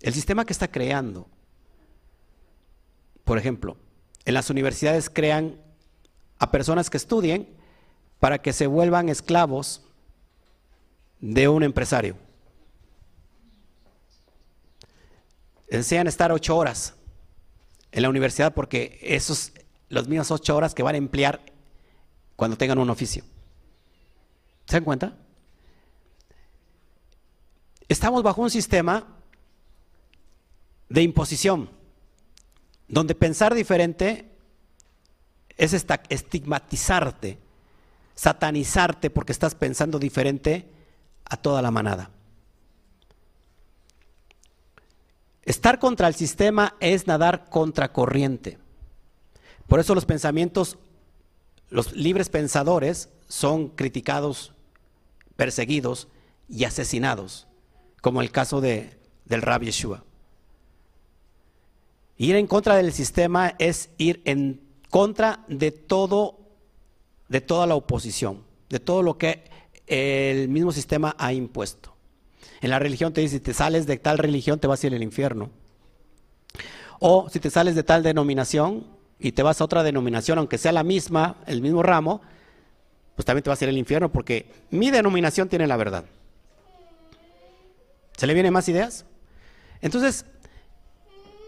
El 0.00 0.14
sistema 0.14 0.44
que 0.44 0.52
está 0.52 0.68
creando. 0.68 1.28
Por 3.24 3.38
ejemplo, 3.38 3.76
en 4.24 4.34
las 4.34 4.50
universidades 4.50 5.10
crean 5.10 5.60
a 6.38 6.50
personas 6.50 6.90
que 6.90 6.96
estudien 6.96 7.48
para 8.22 8.40
que 8.40 8.52
se 8.52 8.68
vuelvan 8.68 9.08
esclavos 9.08 9.82
de 11.18 11.48
un 11.48 11.64
empresario. 11.64 12.16
Enseñan 15.66 16.06
estar 16.06 16.30
ocho 16.30 16.56
horas 16.56 16.94
en 17.90 18.02
la 18.02 18.08
universidad 18.08 18.54
porque 18.54 19.00
esos, 19.02 19.50
las 19.88 20.06
mismas 20.06 20.30
ocho 20.30 20.56
horas 20.56 20.72
que 20.72 20.84
van 20.84 20.94
a 20.94 20.98
emplear 20.98 21.44
cuando 22.36 22.56
tengan 22.56 22.78
un 22.78 22.90
oficio. 22.90 23.24
¿Se 24.66 24.76
dan 24.76 24.84
cuenta? 24.84 25.16
Estamos 27.88 28.22
bajo 28.22 28.40
un 28.40 28.50
sistema 28.50 29.04
de 30.88 31.02
imposición, 31.02 31.70
donde 32.86 33.16
pensar 33.16 33.52
diferente 33.52 34.30
es 35.56 35.72
estigmatizarte, 35.72 37.41
satanizarte 38.14 39.10
porque 39.10 39.32
estás 39.32 39.54
pensando 39.54 39.98
diferente 39.98 40.68
a 41.24 41.36
toda 41.36 41.62
la 41.62 41.70
manada. 41.70 42.10
Estar 45.44 45.78
contra 45.78 46.08
el 46.08 46.14
sistema 46.14 46.76
es 46.78 47.06
nadar 47.06 47.48
contra 47.48 47.92
corriente. 47.92 48.58
Por 49.66 49.80
eso 49.80 49.94
los 49.94 50.04
pensamientos, 50.04 50.78
los 51.68 51.92
libres 51.92 52.28
pensadores 52.28 53.08
son 53.26 53.68
criticados, 53.68 54.52
perseguidos 55.36 56.08
y 56.48 56.64
asesinados 56.64 57.48
como 58.02 58.20
el 58.20 58.30
caso 58.30 58.60
de, 58.60 58.98
del 59.24 59.40
Rabbi 59.40 59.66
Yeshua. 59.66 60.04
Ir 62.18 62.36
en 62.36 62.46
contra 62.46 62.76
del 62.76 62.92
sistema 62.92 63.54
es 63.58 63.88
ir 63.96 64.20
en 64.26 64.60
contra 64.90 65.44
de 65.48 65.70
todo, 65.70 66.41
de 67.32 67.40
toda 67.40 67.66
la 67.66 67.74
oposición, 67.74 68.42
de 68.68 68.78
todo 68.78 69.02
lo 69.02 69.16
que 69.16 69.42
el 69.86 70.50
mismo 70.50 70.70
sistema 70.70 71.16
ha 71.18 71.32
impuesto. 71.32 71.94
En 72.60 72.68
la 72.68 72.78
religión 72.78 73.14
te 73.14 73.22
dice, 73.22 73.36
si 73.36 73.40
te 73.40 73.54
sales 73.54 73.86
de 73.86 73.96
tal 73.96 74.18
religión 74.18 74.60
te 74.60 74.66
vas 74.66 74.84
a 74.84 74.86
ir 74.86 74.94
al 74.94 75.02
infierno. 75.02 75.48
O 77.00 77.30
si 77.30 77.40
te 77.40 77.48
sales 77.48 77.74
de 77.74 77.84
tal 77.84 78.02
denominación 78.02 78.86
y 79.18 79.32
te 79.32 79.42
vas 79.42 79.62
a 79.62 79.64
otra 79.64 79.82
denominación, 79.82 80.38
aunque 80.38 80.58
sea 80.58 80.72
la 80.72 80.84
misma, 80.84 81.36
el 81.46 81.62
mismo 81.62 81.82
ramo, 81.82 82.20
pues 83.16 83.24
también 83.24 83.44
te 83.44 83.48
vas 83.48 83.62
a 83.62 83.64
ir 83.64 83.70
al 83.70 83.78
infierno 83.78 84.12
porque 84.12 84.52
mi 84.70 84.90
denominación 84.90 85.48
tiene 85.48 85.66
la 85.66 85.78
verdad. 85.78 86.04
¿Se 88.18 88.26
le 88.26 88.34
vienen 88.34 88.52
más 88.52 88.68
ideas? 88.68 89.06
Entonces, 89.80 90.26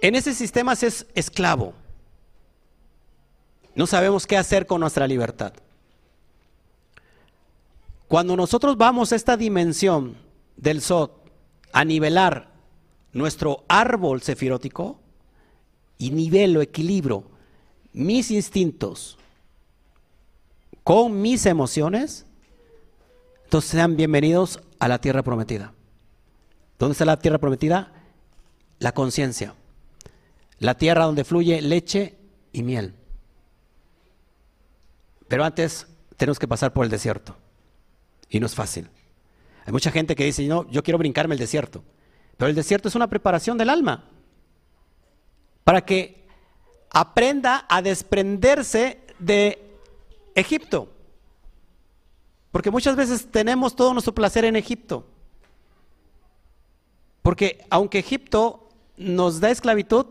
en 0.01 0.15
ese 0.15 0.33
sistema 0.33 0.75
se 0.77 0.87
es 0.87 1.07
esclavo. 1.15 1.75
No 3.75 3.87
sabemos 3.87 4.27
qué 4.27 4.39
hacer 4.39 4.67
con 4.67 4.81
nuestra 4.81 5.07
libertad. 5.07 5.53
Cuando 8.09 8.37
nosotros 8.37 8.77
vamos 8.77 9.13
a 9.13 9.17
esta 9.17 9.37
dimensión 9.37 10.17
del 10.57 10.81
Sot 10.81 11.31
a 11.73 11.85
nivelar 11.85 12.53
nuestro 13.13 13.65
árbol 13.69 14.23
sefirótico 14.23 15.01
y 15.99 16.11
nivelo, 16.11 16.61
equilibrio 16.61 17.25
mis 17.95 18.31
instintos 18.31 19.17
con 20.83 21.23
mis 21.23 21.47
emociones, 21.47 22.27
entonces 23.45 23.71
sean 23.71 23.97
bienvenidos 23.97 24.61
a 24.79 24.89
la 24.89 25.01
tierra 25.01 25.23
prometida. 25.23 25.73
¿Dónde 26.79 26.93
está 26.93 27.05
la 27.07 27.19
tierra 27.19 27.39
prometida? 27.39 27.93
La 28.81 28.93
conciencia. 28.93 29.55
La 30.59 30.77
tierra 30.77 31.05
donde 31.05 31.25
fluye 31.25 31.63
leche 31.63 32.19
y 32.53 32.63
miel. 32.63 32.95
Pero 35.29 35.45
antes 35.45 35.87
tenemos 36.17 36.39
que 36.39 36.49
pasar 36.49 36.73
por 36.73 36.85
el 36.85 36.91
desierto. 36.91 37.37
Y 38.35 38.41
no 38.41 38.47
es 38.47 38.55
fácil. 38.57 38.91
Hay 39.65 39.73
mucha 39.73 39.93
gente 39.93 40.17
que 40.17 40.25
dice, 40.25 40.45
no, 40.49 40.69
yo 40.69 40.83
quiero 40.83 40.99
brincarme 40.99 41.37
el 41.37 41.39
desierto. 41.39 41.85
Pero 42.37 42.49
el 42.49 42.57
desierto 42.57 42.89
es 42.89 42.97
una 42.97 43.07
preparación 43.07 43.57
del 43.57 43.71
alma. 43.71 44.11
Para 45.63 45.83
que 45.83 46.27
aprenda 46.91 47.65
a 47.69 47.81
desprenderse 47.81 49.03
de 49.21 49.79
Egipto. 50.35 50.93
Porque 52.51 52.73
muchas 52.73 52.97
veces 52.97 53.31
tenemos 53.31 53.77
todo 53.77 53.93
nuestro 53.93 54.13
placer 54.13 54.45
en 54.45 54.57
Egipto. 54.57 55.07
Porque 57.23 57.65
aunque 57.71 58.01
Egipto 58.01 58.69
nos 58.97 59.39
da 59.39 59.51
esclavitud, 59.51 60.07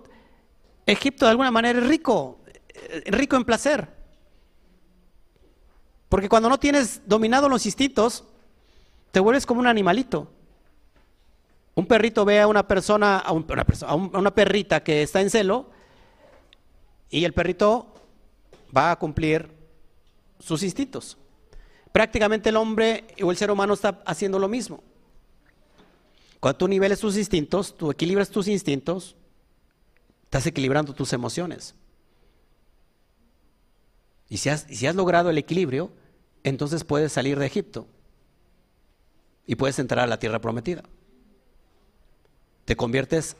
Egipto 0.86 1.26
de 1.26 1.32
alguna 1.32 1.51
manera 1.51 1.78
es 1.78 1.86
rico, 1.86 2.39
eh, 2.74 3.03
rico 3.07 3.36
en 3.36 3.43
placer. 3.43 3.93
Porque 6.14 6.30
cuando 6.30 6.47
no 6.47 6.59
tienes 6.59 7.01
dominado 7.07 7.49
los 7.49 7.66
instintos, 7.66 8.24
te 9.11 9.20
vuelves 9.20 9.47
como 9.47 9.61
un 9.61 9.66
animalito. 9.66 10.32
Un 11.74 11.88
perrito 11.88 12.24
ve 12.24 12.39
a 12.39 12.45
una 12.45 12.68
persona, 12.68 13.18
a, 13.18 13.32
una, 13.32 13.64
persona, 13.66 13.91
a 13.91 13.95
una 13.95 14.30
perrita 14.30 14.84
que 14.84 15.01
está 15.01 15.22
en 15.22 15.32
celo, 15.32 15.72
y 17.09 17.26
el 17.26 17.34
perrito 17.34 17.95
va 18.78 18.91
a 18.91 18.95
cumplir 18.99 19.49
sus 20.38 20.61
instintos. 20.61 21.18
Prácticamente 21.91 22.49
el 22.49 22.57
hombre 22.57 23.07
o 23.20 23.32
el 23.32 23.38
ser 23.38 23.49
humano 23.49 23.74
está 23.74 24.03
haciendo 24.05 24.38
lo 24.38 24.47
mismo. 24.47 24.84
Cuando 26.39 26.59
tú 26.59 26.68
niveles 26.68 26.99
tus 26.99 27.18
instintos, 27.18 27.76
tú 27.76 27.89
equilibras 27.89 28.30
tus 28.30 28.47
instintos, 28.47 29.16
estás 30.26 30.45
equilibrando 30.45 30.93
tus 30.93 31.11
emociones. 31.11 31.74
Y 34.30 34.38
si 34.38 34.49
has, 34.49 34.68
si 34.70 34.86
has 34.86 34.93
logrado 34.93 35.32
el 35.32 35.39
equilibrio, 35.39 35.91
entonces 36.44 36.84
puedes 36.84 37.12
salir 37.12 37.39
de 37.39 37.46
Egipto 37.46 37.88
y 39.46 39.56
puedes 39.56 39.80
entrar 39.80 40.04
a 40.04 40.08
la 40.08 40.20
tierra 40.20 40.39
prometida. 40.39 40.84
Te 42.66 42.76
conviertes 42.76 43.36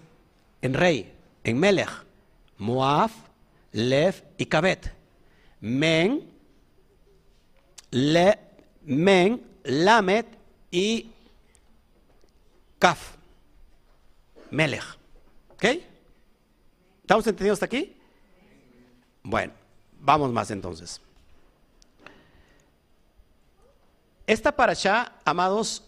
en 0.62 0.74
rey, 0.74 1.14
en 1.44 1.60
Melech, 1.60 1.90
Moab, 2.58 3.12
Lev 3.72 4.24
y 4.38 4.46
Kabet. 4.46 4.94
Men, 5.60 6.30
Le, 7.92 8.40
Men, 8.84 9.42
Lamet 9.64 10.28
y 10.72 11.10
Kaf. 12.80 13.16
Melech. 14.52 14.84
¿Ok? 15.50 15.66
¿Estamos 17.02 17.26
entendidos 17.28 17.56
hasta 17.56 17.66
aquí? 17.66 17.96
Bueno, 19.24 19.54
vamos 20.00 20.32
más 20.32 20.52
entonces. 20.52 21.02
Esta 24.26 24.56
parasha, 24.56 25.14
amados, 25.26 25.84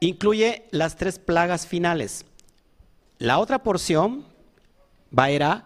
incluye 0.00 0.66
las 0.70 0.96
tres 0.96 1.18
plagas 1.18 1.66
finales. 1.66 2.24
La 3.18 3.38
otra 3.38 3.62
porción, 3.62 4.26
Baera, 5.10 5.64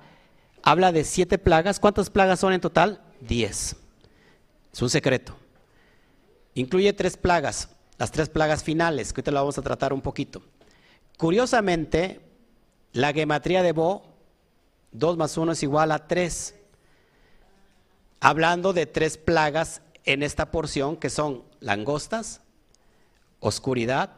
habla 0.63 0.93
de 0.93 1.05
siete 1.05 1.39
plagas. 1.39 1.81
¿Cuántas 1.81 2.11
plagas 2.11 2.41
son 2.41 2.53
en 2.53 2.61
total? 2.61 3.01
Diez. 3.21 3.77
Es 4.73 4.83
un 4.83 4.91
secreto. 4.91 5.37
Incluye 6.55 6.93
tres 6.93 7.17
plagas, 7.17 7.71
las 7.99 8.11
tres 8.13 8.29
plagas 8.29 8.63
finales, 8.63 9.13
que 9.13 9.21
ahorita 9.21 9.31
lo 9.31 9.41
vamos 9.41 9.59
a 9.59 9.63
tratar 9.63 9.93
un 9.93 10.01
poquito. 10.03 10.43
Curiosamente, 11.17 12.21
la 12.93 13.13
gematría 13.13 13.63
de 13.63 13.73
Bo, 13.73 14.03
2 14.93 15.17
más 15.17 15.37
1 15.37 15.53
es 15.53 15.63
igual 15.63 15.93
a 15.93 16.07
3. 16.07 16.55
Hablando 18.21 18.73
de 18.73 18.87
tres 18.87 19.17
plagas 19.17 19.81
en 20.13 20.23
esta 20.23 20.51
porción 20.51 20.97
que 20.97 21.11
son 21.11 21.45
langostas, 21.61 22.41
oscuridad 23.39 24.17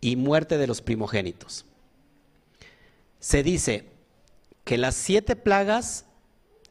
y 0.00 0.16
muerte 0.16 0.58
de 0.58 0.66
los 0.66 0.82
primogénitos. 0.82 1.64
Se 3.18 3.42
dice 3.42 3.88
que 4.64 4.78
las 4.78 4.94
siete 4.94 5.36
plagas 5.36 6.04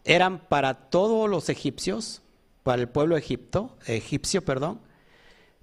eran 0.03 0.39
para 0.39 0.89
todos 0.89 1.30
los 1.30 1.49
egipcios, 1.49 2.21
para 2.63 2.82
el 2.82 2.89
pueblo 2.89 3.17
egipto, 3.17 3.77
egipcio, 3.86 4.43
perdón, 4.43 4.80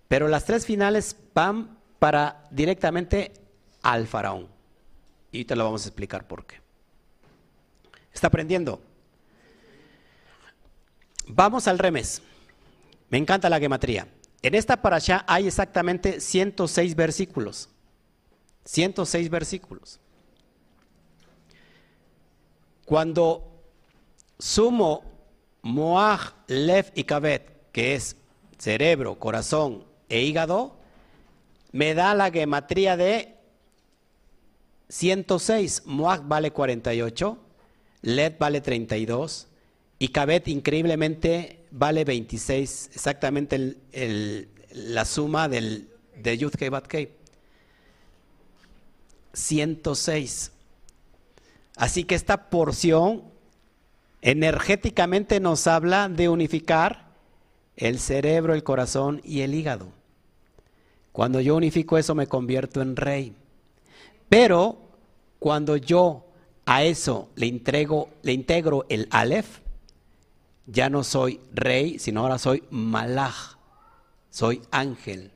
pero 0.09 0.29
las 0.29 0.45
tres 0.45 0.67
finales 0.67 1.17
van 1.35 1.79
para 1.99 2.47
directamente 2.51 3.33
al 3.83 4.07
faraón. 4.07 4.49
Y 5.33 5.45
te 5.45 5.57
lo 5.57 5.65
vamos 5.65 5.85
a 5.85 5.89
explicar 5.89 6.27
por 6.27 6.47
qué. 6.47 6.61
¿Está 8.13 8.29
aprendiendo? 8.29 8.81
Vamos 11.27 11.67
al 11.67 11.79
remes. 11.79 12.23
Me 13.09 13.19
encanta 13.19 13.49
la 13.49 13.61
gematría. 13.61 14.09
En 14.43 14.55
esta 14.55 14.81
parasha 14.83 15.25
hay 15.27 15.47
exactamente 15.47 16.21
106 16.21 16.95
versículos. 16.95 17.69
106 18.65 19.31
versículos. 19.31 20.01
Cuando 22.85 23.63
sumo 24.39 25.03
Moaj, 25.63 26.35
Lev 26.47 26.93
y 26.95 27.05
Kabet, 27.05 27.71
que 27.73 27.95
es 27.95 28.17
cerebro, 28.59 29.19
corazón 29.19 29.85
e 30.09 30.23
hígado, 30.23 30.77
me 31.73 31.95
da 31.95 32.15
la 32.15 32.31
gematría 32.31 32.97
de 32.97 33.35
106. 34.89 35.83
Moaj 35.87 36.21
vale 36.25 36.53
48, 36.53 37.39
Lev 38.03 38.39
vale 38.39 38.61
32 38.61 39.49
y 39.99 40.09
Kabet 40.09 40.49
increíblemente 40.49 41.66
vale 41.77 42.05
26, 42.05 42.91
exactamente 42.95 43.77
la 44.73 45.05
suma 45.05 45.49
del, 45.49 45.89
de 46.17 46.39
Yud 46.39 46.53
Kei 46.53 46.71
Bat 46.71 46.93
106. 49.33 50.53
Así 51.77 52.05
que 52.05 52.15
esta 52.15 52.49
porción 52.49 53.25
energéticamente 54.23 55.39
nos 55.41 55.67
habla 55.67 56.09
de 56.09 56.31
unificar 56.31 57.07
el 57.77 57.99
cerebro, 57.99 58.55
el 58.55 58.65
corazón 58.65 59.21
y 59.23 59.43
el 59.43 59.55
hígado. 59.55 59.89
Cuando 61.13 61.41
yo 61.41 61.57
unifico 61.57 61.99
eso 61.99 62.15
me 62.15 62.27
convierto 62.27 62.81
en 62.81 62.97
rey. 62.97 63.35
Pero 64.31 64.79
cuando 65.39 65.77
yo 65.77 66.25
a 66.65 66.85
eso 66.85 67.29
le 67.37 67.47
entrego, 67.47 68.09
le 68.23 68.33
integro 68.33 68.87
el 68.89 69.07
Aleph, 69.11 69.61
ya 70.67 70.91
no 70.91 71.05
soy 71.05 71.41
rey, 71.55 71.99
sino 71.99 72.21
ahora 72.21 72.39
soy 72.39 72.65
malaj, 72.71 73.57
soy 74.31 74.63
ángel. 74.71 75.33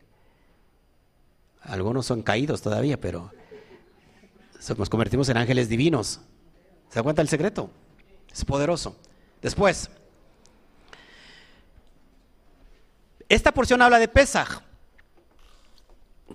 Algunos 1.63 2.07
son 2.07 2.23
caídos 2.23 2.63
todavía, 2.63 3.01
pero 3.01 3.31
nos 4.77 4.91
convertimos 4.91 5.29
en 5.29 5.37
ángeles 5.37 5.69
divinos. 5.69 6.21
¿Se 6.89 6.97
da 6.97 7.03
cuenta 7.03 7.23
el 7.23 7.29
secreto? 7.29 7.71
Es 8.33 8.45
poderoso. 8.45 8.97
Después, 9.41 9.91
esta 13.29 13.53
porción 13.53 13.81
habla 13.81 13.99
de 13.99 14.09
Pesaj. 14.09 14.63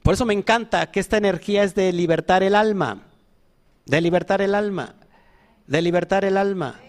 Por 0.01 0.13
eso 0.13 0.25
me 0.25 0.33
encanta 0.33 0.91
que 0.91 0.99
esta 0.99 1.17
energía 1.17 1.63
es 1.63 1.75
de 1.75 1.91
libertar 1.91 2.43
el 2.43 2.55
alma, 2.55 3.03
de 3.85 4.01
libertar 4.01 4.41
el 4.41 4.55
alma, 4.55 4.95
de 5.67 5.81
libertar 5.81 6.25
el 6.25 6.37
alma, 6.37 6.79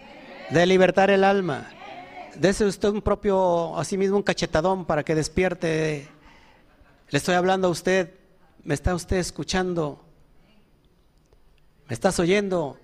de 0.49 0.65
libertar 0.65 1.09
el 1.09 1.23
alma. 1.23 1.76
Dese 2.39 2.65
usted 2.65 2.89
un 2.89 3.01
propio, 3.01 3.75
así 3.79 3.97
mismo 3.97 4.15
un 4.15 4.21
cachetadón 4.21 4.85
para 4.85 5.03
que 5.03 5.15
despierte. 5.15 6.07
Le 7.09 7.17
estoy 7.17 7.33
hablando 7.33 7.67
a 7.67 7.71
usted, 7.71 8.13
me 8.63 8.75
está 8.75 8.93
usted 8.93 9.17
escuchando, 9.17 10.05
me 11.87 11.95
estás 11.95 12.19
oyendo. 12.19 12.77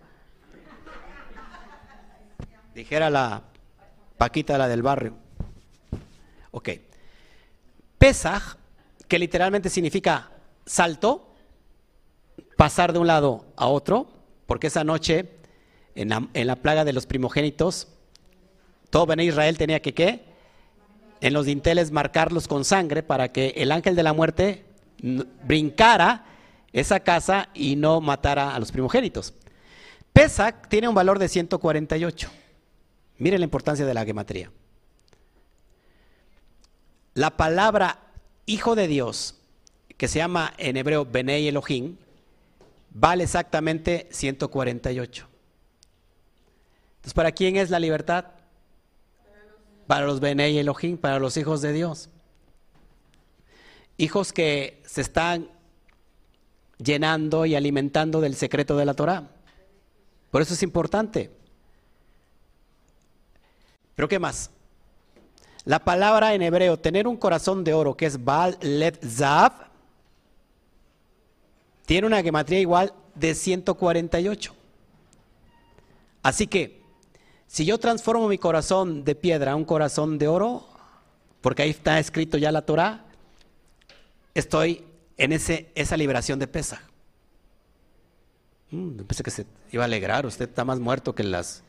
Dijera 2.74 3.12
la 3.12 3.44
Paquita, 4.18 4.58
la 4.58 4.68
del 4.68 4.82
barrio. 4.82 5.14
Ok. 6.50 6.70
Pesaj, 8.00 8.56
que 9.08 9.20
literalmente 9.20 9.70
significa 9.70 10.32
salto, 10.66 11.36
pasar 12.58 12.92
de 12.92 12.98
un 12.98 13.06
lado 13.06 13.46
a 13.56 13.68
otro, 13.68 14.08
porque 14.48 14.68
esa 14.68 14.84
noche 14.84 15.30
en 15.94 16.10
la, 16.10 16.28
en 16.34 16.48
la 16.48 16.56
plaga 16.56 16.86
de 16.86 16.94
los 16.94 17.06
primogénitos 17.06 17.90
todo 18.94 19.08
Ben 19.08 19.22
Israel 19.22 19.58
tenía 19.58 19.82
que 19.82 19.96
qué? 19.96 20.24
En 21.20 21.34
los 21.34 21.48
dinteles 21.48 21.90
marcarlos 21.90 22.48
con 22.48 22.64
sangre 22.64 23.02
para 23.02 23.32
que 23.32 23.48
el 23.58 23.72
ángel 23.72 23.96
de 23.96 24.04
la 24.04 24.14
muerte 24.14 24.66
brincara 25.44 26.26
esa 26.74 27.00
casa 27.00 27.50
y 27.56 27.76
no 27.76 28.02
matara 28.02 28.54
a 28.54 28.60
los 28.60 28.72
primogénitos. 28.72 29.34
Pesach 30.14 30.68
tiene 30.68 30.88
un 30.88 30.94
valor 30.94 31.18
de 31.18 31.28
148. 31.28 32.30
Miren 33.18 33.40
la 33.40 33.46
importancia 33.46 33.84
de 33.84 33.96
la 33.96 34.06
gematría. 34.06 34.52
La 37.16 37.32
palabra 37.32 37.98
hijo 38.46 38.76
de 38.76 38.88
Dios, 38.88 39.40
que 39.98 40.08
se 40.08 40.20
llama 40.20 40.54
en 40.60 40.78
hebreo 40.78 41.04
Benei 41.04 41.48
Elohim, 41.48 41.96
vale 42.92 43.24
exactamente 43.24 44.08
148. 44.12 45.28
Entonces, 46.98 47.14
¿para 47.16 47.32
quién 47.32 47.56
es 47.56 47.72
la 47.72 47.80
libertad? 47.80 48.26
Para 49.88 50.06
los 50.06 50.20
Benei 50.20 50.58
Elohim, 50.58 50.98
para 50.98 51.20
los 51.20 51.38
hijos 51.38 51.62
de 51.62 51.74
Dios. 51.74 52.10
Hijos 53.98 54.34
que 54.34 54.82
se 54.86 55.02
están 55.02 55.50
llenando 56.78 57.46
y 57.46 57.56
alimentando 57.56 58.22
del 58.22 58.36
secreto 58.36 58.76
de 58.78 58.86
la 58.86 58.94
Torah. 58.94 59.30
Por 60.32 60.42
eso 60.42 60.54
es 60.54 60.64
importante. 60.64 61.32
Pero 63.96 64.08
¿qué 64.08 64.20
más? 64.20 64.50
La 65.66 65.80
palabra 65.80 66.34
en 66.34 66.42
hebreo, 66.42 66.78
tener 66.78 67.08
un 67.08 67.16
corazón 67.16 67.64
de 67.64 67.74
oro, 67.74 67.96
que 67.96 68.06
es 68.06 68.24
Baal 68.24 68.58
Let 68.62 69.00
Zav, 69.06 69.54
tiene 71.86 72.08
una 72.08 72.22
gematría 72.22 72.60
igual 72.60 72.94
de 73.16 73.36
148. 73.36 74.56
Así 76.22 76.48
que, 76.48 76.83
si 77.54 77.66
yo 77.66 77.78
transformo 77.78 78.28
mi 78.28 78.40
corazón 78.40 79.04
de 79.04 79.14
piedra 79.14 79.52
a 79.52 79.56
un 79.56 79.64
corazón 79.64 80.18
de 80.18 80.28
oro, 80.28 80.66
porque 81.40 81.62
ahí 81.62 81.70
está 81.70 82.00
escrito 82.00 82.40
ya 82.40 82.52
la 82.52 82.64
Torah, 82.64 83.06
estoy 84.34 84.84
en 85.18 85.34
ese, 85.34 85.72
esa 85.76 85.96
liberación 85.96 86.40
de 86.40 86.48
pesa. 86.48 86.82
Mm, 88.72 89.04
pensé 89.04 89.22
que 89.22 89.30
se 89.30 89.46
iba 89.72 89.84
a 89.84 89.86
alegrar, 89.86 90.26
usted 90.26 90.50
está 90.50 90.66
más 90.66 90.80
muerto 90.80 91.14
que 91.14 91.22
las... 91.22 91.62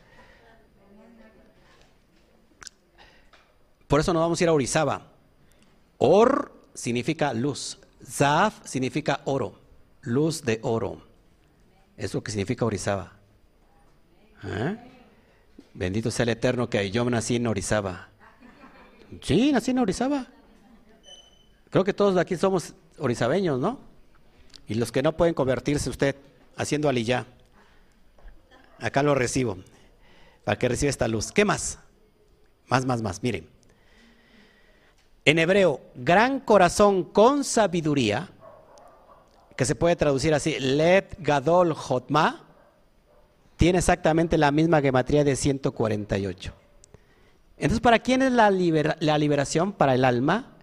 Por 3.86 4.00
eso 4.00 4.14
no 4.14 4.20
vamos 4.20 4.40
a 4.40 4.44
ir 4.44 4.48
a 4.48 4.54
Orizaba. 4.54 5.12
Or 5.98 6.50
significa 6.72 7.34
luz, 7.34 7.78
Zaf 8.02 8.66
significa 8.66 9.20
oro, 9.26 9.60
luz 10.00 10.44
de 10.44 10.60
oro. 10.62 11.06
Es 11.98 12.14
lo 12.14 12.24
que 12.24 12.30
significa 12.30 12.64
Orizaba. 12.64 13.12
¿Eh? 14.44 14.92
Bendito 15.74 16.10
sea 16.12 16.22
el 16.22 16.28
Eterno 16.30 16.70
que 16.70 16.90
yo 16.90 17.04
nací 17.10 17.36
en 17.36 17.48
Orizaba. 17.48 18.08
Sí, 19.20 19.52
nací 19.52 19.72
en 19.72 19.80
Orizaba. 19.80 20.26
Creo 21.70 21.82
que 21.82 21.92
todos 21.92 22.16
aquí 22.16 22.36
somos 22.36 22.74
orizabeños, 22.98 23.58
¿no? 23.58 23.80
Y 24.68 24.74
los 24.74 24.92
que 24.92 25.02
no 25.02 25.16
pueden 25.16 25.34
convertirse 25.34 25.90
usted 25.90 26.14
haciendo 26.56 26.88
aliyá. 26.88 27.26
Acá 28.78 29.02
lo 29.02 29.16
recibo, 29.16 29.58
para 30.44 30.58
que 30.58 30.68
reciba 30.68 30.90
esta 30.90 31.08
luz. 31.08 31.32
¿Qué 31.32 31.44
más? 31.44 31.80
Más, 32.68 32.86
más, 32.86 33.02
más. 33.02 33.22
Miren. 33.22 33.48
En 35.24 35.38
hebreo, 35.38 35.80
gran 35.96 36.38
corazón 36.38 37.02
con 37.02 37.44
sabiduría, 37.44 38.30
que 39.56 39.64
se 39.64 39.74
puede 39.74 39.96
traducir 39.96 40.34
así, 40.34 40.58
Let 40.60 41.16
Gadol 41.18 41.72
Jotma, 41.72 42.43
tiene 43.56 43.78
exactamente 43.78 44.38
la 44.38 44.50
misma 44.50 44.80
gematría 44.80 45.24
de 45.24 45.36
148. 45.36 46.52
Entonces, 47.56 47.80
¿para 47.80 47.98
quién 48.00 48.22
es 48.22 48.32
la, 48.32 48.50
la 48.50 49.18
liberación? 49.18 49.72
Para 49.72 49.94
el 49.94 50.04
alma, 50.04 50.54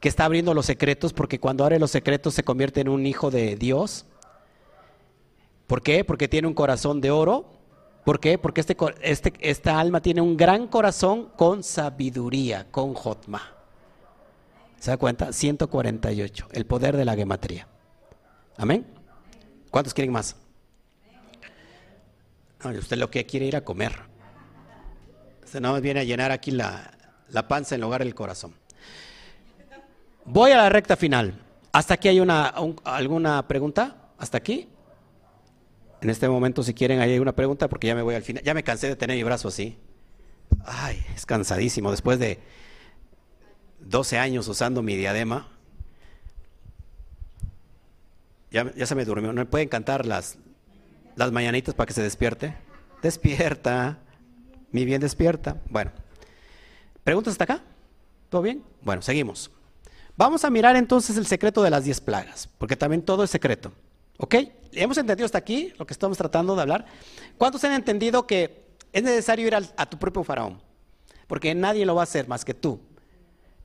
que 0.00 0.08
está 0.08 0.24
abriendo 0.24 0.54
los 0.54 0.66
secretos, 0.66 1.12
porque 1.12 1.40
cuando 1.40 1.64
abre 1.64 1.78
los 1.78 1.90
secretos 1.90 2.34
se 2.34 2.42
convierte 2.42 2.80
en 2.80 2.88
un 2.88 3.06
hijo 3.06 3.30
de 3.30 3.56
Dios. 3.56 4.06
¿Por 5.66 5.82
qué? 5.82 6.04
Porque 6.04 6.28
tiene 6.28 6.48
un 6.48 6.54
corazón 6.54 7.00
de 7.00 7.10
oro. 7.10 7.46
¿Por 8.04 8.18
qué? 8.18 8.38
Porque 8.38 8.60
este, 8.60 8.76
este, 9.02 9.32
esta 9.40 9.78
alma 9.78 10.00
tiene 10.00 10.20
un 10.20 10.36
gran 10.36 10.66
corazón 10.66 11.30
con 11.36 11.62
sabiduría, 11.62 12.66
con 12.70 12.94
Jotma. 12.94 13.54
¿Se 14.78 14.90
da 14.90 14.96
cuenta? 14.96 15.32
148, 15.32 16.48
el 16.52 16.64
poder 16.64 16.96
de 16.96 17.04
la 17.04 17.14
gematría. 17.14 17.68
Amén. 18.56 18.86
¿Cuántos 19.70 19.92
quieren 19.92 20.12
más? 20.12 20.34
Usted 22.68 22.98
lo 22.98 23.10
que 23.10 23.26
quiere 23.26 23.46
ir 23.46 23.56
a 23.56 23.62
comer. 23.62 23.92
Usted 25.44 25.60
no 25.60 25.80
viene 25.80 26.00
a 26.00 26.04
llenar 26.04 26.30
aquí 26.30 26.50
la, 26.50 26.92
panza 27.48 27.74
en 27.74 27.80
lugar 27.80 28.04
del 28.04 28.14
corazón. 28.14 28.54
Voy 30.24 30.52
a 30.52 30.56
la 30.56 30.68
recta 30.68 30.96
final. 30.96 31.40
¿Hasta 31.72 31.94
aquí 31.94 32.08
hay 32.08 32.20
una, 32.20 32.52
alguna 32.84 33.46
pregunta? 33.48 34.12
¿Hasta 34.18 34.38
aquí? 34.38 34.68
En 36.00 36.10
este 36.10 36.28
momento, 36.28 36.62
si 36.62 36.74
quieren, 36.74 37.00
hay 37.00 37.18
una 37.18 37.34
pregunta 37.34 37.68
porque 37.68 37.86
ya 37.86 37.94
me 37.94 38.02
voy 38.02 38.14
al 38.14 38.22
final. 38.22 38.42
Ya 38.42 38.54
me 38.54 38.62
cansé 38.62 38.88
de 38.88 38.96
tener 38.96 39.16
mi 39.16 39.22
brazo 39.22 39.48
así. 39.48 39.78
Ay, 40.64 41.04
es 41.14 41.26
cansadísimo. 41.26 41.90
Después 41.90 42.18
de 42.18 42.38
12 43.80 44.18
años 44.18 44.48
usando 44.48 44.82
mi 44.82 44.96
diadema, 44.96 45.48
ya, 48.50 48.72
ya 48.74 48.86
se 48.86 48.94
me 48.94 49.04
durmió. 49.04 49.32
¿No 49.32 49.40
me 49.40 49.46
pueden 49.46 49.68
cantar 49.68 50.06
las, 50.06 50.38
las 51.16 51.32
mañanitas 51.32 51.74
para 51.74 51.86
que 51.86 51.94
se 51.94 52.02
despierte? 52.02 52.56
Despierta, 53.02 53.98
mi 54.72 54.84
bien 54.84 55.00
despierta. 55.00 55.56
Bueno, 55.68 55.90
¿preguntas 57.04 57.32
hasta 57.32 57.44
acá? 57.44 57.62
¿Todo 58.28 58.42
bien? 58.42 58.62
Bueno, 58.82 59.02
seguimos. 59.02 59.50
Vamos 60.16 60.44
a 60.44 60.50
mirar 60.50 60.76
entonces 60.76 61.16
el 61.16 61.26
secreto 61.26 61.62
de 61.62 61.70
las 61.70 61.84
10 61.84 62.00
plagas, 62.02 62.48
porque 62.58 62.76
también 62.76 63.02
todo 63.02 63.24
es 63.24 63.30
secreto. 63.30 63.72
¿Ok? 64.18 64.34
¿Hemos 64.72 64.98
entendido 64.98 65.24
hasta 65.24 65.38
aquí 65.38 65.72
lo 65.78 65.86
que 65.86 65.94
estamos 65.94 66.18
tratando 66.18 66.54
de 66.54 66.62
hablar? 66.62 66.86
¿Cuántos 67.38 67.64
han 67.64 67.72
entendido 67.72 68.26
que 68.26 68.66
es 68.92 69.02
necesario 69.02 69.46
ir 69.46 69.54
a 69.54 69.86
tu 69.86 69.98
propio 69.98 70.22
faraón? 70.22 70.60
Porque 71.26 71.54
nadie 71.54 71.86
lo 71.86 71.94
va 71.94 72.02
a 72.02 72.04
hacer 72.04 72.28
más 72.28 72.44
que 72.44 72.54
tú. 72.54 72.80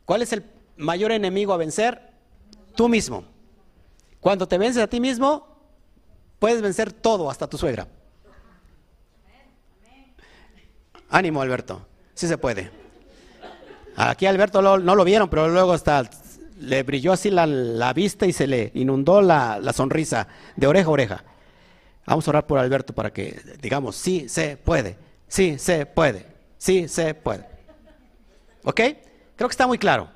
¿Cuál 0.06 0.22
es 0.22 0.32
el 0.32 0.46
mayor 0.78 1.12
enemigo 1.12 1.54
a 1.54 1.58
vencer? 1.58 2.14
Tú 2.76 2.88
mismo. 2.88 3.26
Cuando 4.20 4.48
te 4.48 4.58
vences 4.58 4.82
a 4.82 4.88
ti 4.88 5.00
mismo, 5.00 5.55
puedes 6.40 6.62
vencer 6.62 6.92
todo, 6.92 7.30
hasta 7.30 7.48
tu 7.48 7.58
suegra. 7.58 7.88
Ánimo, 11.10 11.42
Alberto. 11.42 11.86
Sí 12.14 12.28
se 12.28 12.38
puede. 12.38 12.72
Aquí 13.96 14.26
Alberto 14.26 14.62
no 14.62 14.96
lo 14.96 15.04
vieron, 15.04 15.30
pero 15.30 15.48
luego 15.48 15.74
está 15.74 16.04
le 16.60 16.84
brilló 16.84 17.12
así 17.12 17.30
la, 17.32 17.94
vista 17.94 18.26
y 18.26 18.34
se 18.34 18.48
le 18.48 18.72
inundó 18.76 19.22
la, 19.22 19.62
sonrisa 19.74 20.28
de 20.56 20.68
oreja 20.68 20.88
a 20.88 20.92
oreja. 20.92 21.24
Vamos 22.06 22.28
a 22.28 22.32
orar 22.32 22.48
por 22.48 22.60
Alberto 22.60 22.94
para 22.94 23.12
que 23.12 23.42
digamos, 23.62 23.96
sí 23.96 24.30
se 24.30 24.58
puede, 24.58 24.98
sí 25.28 25.58
se 25.58 25.86
puede, 25.86 26.28
sí 26.58 26.88
se 26.88 27.14
puede. 27.14 27.46
¿Ok? 28.64 28.82
Creo 29.36 29.50
que 29.50 29.54
está 29.54 29.68
muy 29.68 29.78
claro. 29.78 30.10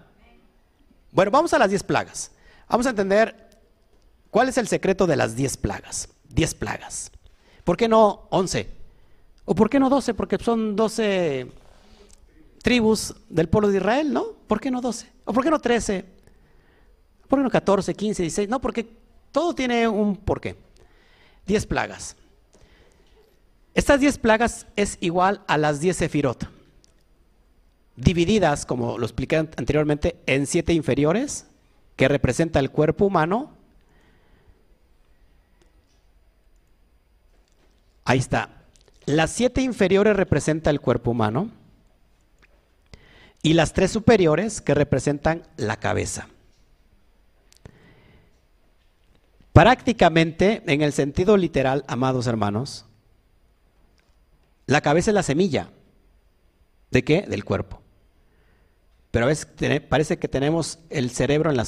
Bueno, 1.11 1.31
vamos 1.31 1.53
a 1.53 1.59
las 1.59 1.69
10 1.69 1.83
plagas. 1.83 2.31
Vamos 2.67 2.85
a 2.85 2.91
entender 2.91 3.48
cuál 4.31 4.49
es 4.49 4.57
el 4.57 4.67
secreto 4.67 5.07
de 5.07 5.15
las 5.15 5.35
10 5.35 5.57
plagas. 5.57 6.09
10 6.29 6.53
plagas. 6.55 7.11
¿Por 7.63 7.77
qué 7.77 7.87
no 7.87 8.27
11? 8.29 8.69
¿O 9.45 9.55
por 9.55 9.69
qué 9.69 9.79
no 9.79 9.89
12? 9.89 10.13
Porque 10.13 10.37
son 10.37 10.75
12 10.75 11.51
tribus 12.61 13.15
del 13.29 13.49
pueblo 13.49 13.69
de 13.69 13.77
Israel, 13.77 14.13
¿no? 14.13 14.33
¿Por 14.47 14.59
qué 14.59 14.71
no 14.71 14.81
12? 14.81 15.11
¿O 15.25 15.33
por 15.33 15.43
qué 15.43 15.49
no 15.49 15.59
13? 15.59 16.05
¿Por 17.27 17.39
qué 17.39 17.43
no 17.43 17.49
14, 17.49 17.93
15, 17.93 18.23
16? 18.23 18.49
No, 18.49 18.59
porque 18.59 18.87
todo 19.31 19.53
tiene 19.53 19.87
un 19.87 20.15
porqué. 20.15 20.55
10 21.45 21.65
plagas. 21.67 22.15
Estas 23.73 23.99
10 23.99 24.17
plagas 24.17 24.67
es 24.75 24.97
igual 24.99 25.43
a 25.47 25.57
las 25.57 25.79
10 25.79 25.95
sefirot, 25.95 26.49
divididas, 27.95 28.65
como 28.65 28.97
lo 28.97 29.05
expliqué 29.05 29.37
anteriormente, 29.37 30.19
en 30.25 30.47
7 30.47 30.73
inferiores, 30.73 31.45
que 31.95 32.07
representa 32.07 32.59
el 32.59 32.71
cuerpo 32.71 33.05
humano. 33.05 33.51
Ahí 38.09 38.17
está. 38.17 38.49
Las 39.05 39.29
7 39.33 39.61
inferiores 39.61 40.15
representan 40.15 40.73
el 40.73 40.81
cuerpo 40.81 41.11
humano 41.11 41.51
y 43.43 43.53
las 43.53 43.73
3 43.73 43.91
superiores 43.91 44.61
que 44.61 44.73
representan 44.73 45.43
la 45.57 45.77
cabeza. 45.77 46.27
Prácticamente, 49.53 50.63
en 50.65 50.81
el 50.81 50.91
sentido 50.91 51.37
literal, 51.37 51.85
amados 51.87 52.25
hermanos, 52.25 52.87
la 54.65 54.81
cabeza 54.81 55.11
es 55.11 55.15
la 55.15 55.21
semilla. 55.21 55.69
¿De 56.89 57.03
qué? 57.03 57.21
Del 57.21 57.45
cuerpo. 57.45 57.79
Pero 59.11 59.25
a 59.25 59.27
veces 59.27 59.47
parece 59.87 60.17
que 60.17 60.27
tenemos 60.27 60.79
el 60.89 61.11
cerebro 61.11 61.51
en, 61.51 61.61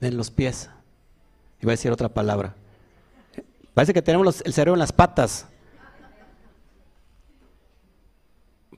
en 0.00 0.16
los 0.16 0.32
pies. 0.32 0.68
Iba 1.60 1.70
a 1.70 1.74
decir 1.74 1.92
otra 1.92 2.08
palabra. 2.08 2.56
Parece 3.74 3.94
que 3.94 4.02
tenemos 4.02 4.42
el 4.44 4.52
cerebro 4.52 4.74
en 4.74 4.80
las 4.80 4.92
patas. 4.92 5.46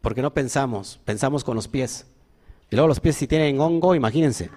Porque 0.00 0.22
no 0.22 0.34
pensamos, 0.34 1.00
pensamos 1.04 1.44
con 1.44 1.54
los 1.54 1.68
pies. 1.68 2.06
Y 2.70 2.76
luego 2.76 2.88
los 2.88 3.00
pies 3.00 3.16
si 3.16 3.26
tienen 3.26 3.60
hongo, 3.60 3.94
imagínense. 3.94 4.50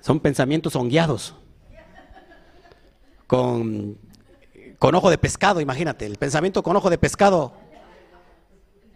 Son 0.00 0.20
pensamientos 0.20 0.74
hongueados 0.76 1.34
con, 3.26 3.98
con 4.78 4.94
ojo 4.94 5.10
de 5.10 5.18
pescado, 5.18 5.60
imagínate, 5.60 6.06
el 6.06 6.16
pensamiento 6.16 6.62
con 6.62 6.74
ojo 6.74 6.90
de 6.90 6.98
pescado. 6.98 7.52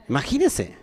Imagínese. 0.08 0.76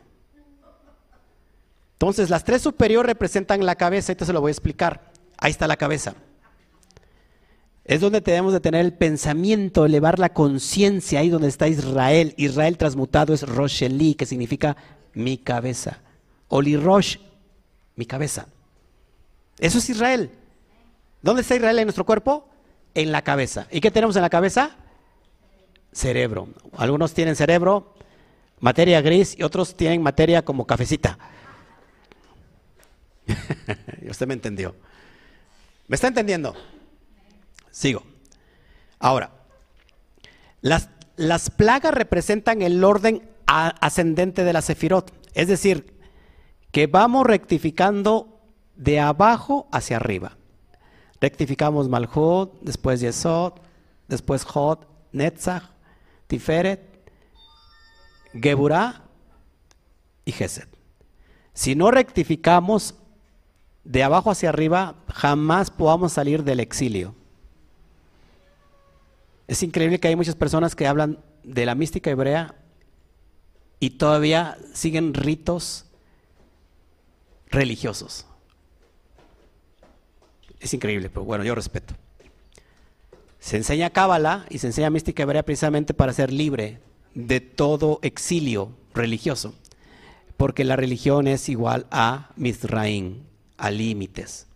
Entonces, 1.93 2.29
las 2.29 2.43
tres 2.43 2.61
superiores 2.61 3.07
representan 3.07 3.65
la 3.65 3.75
cabeza, 3.75 4.11
esto 4.11 4.25
se 4.25 4.33
lo 4.33 4.41
voy 4.41 4.49
a 4.49 4.53
explicar. 4.53 5.11
Ahí 5.37 5.51
está 5.51 5.67
la 5.67 5.77
cabeza. 5.77 6.15
Es 7.83 8.01
donde 8.01 8.21
tenemos 8.21 8.53
de 8.53 8.59
tener 8.59 8.85
el 8.85 8.93
pensamiento, 8.93 9.85
elevar 9.85 10.19
la 10.19 10.29
conciencia, 10.29 11.19
ahí 11.19 11.29
donde 11.29 11.47
está 11.47 11.67
Israel. 11.67 12.33
Israel 12.37 12.77
transmutado 12.77 13.33
es 13.33 13.43
Rosheli, 13.43 14.13
que 14.15 14.25
significa 14.25 14.77
mi 15.13 15.37
cabeza. 15.37 15.99
Oli 16.47 16.77
Rosh, 16.77 17.17
mi 17.95 18.05
cabeza. 18.05 18.47
Eso 19.59 19.79
es 19.79 19.89
Israel. 19.89 20.31
¿Dónde 21.21 21.41
está 21.41 21.55
Israel 21.55 21.79
en 21.79 21.85
nuestro 21.85 22.05
cuerpo? 22.05 22.51
en 22.93 23.11
la 23.11 23.21
cabeza. 23.21 23.67
¿Y 23.71 23.81
qué 23.81 23.91
tenemos 23.91 24.15
en 24.15 24.21
la 24.21 24.29
cabeza? 24.29 24.71
Cerebro. 25.91 26.49
Algunos 26.77 27.13
tienen 27.13 27.35
cerebro, 27.35 27.95
materia 28.59 29.01
gris 29.01 29.35
y 29.37 29.43
otros 29.43 29.75
tienen 29.75 30.01
materia 30.01 30.43
como 30.43 30.65
cafecita. 30.65 31.17
Usted 34.09 34.27
me 34.27 34.33
entendió. 34.33 34.75
¿Me 35.87 35.95
está 35.95 36.07
entendiendo? 36.07 36.55
Sigo. 37.71 38.03
Ahora, 38.99 39.31
las, 40.61 40.89
las 41.15 41.49
plagas 41.49 41.93
representan 41.93 42.61
el 42.61 42.83
orden 42.83 43.27
ascendente 43.47 44.43
de 44.43 44.53
la 44.53 44.61
Sefirot. 44.61 45.11
Es 45.33 45.47
decir, 45.47 45.97
que 46.71 46.87
vamos 46.87 47.25
rectificando 47.25 48.39
de 48.75 48.99
abajo 48.99 49.67
hacia 49.71 49.97
arriba. 49.97 50.37
Rectificamos 51.19 51.89
Malhut, 51.89 52.53
después 52.61 52.99
Yesod, 52.99 53.53
después 54.07 54.45
Hod, 54.45 54.79
Netzach, 55.11 55.63
Tiferet, 56.27 56.81
Geburah 58.33 59.03
y 60.25 60.31
Gesed. 60.31 60.67
Si 61.53 61.75
no 61.75 61.91
rectificamos 61.91 62.95
de 63.83 64.03
abajo 64.03 64.31
hacia 64.31 64.49
arriba, 64.49 64.95
jamás 65.13 65.69
podamos 65.69 66.13
salir 66.13 66.43
del 66.43 66.59
exilio. 66.59 67.13
Es 69.51 69.63
increíble 69.63 69.99
que 69.99 70.07
hay 70.07 70.15
muchas 70.15 70.35
personas 70.35 70.77
que 70.77 70.87
hablan 70.87 71.19
de 71.43 71.65
la 71.65 71.75
mística 71.75 72.09
hebrea 72.09 72.55
y 73.81 73.89
todavía 73.89 74.57
siguen 74.73 75.13
ritos 75.13 75.87
religiosos. 77.49 78.25
Es 80.61 80.73
increíble, 80.73 81.09
pero 81.09 81.25
bueno, 81.25 81.43
yo 81.43 81.53
respeto. 81.53 81.95
Se 83.41 83.57
enseña 83.57 83.89
Cábala 83.89 84.45
y 84.49 84.59
se 84.59 84.67
enseña 84.67 84.89
mística 84.89 85.23
hebrea 85.23 85.43
precisamente 85.43 85.93
para 85.93 86.13
ser 86.13 86.31
libre 86.31 86.79
de 87.13 87.41
todo 87.41 87.99
exilio 88.03 88.71
religioso, 88.93 89.53
porque 90.37 90.63
la 90.63 90.77
religión 90.77 91.27
es 91.27 91.49
igual 91.49 91.87
a 91.91 92.29
Mizraim, 92.37 93.23
a 93.57 93.69
límites. 93.69 94.47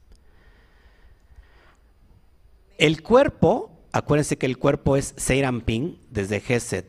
El 2.78 3.04
cuerpo, 3.04 3.75
acuérdense 3.96 4.38
que 4.38 4.46
el 4.46 4.58
cuerpo 4.58 4.98
es 4.98 5.14
Seirampin, 5.16 5.98
desde 6.12 6.42
Gesed 6.42 6.84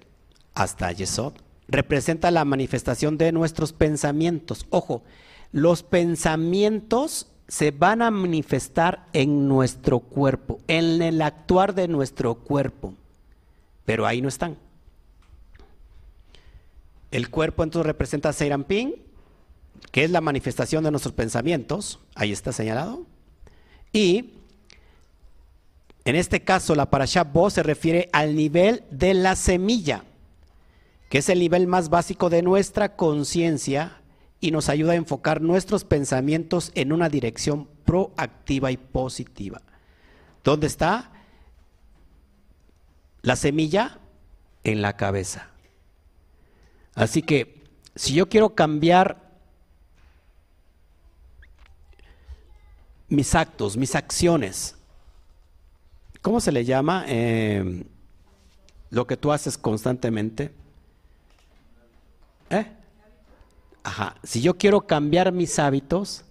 hasta 0.54 0.90
Yesod, 0.90 1.34
representa 1.68 2.32
la 2.32 2.44
manifestación 2.44 3.16
de 3.16 3.30
nuestros 3.30 3.72
pensamientos. 3.72 4.66
Ojo, 4.70 5.04
los 5.52 5.84
pensamientos 5.84 7.28
se 7.46 7.70
van 7.70 8.02
a 8.02 8.10
manifestar 8.10 9.06
en 9.12 9.46
nuestro 9.46 10.00
cuerpo, 10.00 10.58
en 10.66 11.00
el 11.00 11.22
actuar 11.22 11.76
de 11.76 11.86
nuestro 11.86 12.34
cuerpo, 12.34 12.94
pero 13.84 14.04
ahí 14.04 14.20
no 14.20 14.28
están. 14.28 14.56
El 17.12 17.30
cuerpo 17.30 17.62
entonces 17.62 17.86
representa 17.86 18.32
Ping, 18.66 18.94
que 19.92 20.02
es 20.02 20.10
la 20.10 20.20
manifestación 20.20 20.82
de 20.82 20.90
nuestros 20.90 21.14
pensamientos, 21.14 22.00
ahí 22.16 22.32
está 22.32 22.50
señalado, 22.50 23.06
y 23.92 24.35
en 26.06 26.14
este 26.14 26.44
caso 26.44 26.76
la 26.76 26.88
parasha 26.88 27.24
Bo 27.24 27.50
se 27.50 27.64
refiere 27.64 28.08
al 28.12 28.36
nivel 28.36 28.84
de 28.92 29.12
la 29.12 29.34
semilla, 29.34 30.04
que 31.10 31.18
es 31.18 31.28
el 31.28 31.40
nivel 31.40 31.66
más 31.66 31.88
básico 31.88 32.30
de 32.30 32.42
nuestra 32.42 32.94
conciencia 32.94 34.00
y 34.38 34.52
nos 34.52 34.68
ayuda 34.68 34.92
a 34.92 34.96
enfocar 34.96 35.42
nuestros 35.42 35.82
pensamientos 35.84 36.70
en 36.76 36.92
una 36.92 37.08
dirección 37.08 37.68
proactiva 37.84 38.70
y 38.70 38.76
positiva. 38.76 39.62
¿Dónde 40.44 40.68
está? 40.68 41.10
La 43.22 43.34
semilla 43.34 43.98
en 44.62 44.82
la 44.82 44.96
cabeza. 44.96 45.50
Así 46.94 47.20
que 47.22 47.64
si 47.96 48.14
yo 48.14 48.28
quiero 48.28 48.54
cambiar 48.54 49.26
mis 53.08 53.34
actos, 53.34 53.76
mis 53.76 53.96
acciones, 53.96 54.75
¿cómo 56.26 56.40
se 56.40 56.50
le 56.50 56.64
llama? 56.64 57.04
Eh, 57.06 57.84
lo 58.90 59.06
que 59.06 59.16
tú 59.16 59.30
haces 59.30 59.56
constantemente. 59.56 60.52
¿Eh? 62.50 62.66
Ajá, 63.84 64.16
si 64.24 64.40
yo 64.40 64.58
quiero 64.58 64.88
cambiar 64.88 65.30
mis 65.30 65.56
hábitos, 65.60 66.24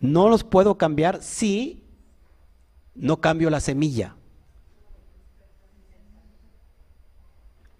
no 0.00 0.30
los 0.30 0.42
puedo 0.42 0.78
cambiar 0.78 1.22
si 1.22 1.84
no 2.94 3.20
cambio 3.20 3.50
la 3.50 3.60
semilla. 3.60 4.16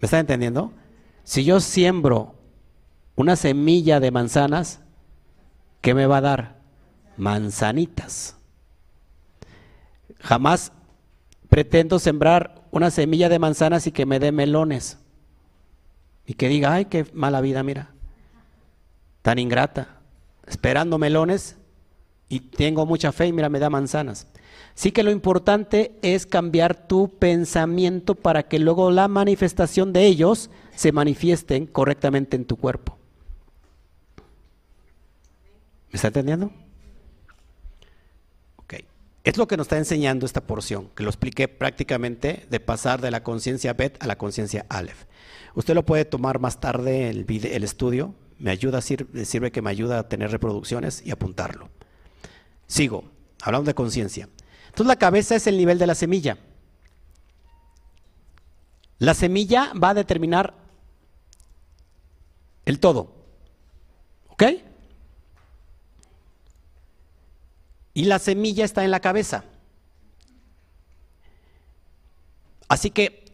¿Me 0.01 0.05
está 0.05 0.19
entendiendo? 0.19 0.75
Si 1.23 1.43
yo 1.43 1.61
siembro 1.61 2.35
una 3.17 3.37
semilla 3.37 3.99
de 3.99 4.11
manzanas, 4.11 4.81
¿qué 5.81 5.95
me 5.95 6.05
va 6.05 6.19
a 6.19 6.21
dar? 6.21 6.61
Manzanitas. 7.17 8.37
Jamás 10.19 10.71
pretendo 11.55 12.01
sembrar 12.01 12.67
una 12.73 12.91
semilla 12.91 13.29
de 13.29 13.39
manzanas 13.39 13.87
y 13.87 13.93
que 13.93 14.07
me 14.07 14.19
dé 14.19 14.33
melones. 14.33 14.99
Y 16.27 16.35
que 16.35 16.49
diga, 16.49 16.73
ay, 16.73 16.87
qué 16.87 17.07
mala 17.13 17.41
vida, 17.41 17.63
mira 17.63 17.95
tan 19.25 19.39
ingrata, 19.39 20.01
esperando 20.47 20.99
melones 20.99 21.57
y 22.29 22.41
tengo 22.41 22.85
mucha 22.85 23.11
fe 23.11 23.29
y 23.29 23.33
mira, 23.33 23.49
me 23.49 23.59
da 23.59 23.71
manzanas. 23.71 24.27
Sí 24.75 24.93
que 24.93 25.03
lo 25.03 25.11
importante 25.11 25.99
es 26.03 26.27
cambiar 26.27 26.87
tu 26.87 27.09
pensamiento 27.09 28.17
para 28.17 28.43
que 28.43 28.59
luego 28.59 28.91
la 28.91 29.09
manifestación 29.09 29.95
de 29.95 30.05
ellos 30.05 30.51
se 30.75 30.93
manifiesten 30.93 31.67
correctamente 31.67 32.37
en 32.37 32.45
tu 32.45 32.57
cuerpo. 32.57 32.99
¿Me 35.91 35.97
está 35.97 36.09
entendiendo? 36.09 36.51
Es 39.25 39.39
lo 39.39 39.49
que 39.49 39.57
nos 39.57 39.65
está 39.65 39.79
enseñando 39.79 40.27
esta 40.27 40.47
porción, 40.47 40.91
que 40.95 41.03
lo 41.03 41.09
expliqué 41.09 41.49
prácticamente 41.49 42.47
de 42.51 42.61
pasar 42.61 43.01
de 43.01 43.11
la 43.11 43.23
conciencia 43.23 43.73
Bet 43.73 43.97
a 44.03 44.07
la 44.07 44.19
conciencia 44.19 44.67
Aleph. 44.69 45.07
Usted 45.55 45.75
lo 45.75 45.87
puede 45.87 46.05
tomar 46.05 46.41
más 46.41 46.61
tarde 46.61 47.09
el, 47.09 47.25
el 47.29 47.65
estudio, 47.65 48.15
me 48.39 48.51
ayuda, 48.51 48.83
sirve 48.83 49.51
que 49.51 49.63
me 49.63 49.71
ayuda 49.71 49.99
a 49.99 50.09
tener 50.09 50.31
reproducciones 50.31 51.03
y 51.07 51.11
apuntarlo. 51.11 51.71
Sigo, 52.67 53.05
hablando 53.41 53.69
de 53.69 53.75
conciencia. 53.75 54.29
Entonces 54.67 54.87
la 54.87 54.97
cabeza 54.97 55.37
es 55.37 55.47
el 55.47 55.57
nivel 55.57 55.79
de 55.79 55.87
la 55.87 55.95
semilla. 55.95 56.37
La 58.99 59.15
semilla 59.15 59.73
va 59.73 59.91
a 59.91 59.95
determinar 59.95 60.55
el 62.67 62.79
todo. 62.79 63.15
¿Ok? 64.29 64.45
Y 67.95 68.05
la 68.05 68.19
semilla 68.19 68.65
está 68.65 68.85
en 68.85 68.91
la 68.91 69.01
cabeza. 69.01 69.45
Así 72.69 72.91
que 72.91 73.25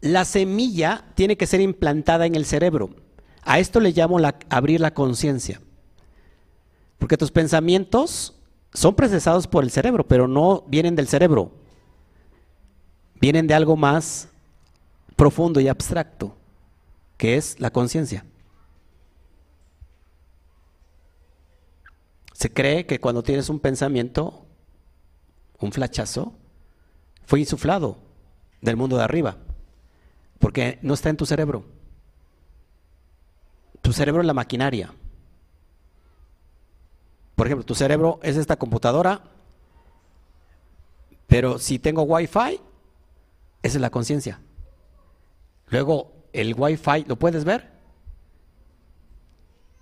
la 0.00 0.24
semilla 0.24 1.04
tiene 1.14 1.36
que 1.36 1.46
ser 1.46 1.60
implantada 1.60 2.26
en 2.26 2.34
el 2.34 2.44
cerebro. 2.44 2.90
A 3.42 3.58
esto 3.58 3.80
le 3.80 3.92
llamo 3.92 4.18
abrir 4.50 4.80
la 4.80 4.92
conciencia. 4.92 5.60
Porque 6.98 7.16
tus 7.16 7.30
pensamientos 7.30 8.34
son 8.74 8.94
procesados 8.94 9.46
por 9.46 9.64
el 9.64 9.70
cerebro, 9.70 10.06
pero 10.06 10.28
no 10.28 10.64
vienen 10.66 10.96
del 10.96 11.08
cerebro. 11.08 11.52
Vienen 13.20 13.46
de 13.46 13.54
algo 13.54 13.76
más 13.76 14.28
profundo 15.16 15.60
y 15.60 15.68
abstracto, 15.68 16.36
que 17.16 17.36
es 17.36 17.58
la 17.58 17.70
conciencia. 17.70 18.24
Se 22.38 22.52
cree 22.52 22.86
que 22.86 23.00
cuando 23.00 23.24
tienes 23.24 23.48
un 23.48 23.58
pensamiento, 23.58 24.46
un 25.58 25.72
flachazo, 25.72 26.34
fue 27.26 27.40
insuflado 27.40 27.98
del 28.60 28.76
mundo 28.76 28.96
de 28.96 29.02
arriba, 29.02 29.38
porque 30.38 30.78
no 30.82 30.94
está 30.94 31.08
en 31.08 31.16
tu 31.16 31.26
cerebro. 31.26 31.64
Tu 33.82 33.92
cerebro 33.92 34.20
es 34.20 34.26
la 34.28 34.34
maquinaria. 34.34 34.94
Por 37.34 37.48
ejemplo, 37.48 37.66
tu 37.66 37.74
cerebro 37.74 38.20
es 38.22 38.36
esta 38.36 38.54
computadora, 38.54 39.20
pero 41.26 41.58
si 41.58 41.80
tengo 41.80 42.02
Wi-Fi, 42.04 42.60
esa 43.64 43.78
es 43.78 43.80
la 43.80 43.90
conciencia. 43.90 44.40
Luego, 45.70 46.12
el 46.32 46.54
Wi-Fi, 46.56 47.04
¿lo 47.08 47.16
puedes 47.16 47.42
ver? 47.42 47.68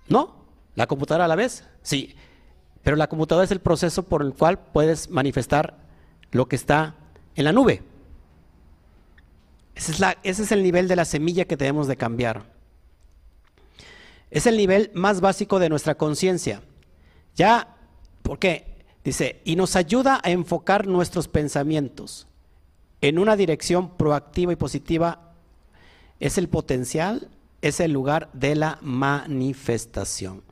¿No? 0.08 0.46
¿La 0.74 0.86
computadora 0.86 1.26
a 1.26 1.28
la 1.28 1.36
vez? 1.36 1.62
Sí. 1.82 2.16
Pero 2.86 2.96
la 2.96 3.08
computadora 3.08 3.44
es 3.44 3.50
el 3.50 3.58
proceso 3.58 4.04
por 4.04 4.22
el 4.22 4.32
cual 4.32 4.60
puedes 4.60 5.10
manifestar 5.10 5.76
lo 6.30 6.46
que 6.46 6.54
está 6.54 6.94
en 7.34 7.44
la 7.44 7.52
nube. 7.52 7.82
Ese 9.74 9.92
es, 10.22 10.52
el 10.52 10.62
nivel 10.62 10.86
de 10.86 10.94
la 10.94 11.04
semilla 11.04 11.46
que 11.46 11.56
debemos 11.56 11.88
de 11.88 11.96
cambiar. 11.96 12.44
Es 14.30 14.46
el 14.46 14.56
nivel 14.56 14.92
más 14.94 15.20
básico 15.20 15.58
de 15.58 15.68
nuestra 15.68 15.96
conciencia. 15.96 16.62
Ya, 17.34 17.74
¿por 18.22 18.38
qué? 18.38 18.84
Dice, 19.02 19.40
y 19.44 19.56
nos 19.56 19.74
ayuda 19.74 20.20
a 20.22 20.30
enfocar 20.30 20.86
nuestros 20.86 21.26
pensamientos 21.26 22.28
en 23.00 23.18
una 23.18 23.34
dirección 23.34 23.96
proactiva 23.96 24.52
y 24.52 24.56
positiva. 24.56 25.32
Es 26.20 26.38
el 26.38 26.48
potencial, 26.48 27.30
es 27.62 27.80
el 27.80 27.90
lugar 27.90 28.30
de 28.32 28.54
la 28.54 28.78
manifestación. 28.80 30.45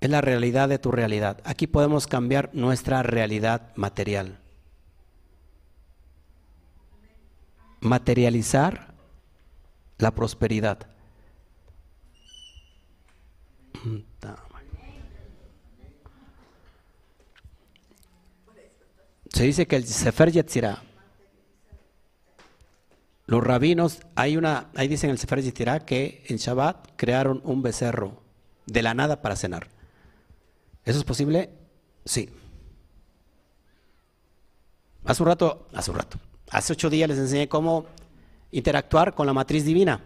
Es 0.00 0.10
la 0.10 0.20
realidad 0.20 0.68
de 0.68 0.78
tu 0.78 0.90
realidad. 0.90 1.40
Aquí 1.44 1.66
podemos 1.66 2.06
cambiar 2.06 2.50
nuestra 2.52 3.02
realidad 3.02 3.72
material. 3.76 4.38
Materializar 7.80 8.94
la 9.98 10.10
prosperidad. 10.14 10.86
Se 19.32 19.44
dice 19.44 19.66
que 19.66 19.76
el 19.76 19.84
Sefer 19.84 20.32
Yetzirah, 20.32 20.82
los 23.26 23.44
rabinos, 23.44 24.00
hay 24.14 24.36
una, 24.36 24.70
ahí 24.74 24.88
dicen 24.88 25.10
el 25.10 25.18
Sefer 25.18 25.42
Yetzirah 25.42 25.80
que 25.80 26.24
en 26.28 26.38
Shabbat 26.38 26.92
crearon 26.96 27.42
un 27.44 27.60
becerro 27.60 28.22
de 28.66 28.82
la 28.82 28.94
nada 28.94 29.20
para 29.20 29.36
cenar. 29.36 29.75
¿Eso 30.86 31.00
es 31.00 31.04
posible? 31.04 31.50
Sí. 32.04 32.30
Hace 35.04 35.22
un 35.22 35.28
rato, 35.28 35.68
hace 35.74 35.90
un 35.90 35.96
rato, 35.96 36.18
hace 36.50 36.72
ocho 36.72 36.88
días 36.88 37.08
les 37.08 37.18
enseñé 37.18 37.48
cómo 37.48 37.86
interactuar 38.52 39.14
con 39.14 39.26
la 39.26 39.32
matriz 39.32 39.64
divina, 39.64 40.00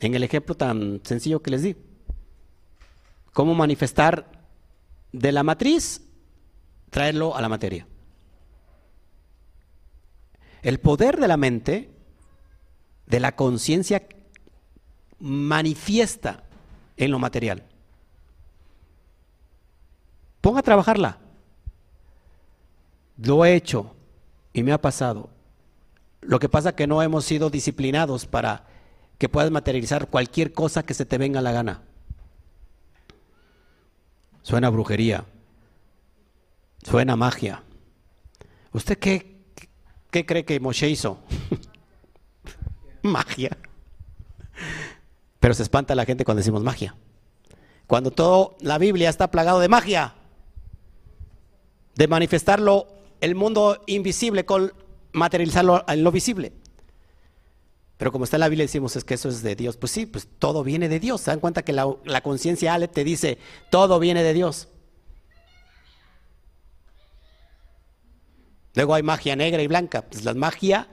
en 0.00 0.14
el 0.14 0.22
ejemplo 0.22 0.54
tan 0.54 1.00
sencillo 1.04 1.42
que 1.42 1.50
les 1.50 1.62
di. 1.62 1.76
Cómo 3.34 3.54
manifestar 3.54 4.26
de 5.12 5.30
la 5.30 5.42
matriz, 5.42 6.00
traerlo 6.88 7.36
a 7.36 7.42
la 7.42 7.50
materia. 7.50 7.86
El 10.62 10.80
poder 10.80 11.20
de 11.20 11.28
la 11.28 11.36
mente, 11.36 11.90
de 13.06 13.20
la 13.20 13.36
conciencia, 13.36 14.06
manifiesta 15.18 16.44
en 16.96 17.10
lo 17.10 17.18
material. 17.18 17.66
Ponga 20.42 20.58
a 20.60 20.62
trabajarla. 20.62 21.18
Lo 23.16 23.44
he 23.44 23.54
hecho 23.54 23.94
y 24.52 24.62
me 24.62 24.72
ha 24.72 24.80
pasado. 24.80 25.30
Lo 26.20 26.38
que 26.38 26.48
pasa 26.48 26.70
es 26.70 26.74
que 26.74 26.86
no 26.86 27.00
hemos 27.00 27.24
sido 27.24 27.48
disciplinados 27.48 28.26
para 28.26 28.66
que 29.18 29.28
puedas 29.28 29.52
materializar 29.52 30.08
cualquier 30.08 30.52
cosa 30.52 30.82
que 30.82 30.94
se 30.94 31.06
te 31.06 31.16
venga 31.16 31.38
a 31.38 31.42
la 31.42 31.52
gana. 31.52 31.82
Suena 34.42 34.68
brujería. 34.68 35.24
Suena 36.82 37.14
magia. 37.14 37.62
¿Usted 38.72 38.98
qué, 38.98 39.44
qué 40.10 40.26
cree 40.26 40.44
que 40.44 40.58
Moshe 40.58 40.88
hizo? 40.88 41.20
magia. 43.02 43.56
Pero 45.38 45.54
se 45.54 45.62
espanta 45.62 45.94
la 45.94 46.04
gente 46.04 46.24
cuando 46.24 46.38
decimos 46.38 46.64
magia. 46.64 46.96
Cuando 47.86 48.10
toda 48.10 48.56
la 48.60 48.78
Biblia 48.78 49.08
está 49.08 49.30
plagado 49.30 49.60
de 49.60 49.68
magia. 49.68 50.14
De 51.94 52.08
manifestarlo 52.08 52.88
el 53.20 53.34
mundo 53.34 53.82
invisible 53.86 54.44
con 54.44 54.72
materializarlo 55.12 55.84
en 55.86 56.02
lo 56.02 56.10
visible. 56.10 56.52
Pero 58.02 58.10
como 58.10 58.24
está 58.24 58.36
en 58.36 58.40
la 58.40 58.48
Biblia 58.48 58.64
decimos 58.64 58.96
es 58.96 59.04
que 59.04 59.14
eso 59.14 59.28
es 59.28 59.42
de 59.42 59.54
Dios. 59.54 59.76
Pues 59.76 59.92
sí, 59.92 60.06
pues 60.06 60.26
todo 60.40 60.64
viene 60.64 60.88
de 60.88 60.98
Dios. 60.98 61.20
Se 61.20 61.30
dan 61.30 61.38
cuenta 61.38 61.62
que 61.62 61.72
la, 61.72 62.20
conciencia 62.20 62.74
Ale 62.74 62.88
te 62.88 63.04
dice, 63.04 63.38
todo 63.70 64.00
viene 64.00 64.24
de 64.24 64.34
Dios. 64.34 64.66
Luego 68.74 68.94
hay 68.94 69.04
magia 69.04 69.36
negra 69.36 69.62
y 69.62 69.68
blanca. 69.68 70.02
Pues 70.02 70.24
la 70.24 70.34
magia 70.34 70.88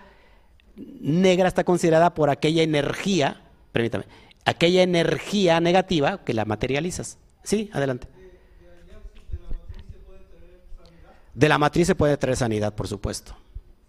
negra 0.76 1.48
está 1.48 1.64
considerada 1.64 2.14
por 2.14 2.30
aquella 2.30 2.62
energía, 2.62 3.42
permítame, 3.72 4.06
aquella 4.46 4.84
energía 4.84 5.60
negativa 5.60 6.24
que 6.24 6.36
la 6.36 6.46
materializas. 6.46 7.18
Sí, 7.44 7.72
adelante. 7.74 8.08
De 11.40 11.48
la 11.48 11.58
matriz 11.58 11.88
se 11.88 11.96
puede 11.96 12.18
traer 12.18 12.36
sanidad, 12.36 12.76
por 12.76 12.90
supuesto. 12.90 13.34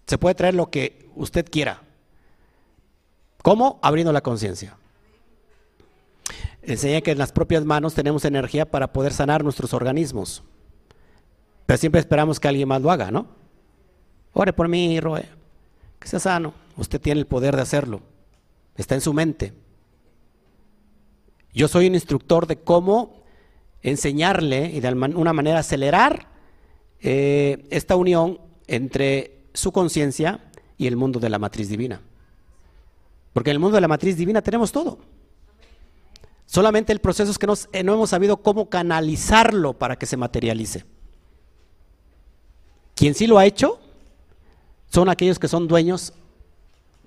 Se 0.07 0.19
puede 0.19 0.37
traer 0.37 0.55
lo 0.55 0.71
que 0.71 1.11
usted 1.17 1.45
quiera. 1.51 1.83
¿Cómo? 3.43 3.81
Abriendo 3.83 4.13
la 4.13 4.21
conciencia. 4.21 4.77
Enseña 6.63 7.01
que 7.01 7.11
en 7.11 7.19
las 7.19 7.33
propias 7.33 7.65
manos 7.65 7.95
tenemos 7.95 8.25
energía 8.25 8.71
para 8.71 8.93
poder 8.93 9.13
sanar 9.13 9.43
nuestros 9.43 9.75
organismos. 9.75 10.45
Pero 11.67 11.77
siempre 11.77 12.01
esperamos 12.01 12.39
que 12.39 12.47
alguien 12.47 12.69
más 12.69 12.83
lo 12.83 12.93
haga, 12.93 13.11
¿no? 13.11 13.27
Ore 14.33 14.53
por 14.53 14.69
mí, 14.69 15.01
Roe. 15.01 15.29
Que 15.99 16.07
sea 16.07 16.21
sano. 16.21 16.55
Usted 16.77 17.01
tiene 17.01 17.19
el 17.19 17.27
poder 17.27 17.57
de 17.57 17.63
hacerlo. 17.63 18.01
Está 18.77 18.95
en 18.95 19.01
su 19.01 19.13
mente. 19.13 19.55
Yo 21.53 21.67
soy 21.67 21.89
un 21.89 21.97
instructor 21.97 22.47
de 22.47 22.61
cómo 22.61 23.25
enseñarle 23.83 24.67
y 24.67 24.79
de 24.79 24.93
una 24.93 25.33
manera 25.33 25.59
acelerar 25.59 26.30
eh, 27.03 27.67
esta 27.71 27.97
unión 27.97 28.41
entre 28.67 29.41
su 29.55 29.73
conciencia 29.73 30.41
y 30.77 30.87
el 30.87 30.97
mundo 30.97 31.21
de 31.21 31.31
la 31.31 31.39
matriz 31.39 31.69
divina. 31.69 32.01
Porque 33.33 33.51
en 33.51 33.57
el 33.57 33.61
mundo 33.61 33.77
de 33.77 33.81
la 33.81 33.89
matriz 33.89 34.17
divina 34.17 34.43
tenemos 34.43 34.73
todo. 34.73 34.99
Solamente 36.47 36.93
el 36.93 37.01
proceso 37.01 37.31
es 37.31 37.39
que 37.39 37.47
eh, 37.73 37.85
no 37.85 37.95
hemos 37.95 38.11
sabido 38.11 38.39
cómo 38.39 38.69
canalizarlo 38.69 39.75
para 39.75 39.97
que 39.97 40.07
se 40.07 40.17
materialice. 40.17 40.85
Quien 42.95 43.15
sí 43.15 43.27
lo 43.27 43.39
ha 43.39 43.47
hecho 43.47 43.79
son 44.91 45.09
aquellos 45.09 45.39
que 45.39 45.49
son 45.49 45.69
dueños 45.69 46.13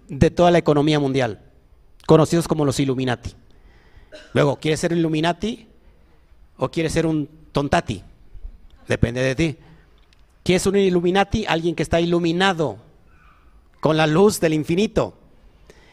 de 0.07 0.31
toda 0.31 0.49
la 0.49 0.57
economía 0.57 0.99
mundial, 0.99 1.41
conocidos 2.07 2.47
como 2.47 2.65
los 2.65 2.79
Illuminati. 2.79 3.33
Luego, 4.33 4.57
¿quieres 4.57 4.79
ser 4.79 4.93
Illuminati 4.93 5.67
o 6.57 6.69
quieres 6.69 6.93
ser 6.93 7.05
un 7.05 7.29
tontati? 7.51 8.01
Depende 8.87 9.21
de 9.21 9.35
ti. 9.35 9.57
¿Qué 10.43 10.55
es 10.55 10.65
un 10.65 10.75
Illuminati? 10.75 11.45
Alguien 11.47 11.75
que 11.75 11.83
está 11.83 12.01
iluminado 12.01 12.77
con 13.79 13.97
la 13.97 14.07
luz 14.07 14.39
del 14.39 14.53
infinito, 14.53 15.13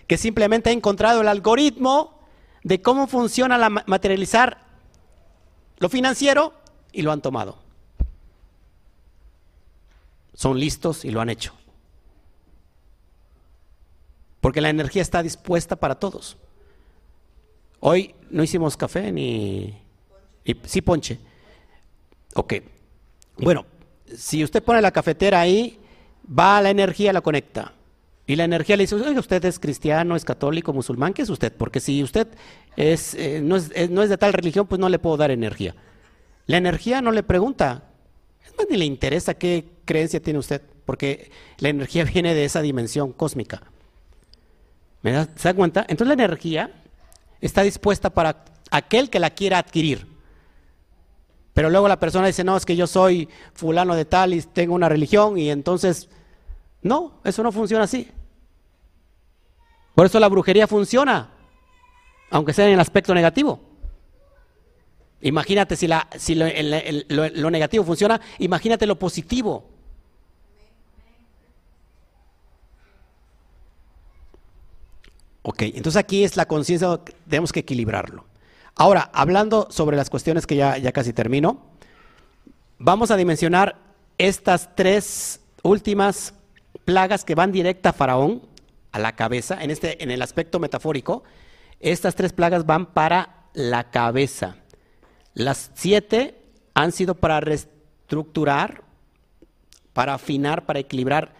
que 0.07 0.16
simplemente 0.16 0.70
ha 0.70 0.72
encontrado 0.72 1.20
el 1.20 1.28
algoritmo 1.28 2.18
de 2.62 2.82
cómo 2.82 3.07
funciona 3.07 3.59
la 3.59 3.70
materializar 3.70 4.59
lo 5.78 5.88
financiero 5.88 6.53
y 6.92 7.03
lo 7.03 7.12
han 7.12 7.22
tomado. 7.22 7.59
Son 10.34 10.59
listos 10.59 11.05
y 11.05 11.10
lo 11.10 11.20
han 11.20 11.31
hecho. 11.31 11.55
Porque 14.40 14.60
la 14.60 14.70
energía 14.70 15.02
está 15.02 15.22
dispuesta 15.22 15.77
para 15.77 15.97
todos. 15.97 16.36
Hoy 17.81 18.14
no 18.31 18.43
hicimos 18.43 18.77
café 18.77 19.12
ni... 19.12 19.78
sí, 20.64 20.81
ponche. 20.82 21.18
Ok. 22.35 22.55
Bueno, 23.39 23.64
si 24.16 24.45
usted 24.45 24.62
pone 24.62 24.81
la 24.81 24.91
cafetera 24.91 25.41
ahí, 25.41 25.78
va 26.27 26.61
la 26.62 26.70
energía, 26.70 27.12
la 27.12 27.20
conecta. 27.20 27.74
Y 28.27 28.37
la 28.37 28.45
energía 28.45 28.77
le 28.77 28.85
dice, 28.85 28.95
oye, 28.95 29.19
usted 29.19 29.45
es 29.45 29.59
cristiano, 29.59 30.15
es 30.15 30.24
católico, 30.24 30.73
musulmán, 30.73 31.12
¿qué 31.12 31.23
es 31.23 31.31
usted? 31.31 31.53
Porque 31.53 31.81
si 31.81 32.03
usted 32.03 32.28
es, 32.77 33.15
eh, 33.15 33.41
no, 33.43 33.57
es, 33.57 33.91
no, 33.91 34.03
es, 34.03 34.09
de 34.09 34.19
tal 34.19 34.32
religión, 34.32 34.69
pues 34.69 34.78
no 34.78 34.89
le 34.89 35.01
puedo 35.01 35.16
dar 35.16 35.32
energía. 35.32 35.74
La 36.47 36.57
energía 36.57 37.03
no 37.03 37.11
le 37.11 37.24
pregunta, 37.24 37.91
ni 38.69 38.77
le 38.77 38.85
interesa 38.85 39.35
qué 39.35 39.65
creencia 39.85 40.23
tiene 40.23 40.39
usted, 40.39 40.62
porque 40.85 41.31
la 41.59 41.70
energía 41.70 42.05
viene 42.12 42.35
de 42.35 42.45
esa 42.45 42.62
dimensión 42.62 43.12
cósmica. 43.12 43.62
¿Me 45.03 45.12
da, 45.12 45.28
¿Se 45.35 45.49
da 45.49 45.55
cuenta? 45.55 45.81
Entonces 45.89 46.09
la 46.09 46.24
energía 46.24 46.70
está 47.41 47.62
dispuesta 47.62 48.11
para 48.11 48.45
aquel 48.70 49.11
que 49.11 49.19
la 49.19 49.31
quiera 49.31 49.59
adquirir. 49.59 50.07
Pero 51.55 51.70
luego 51.70 51.89
la 51.89 51.98
persona 51.98 52.27
dice, 52.27 52.44
no, 52.44 52.56
es 52.56 52.64
que 52.64 52.77
yo 52.77 52.86
soy 52.86 53.28
fulano 53.55 53.94
de 53.94 54.05
tal 54.05 54.35
y 54.35 54.43
tengo 54.43 54.74
una 54.74 54.89
religión 54.89 55.36
y 55.36 55.51
entonces, 55.51 56.09
no, 56.82 57.20
eso 57.24 57.43
no 57.43 57.52
funciona 57.52 57.85
así. 57.85 58.09
Por 59.94 60.06
eso 60.06 60.20
la 60.20 60.28
brujería 60.28 60.66
funciona, 60.66 61.31
aunque 62.31 62.52
sea 62.52 62.66
en 62.66 62.74
el 62.74 62.81
aspecto 62.81 63.14
negativo. 63.14 63.60
Imagínate 65.22 65.77
si, 65.77 65.86
la, 65.86 66.09
si 66.16 66.35
lo, 66.35 66.47
lo 67.09 67.51
negativo 67.51 67.85
funciona, 67.85 68.20
imagínate 68.39 68.86
lo 68.86 68.98
positivo. 68.98 69.68
Ok, 75.43 75.62
entonces 75.62 75.97
aquí 75.97 76.22
es 76.22 76.36
la 76.36 76.47
conciencia, 76.47 77.01
tenemos 77.28 77.52
que 77.52 77.60
equilibrarlo. 77.60 78.24
Ahora, 78.74 79.10
hablando 79.12 79.68
sobre 79.70 79.97
las 79.97 80.10
cuestiones 80.10 80.47
que 80.47 80.56
ya, 80.56 80.78
ya 80.78 80.92
casi 80.92 81.12
termino, 81.12 81.60
vamos 82.78 83.10
a 83.10 83.16
dimensionar 83.16 83.76
estas 84.18 84.74
tres 84.74 85.40
últimas 85.62 86.34
plagas 86.84 87.24
que 87.24 87.34
van 87.34 87.52
directa 87.52 87.90
a 87.90 87.92
Faraón, 87.92 88.42
a 88.92 88.98
la 88.98 89.16
cabeza, 89.16 89.62
en, 89.62 89.70
este, 89.70 90.02
en 90.02 90.10
el 90.10 90.22
aspecto 90.22 90.59
metafórico. 90.59 91.22
Estas 91.78 92.14
tres 92.14 92.32
plagas 92.32 92.66
van 92.66 92.86
para 92.86 93.47
la 93.55 93.90
cabeza. 93.90 94.56
Las 95.34 95.70
siete 95.74 96.40
han 96.74 96.92
sido 96.92 97.14
para 97.14 97.40
reestructurar, 97.40 98.82
para 99.92 100.14
afinar, 100.14 100.66
para 100.66 100.80
equilibrar 100.80 101.34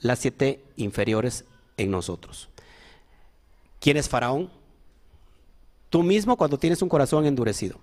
las 0.00 0.18
siete 0.18 0.62
inferiores 0.76 1.44
en 1.76 1.90
nosotros. 1.90 2.48
¿Quién 3.80 3.96
es 3.96 4.08
Faraón? 4.08 4.50
Tú 5.96 6.02
mismo 6.02 6.36
cuando 6.36 6.58
tienes 6.58 6.82
un 6.82 6.90
corazón 6.90 7.24
endurecido. 7.24 7.80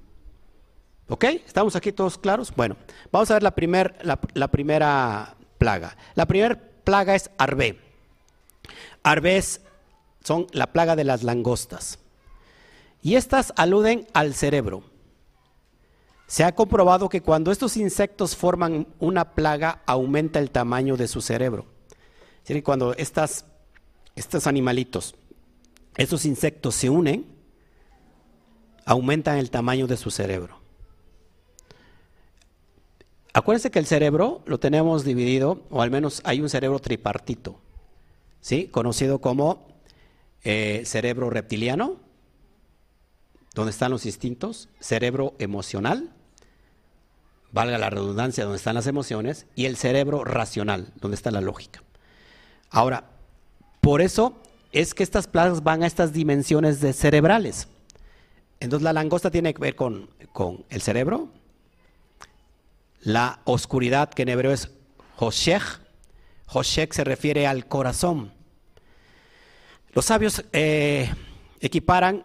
¿Ok? 1.08 1.24
¿Estamos 1.24 1.76
aquí 1.76 1.92
todos 1.92 2.20
claros? 2.20 2.54
Bueno, 2.56 2.78
vamos 3.12 3.32
a 3.32 3.34
ver 3.34 3.42
la, 3.42 3.56
primer, 3.56 3.96
la, 4.04 4.48
primera 4.50 5.36
plaga. 5.58 5.98
La 6.14 6.28
primera 6.28 6.62
plaga 6.84 7.16
es 7.16 7.32
Arbe. 7.40 7.80
Arbés 9.02 9.62
son 10.24 10.46
la 10.52 10.72
plaga 10.72 10.96
de 10.96 11.06
las 11.06 11.24
langostas. 11.24 11.98
Y 13.02 13.16
estas 13.16 13.52
aluden 13.56 14.06
al 14.14 14.36
cerebro. 14.36 14.84
Se 16.28 16.44
ha 16.44 16.54
comprobado 16.54 17.10
que 17.10 17.22
cuando 17.22 17.52
estos 17.52 17.78
insectos 17.78 18.36
forman 18.36 18.86
una 19.00 19.32
plaga, 19.32 19.82
aumenta 19.88 20.38
el 20.38 20.52
tamaño 20.52 20.98
de 20.98 21.08
su 21.08 21.20
cerebro. 21.20 21.66
Es 22.46 22.62
cuando 22.62 22.94
estas, 22.94 23.48
estos 24.16 24.46
animalitos, 24.46 25.16
estos 25.98 26.26
insectos 26.26 26.76
se 26.76 26.92
unen, 26.92 27.33
aumentan 28.86 29.38
el 29.38 29.50
tamaño 29.50 29.88
de 29.88 29.98
su 29.98 30.12
cerebro. 30.12 30.60
Acuérdense 33.34 33.72
que 33.72 33.80
el 33.80 33.88
cerebro 33.88 34.44
lo 34.46 34.60
tenemos 34.60 35.04
dividido, 35.04 35.64
o 35.72 35.82
al 35.82 35.90
menos 35.90 36.22
hay 36.24 36.40
un 36.40 36.50
cerebro 36.50 36.80
tripartito, 36.80 37.60
¿sí? 38.42 38.68
conocido 38.68 39.20
como 39.20 39.66
eh, 40.44 40.84
cerebro 40.86 41.32
reptiliano, 41.32 41.98
donde 43.56 43.72
están 43.72 43.92
los 43.92 44.06
instintos, 44.06 44.70
cerebro 44.80 45.34
emocional, 45.40 46.12
valga 47.52 47.78
la 47.78 47.90
redundancia, 47.90 48.44
donde 48.44 48.58
están 48.58 48.76
las 48.76 48.88
emociones, 48.88 49.48
y 49.56 49.66
el 49.66 49.78
cerebro 49.78 50.24
racional, 50.24 50.92
donde 51.00 51.16
está 51.16 51.32
la 51.32 51.42
lógica. 51.42 51.84
Ahora, 52.70 53.10
por 53.82 54.02
eso 54.02 54.36
es 54.72 54.94
que 54.94 55.04
estas 55.04 55.28
plagas 55.28 55.64
van 55.64 55.84
a 55.84 55.88
estas 55.88 56.14
dimensiones 56.14 56.82
de 56.82 56.94
cerebrales. 56.94 57.68
Entonces 58.64 58.84
la 58.84 58.94
langosta 58.94 59.30
tiene 59.30 59.54
que 59.54 59.60
ver 59.62 59.76
con, 59.76 60.10
el 60.70 60.82
cerebro, 60.82 61.28
la 63.02 63.42
oscuridad 63.44 64.10
que 64.10 64.22
en 64.22 64.30
hebreo 64.30 64.54
es 64.54 64.72
Hoshech. 65.18 65.82
Hoshech 66.48 66.94
se 66.94 67.04
refiere 67.04 67.46
al 67.46 67.68
corazón. 67.68 68.32
Los 69.92 70.06
sabios 70.06 70.46
eh, 70.54 71.14
equiparan 71.60 72.24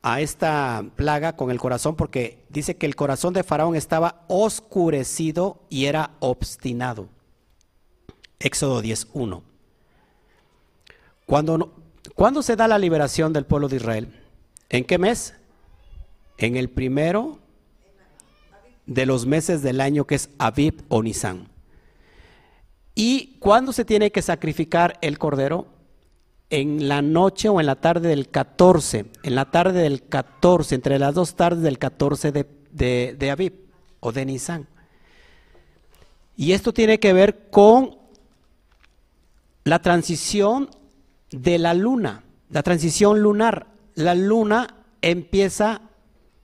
a 0.00 0.20
esta 0.20 0.84
plaga 0.94 1.34
con 1.34 1.50
el 1.50 1.58
corazón 1.58 1.96
porque 1.96 2.44
dice 2.50 2.76
que 2.76 2.86
el 2.86 2.94
corazón 2.94 3.34
de 3.34 3.42
Faraón 3.42 3.74
estaba 3.74 4.24
oscurecido 4.28 5.60
y 5.70 5.86
era 5.86 6.12
obstinado. 6.20 7.08
Éxodo 8.38 8.80
10.1. 8.80 9.42
Cuando, 11.26 11.74
¿Cuándo 12.14 12.42
se 12.42 12.54
da 12.54 12.68
la 12.68 12.78
liberación 12.78 13.32
del 13.32 13.44
pueblo 13.44 13.66
de 13.68 13.76
Israel? 13.76 14.22
¿En 14.68 14.84
qué 14.84 14.96
mes? 14.96 15.34
En 16.40 16.56
el 16.56 16.70
primero 16.70 17.38
de 18.86 19.06
los 19.06 19.26
meses 19.26 19.62
del 19.62 19.80
año 19.80 20.06
que 20.06 20.16
es 20.16 20.30
Aviv 20.38 20.82
o 20.88 21.02
Nisan. 21.02 21.48
¿Y 22.94 23.36
cuándo 23.38 23.72
se 23.72 23.84
tiene 23.84 24.10
que 24.10 24.22
sacrificar 24.22 24.98
el 25.00 25.18
cordero? 25.18 25.66
En 26.48 26.88
la 26.88 27.02
noche 27.02 27.48
o 27.48 27.60
en 27.60 27.66
la 27.66 27.76
tarde 27.76 28.08
del 28.08 28.28
14, 28.28 29.06
en 29.22 29.34
la 29.36 29.50
tarde 29.50 29.82
del 29.82 30.02
14, 30.02 30.74
entre 30.74 30.98
las 30.98 31.14
dos 31.14 31.36
tardes 31.36 31.62
del 31.62 31.78
14 31.78 32.32
de, 32.32 32.46
de, 33.16 33.30
Aviv 33.30 33.52
o 34.00 34.10
de 34.10 34.24
Nisan. 34.24 34.66
Y 36.36 36.52
esto 36.52 36.72
tiene 36.72 36.98
que 36.98 37.12
ver 37.12 37.50
con 37.50 37.96
la 39.62 39.80
transición 39.82 40.70
de 41.30 41.58
la 41.58 41.74
luna, 41.74 42.24
la 42.48 42.62
transición 42.62 43.20
lunar. 43.20 43.68
La 43.94 44.16
luna 44.16 44.74
empieza 45.02 45.82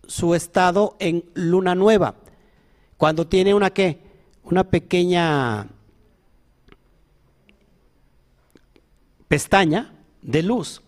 su 0.06 0.34
estado 0.34 0.96
en 0.98 1.24
luna 1.34 1.74
nueva. 1.74 2.14
Cuando 2.96 3.26
tiene 3.26 3.54
una 3.54 3.70
qué? 3.70 4.00
Una 4.44 4.64
pequeña 4.64 5.68
pestaña 9.28 9.92
de 10.22 10.42
luz 10.42 10.82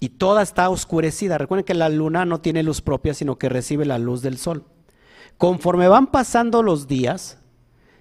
y 0.00 0.08
toda 0.08 0.42
está 0.42 0.70
oscurecida. 0.70 1.38
Recuerden 1.38 1.64
que 1.64 1.74
la 1.74 1.88
luna 1.88 2.24
no 2.24 2.40
tiene 2.40 2.62
luz 2.62 2.80
propia, 2.80 3.14
sino 3.14 3.36
que 3.36 3.48
recibe 3.48 3.84
la 3.84 3.98
luz 3.98 4.22
del 4.22 4.38
sol. 4.38 4.64
Conforme 5.36 5.88
van 5.88 6.06
pasando 6.06 6.62
los 6.62 6.88
días 6.88 7.38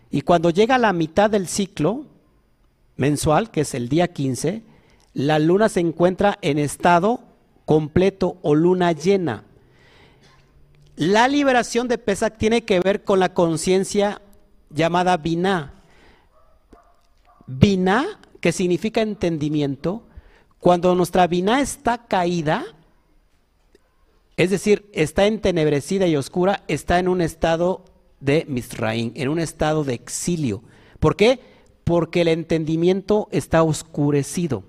y 0.09 0.21
cuando 0.21 0.49
llega 0.49 0.77
la 0.77 0.93
mitad 0.93 1.29
del 1.29 1.47
ciclo 1.47 2.05
mensual, 2.95 3.51
que 3.51 3.61
es 3.61 3.73
el 3.73 3.89
día 3.89 4.09
15, 4.09 4.63
la 5.13 5.39
luna 5.39 5.69
se 5.69 5.81
encuentra 5.81 6.37
en 6.41 6.57
estado 6.57 7.21
completo 7.65 8.37
o 8.41 8.55
luna 8.55 8.91
llena. 8.93 9.43
La 10.99 11.29
liberación 11.29 11.87
de 11.87 11.97
Pesach 11.97 12.37
tiene 12.37 12.65
que 12.65 12.81
ver 12.81 13.05
con 13.05 13.21
la 13.21 13.33
conciencia 13.33 14.21
llamada 14.69 15.15
Binah. 15.15 15.71
Binah, 17.47 18.19
que 18.41 18.51
significa 18.51 18.99
entendimiento, 18.99 20.03
cuando 20.59 20.93
nuestra 20.95 21.25
Binah 21.25 21.61
está 21.61 22.05
caída, 22.05 22.65
es 24.35 24.49
decir, 24.49 24.89
está 24.91 25.25
entenebrecida 25.25 26.05
y 26.05 26.17
oscura, 26.17 26.65
está 26.67 26.99
en 26.99 27.07
un 27.07 27.21
estado 27.21 27.85
de 28.19 28.43
Misraín, 28.49 29.13
en 29.15 29.29
un 29.29 29.39
estado 29.39 29.85
de 29.85 29.93
exilio. 29.93 30.63
¿Por 30.99 31.15
qué? 31.15 31.39
Porque 31.85 32.19
el 32.19 32.27
entendimiento 32.27 33.29
está 33.31 33.63
oscurecido. 33.63 34.65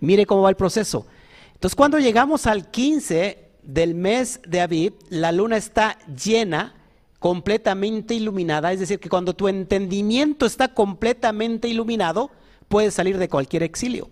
Mire 0.00 0.24
cómo 0.24 0.40
va 0.40 0.48
el 0.48 0.56
proceso. 0.56 1.06
Entonces, 1.52 1.76
cuando 1.76 1.98
llegamos 1.98 2.46
al 2.46 2.70
15, 2.70 3.45
del 3.66 3.94
mes 3.94 4.40
de 4.46 4.60
Aviv, 4.60 4.94
la 5.10 5.32
luna 5.32 5.56
está 5.56 5.98
llena, 6.06 6.74
completamente 7.18 8.14
iluminada, 8.14 8.72
es 8.72 8.80
decir, 8.80 9.00
que 9.00 9.08
cuando 9.08 9.34
tu 9.34 9.48
entendimiento 9.48 10.46
está 10.46 10.72
completamente 10.72 11.66
iluminado, 11.68 12.30
puedes 12.68 12.94
salir 12.94 13.18
de 13.18 13.28
cualquier 13.28 13.62
exilio. 13.62 14.10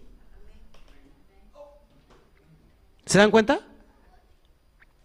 ¿Se 3.07 3.19
dan 3.19 3.31
cuenta? 3.31 3.61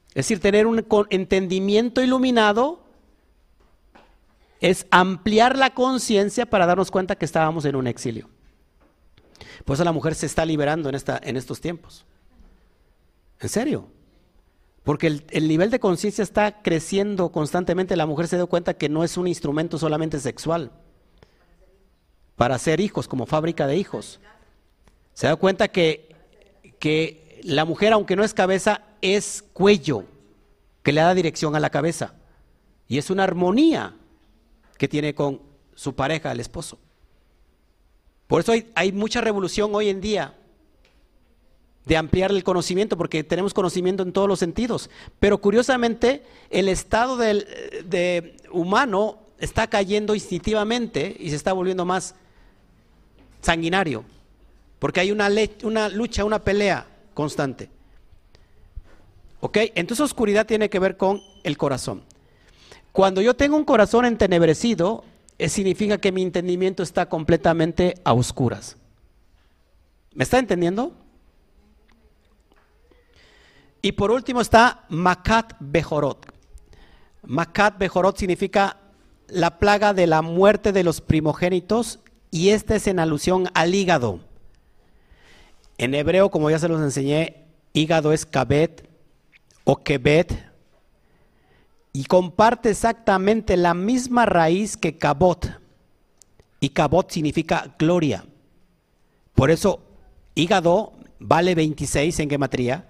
Es 0.09 0.25
decir, 0.25 0.39
tener 0.39 0.65
un 0.65 0.85
entendimiento 1.09 2.01
iluminado 2.01 2.81
es 4.59 4.87
ampliar 4.91 5.57
la 5.57 5.73
conciencia 5.73 6.45
para 6.45 6.65
darnos 6.65 6.91
cuenta 6.91 7.15
que 7.15 7.25
estábamos 7.25 7.65
en 7.65 7.75
un 7.75 7.87
exilio. 7.87 8.27
Por 9.65 9.75
eso 9.75 9.83
la 9.83 9.91
mujer 9.91 10.15
se 10.15 10.25
está 10.25 10.45
liberando 10.45 10.89
en, 10.89 10.95
esta, 10.95 11.19
en 11.21 11.37
estos 11.37 11.61
tiempos. 11.61 12.05
¿En 13.39 13.49
serio? 13.49 13.87
Porque 14.89 15.21
el, 15.29 15.47
nivel 15.47 15.69
de 15.69 15.79
conciencia 15.79 16.23
está 16.23 16.63
creciendo 16.63 17.31
constantemente. 17.31 17.95
La 17.95 18.07
mujer 18.07 18.27
se 18.27 18.37
da 18.37 18.47
cuenta 18.47 18.73
que 18.73 18.89
no 18.89 19.03
es 19.03 19.17
un 19.17 19.27
instrumento 19.27 19.77
solamente 19.77 20.19
sexual 20.19 20.71
para 22.35 22.55
hacer 22.55 22.79
hijos, 22.79 23.07
como 23.07 23.27
fábrica 23.27 23.67
de 23.67 23.77
hijos. 23.77 24.19
Se 25.13 25.27
da 25.27 25.35
cuenta 25.35 25.67
que, 25.67 26.15
que 26.79 27.39
la 27.43 27.65
mujer, 27.65 27.93
aunque 27.93 28.15
no 28.15 28.23
es 28.23 28.33
cabeza, 28.33 28.81
es 29.03 29.43
cuello, 29.53 30.05
que 30.81 30.91
le 30.91 31.01
da 31.01 31.13
dirección 31.13 31.55
a 31.55 31.59
la 31.59 31.69
cabeza. 31.69 32.15
Y 32.87 32.97
es 32.97 33.11
una 33.11 33.25
armonía 33.25 33.93
que 34.79 34.87
tiene 34.87 35.13
con 35.13 35.39
su 35.75 35.93
pareja, 35.93 36.31
el 36.31 36.39
esposo. 36.39 36.79
Por 38.25 38.41
eso 38.41 38.53
hay, 38.53 38.71
hay 38.73 38.91
mucha 38.91 39.21
revolución 39.21 39.69
hoy 39.75 39.89
en 39.89 40.01
día 40.01 40.33
de 41.89 41.97
ampliar 41.97 42.29
el 42.29 42.43
conocimiento, 42.43 42.97
porque 42.97 43.23
tenemos 43.23 43.51
conocimiento 43.51 44.03
en 44.03 44.13
todos 44.13 44.27
los 44.27 44.37
sentidos. 44.37 44.91
Pero 45.19 45.39
curiosamente, 45.39 46.21
el 46.51 46.69
estado 46.69 47.17
del 47.17 47.47
de 47.85 48.37
humano 48.51 49.17
está 49.39 49.65
cayendo 49.65 50.13
instintivamente 50.13 51.17
y 51.19 51.31
se 51.31 51.35
está 51.35 51.51
volviendo 51.51 51.85
más 51.85 52.13
sanguinario, 53.41 54.05
porque 54.77 54.99
hay 54.99 55.11
una, 55.11 55.29
lucha, 55.89 56.25
una 56.25 56.37
pelea 56.37 56.85
constante. 57.15 57.71
¿Ok? 59.39 59.57
Entonces 59.73 60.03
oscuridad 60.03 60.45
tiene 60.45 60.69
que 60.69 60.77
ver 60.77 60.95
con 60.95 61.23
el 61.43 61.57
corazón. 61.57 62.03
Cuando 62.91 63.19
yo 63.19 63.35
tengo 63.35 63.57
un 63.57 63.65
corazón 63.65 64.05
entenebrecido, 64.05 65.03
eh, 65.39 65.49
significa 65.49 65.97
que 65.97 66.11
mi 66.11 66.21
entendimiento 66.21 66.83
está 66.83 67.09
completamente 67.09 67.95
a 68.03 68.13
oscuras. 68.13 68.77
¿Me 70.13 70.23
está 70.23 70.37
entendiendo? 70.37 70.93
Y 73.81 73.93
por 73.93 74.11
último 74.11 74.41
está 74.41 74.85
Makat 74.89 75.53
Bejorot. 75.59 76.25
Makat 77.23 77.77
Bejorot 77.77 78.17
significa 78.17 78.77
la 79.27 79.59
plaga 79.59 79.93
de 79.93 80.07
la 80.07 80.21
muerte 80.21 80.71
de 80.71 80.83
los 80.83 81.01
primogénitos 81.01 81.99
y 82.31 82.49
esta 82.49 82.75
es 82.75 82.87
en 82.87 82.99
alusión 82.99 83.47
al 83.53 83.73
hígado. 83.73 84.19
En 85.77 85.95
hebreo, 85.95 86.29
como 86.29 86.49
ya 86.49 86.59
se 86.59 86.67
los 86.67 86.81
enseñé, 86.81 87.45
hígado 87.73 88.11
es 88.11 88.25
kabet 88.25 88.89
o 89.63 89.77
kebet 89.77 90.49
y 91.93 92.03
comparte 92.05 92.69
exactamente 92.71 93.55
la 93.55 93.73
misma 93.73 94.25
raíz 94.25 94.75
que 94.75 94.97
kabot. 94.97 95.57
Y 96.59 96.69
kabot 96.69 97.09
significa 97.09 97.75
gloria. 97.79 98.25
Por 99.33 99.51
eso, 99.51 99.81
hígado 100.35 100.93
vale 101.19 101.55
26 101.55 102.19
en 102.19 102.29
gematría 102.29 102.89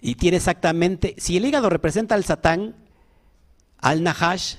y 0.00 0.16
tiene 0.16 0.36
exactamente, 0.36 1.14
si 1.18 1.36
el 1.36 1.46
hígado 1.46 1.70
representa 1.70 2.14
al 2.14 2.24
Satán, 2.24 2.74
al 3.78 4.02
Nahash, 4.02 4.56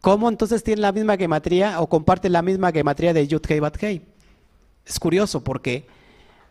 ¿cómo 0.00 0.28
entonces 0.28 0.62
tiene 0.62 0.82
la 0.82 0.92
misma 0.92 1.16
gematría 1.16 1.80
o 1.80 1.88
comparte 1.88 2.28
la 2.28 2.42
misma 2.42 2.72
gematría 2.72 3.12
de 3.12 3.26
Yud 3.26 3.42
Hei 3.48 3.60
Bat? 3.60 3.82
Es 3.82 5.00
curioso 5.00 5.42
porque 5.42 5.86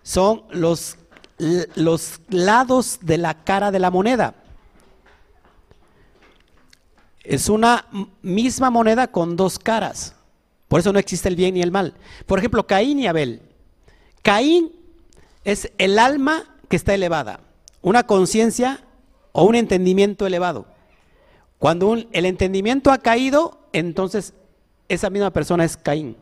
son 0.04 0.44
los, 0.52 0.98
los 1.76 2.20
lados 2.30 3.00
de 3.02 3.18
la 3.18 3.44
cara 3.44 3.72
de 3.72 3.80
la 3.80 3.92
moneda. 3.92 4.36
Es 7.24 7.50
una 7.50 7.88
misma 8.22 8.70
moneda 8.70 9.08
con 9.08 9.36
dos 9.36 9.58
caras. 9.58 10.16
Por 10.68 10.80
eso 10.80 10.94
no 10.94 11.00
existe 11.00 11.30
el 11.30 11.36
bien 11.36 11.58
y 11.58 11.62
el 11.62 11.72
mal. 11.72 11.96
Por 12.26 12.40
ejemplo, 12.40 12.68
Caín 12.68 13.00
y 13.00 13.08
Abel. 13.08 13.42
Caín 14.22 14.72
es 15.44 15.72
el 15.78 15.98
alma 16.00 16.44
que 16.68 16.76
está 16.76 16.94
elevada, 16.94 17.40
una 17.86 18.08
conciencia 18.08 18.84
o 19.32 19.44
un 19.46 19.54
entendimiento 19.54 20.26
elevado. 20.26 20.66
Cuando 21.60 21.94
el 21.94 22.26
entendimiento 22.26 22.92
ha 22.92 22.98
caído, 22.98 23.60
entonces 23.74 24.34
esa 24.90 25.12
misma 25.12 25.30
persona 25.30 25.64
es 25.66 25.78
Caín. 25.78 26.18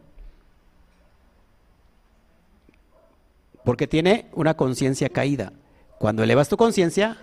Porque 3.64 3.88
tiene 3.88 4.30
una 4.34 4.56
conciencia 4.56 5.08
caída. 5.08 5.54
Cuando 6.00 6.22
elevas 6.22 6.50
tu 6.50 6.58
conciencia, 6.58 7.16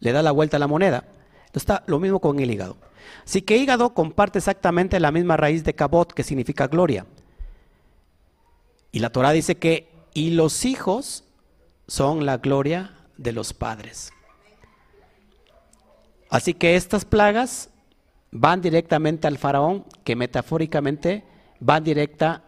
le 0.00 0.10
da 0.10 0.20
la 0.24 0.32
vuelta 0.32 0.56
a 0.56 0.60
la 0.60 0.66
moneda. 0.66 1.04
Está 1.52 1.84
lo 1.86 2.00
mismo 2.00 2.18
con 2.18 2.40
el 2.40 2.50
hígado. 2.50 2.76
Así 3.24 3.40
que 3.40 3.56
hígado 3.56 3.94
comparte 3.94 4.38
exactamente 4.38 4.98
la 4.98 5.12
misma 5.12 5.36
raíz 5.36 5.62
de 5.62 5.74
cabot, 5.74 6.12
que 6.12 6.24
significa 6.24 6.66
gloria. 6.66 7.06
Y 8.90 8.98
la 8.98 9.10
Torah 9.10 9.30
dice 9.30 9.58
que 9.58 9.88
y 10.12 10.30
los 10.30 10.64
hijos 10.64 11.22
son 11.86 12.26
la 12.26 12.38
gloria 12.38 12.96
de 13.20 13.32
los 13.32 13.52
padres. 13.52 14.12
Así 16.30 16.54
que 16.54 16.74
estas 16.74 17.04
plagas 17.04 17.68
van 18.30 18.62
directamente 18.62 19.26
al 19.26 19.36
faraón, 19.36 19.84
que 20.04 20.16
metafóricamente 20.16 21.24
van 21.58 21.84
directa, 21.84 22.44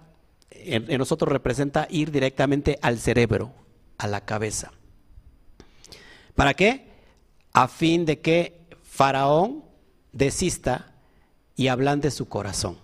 en, 0.51 0.87
nosotros 0.97 1.31
representa 1.31 1.87
ir 1.91 2.11
directamente 2.11 2.79
al 2.81 2.99
cerebro, 2.99 3.53
a 3.99 4.07
la 4.07 4.23
cabeza. 4.23 4.73
¿Para 6.35 6.55
qué? 6.55 6.91
A 7.53 7.69
fin 7.69 8.07
de 8.07 8.21
que 8.21 8.67
faraón 8.83 9.65
desista 10.13 10.95
y 11.55 11.69
ablande 11.69 12.11
su 12.11 12.29
corazón. 12.29 12.79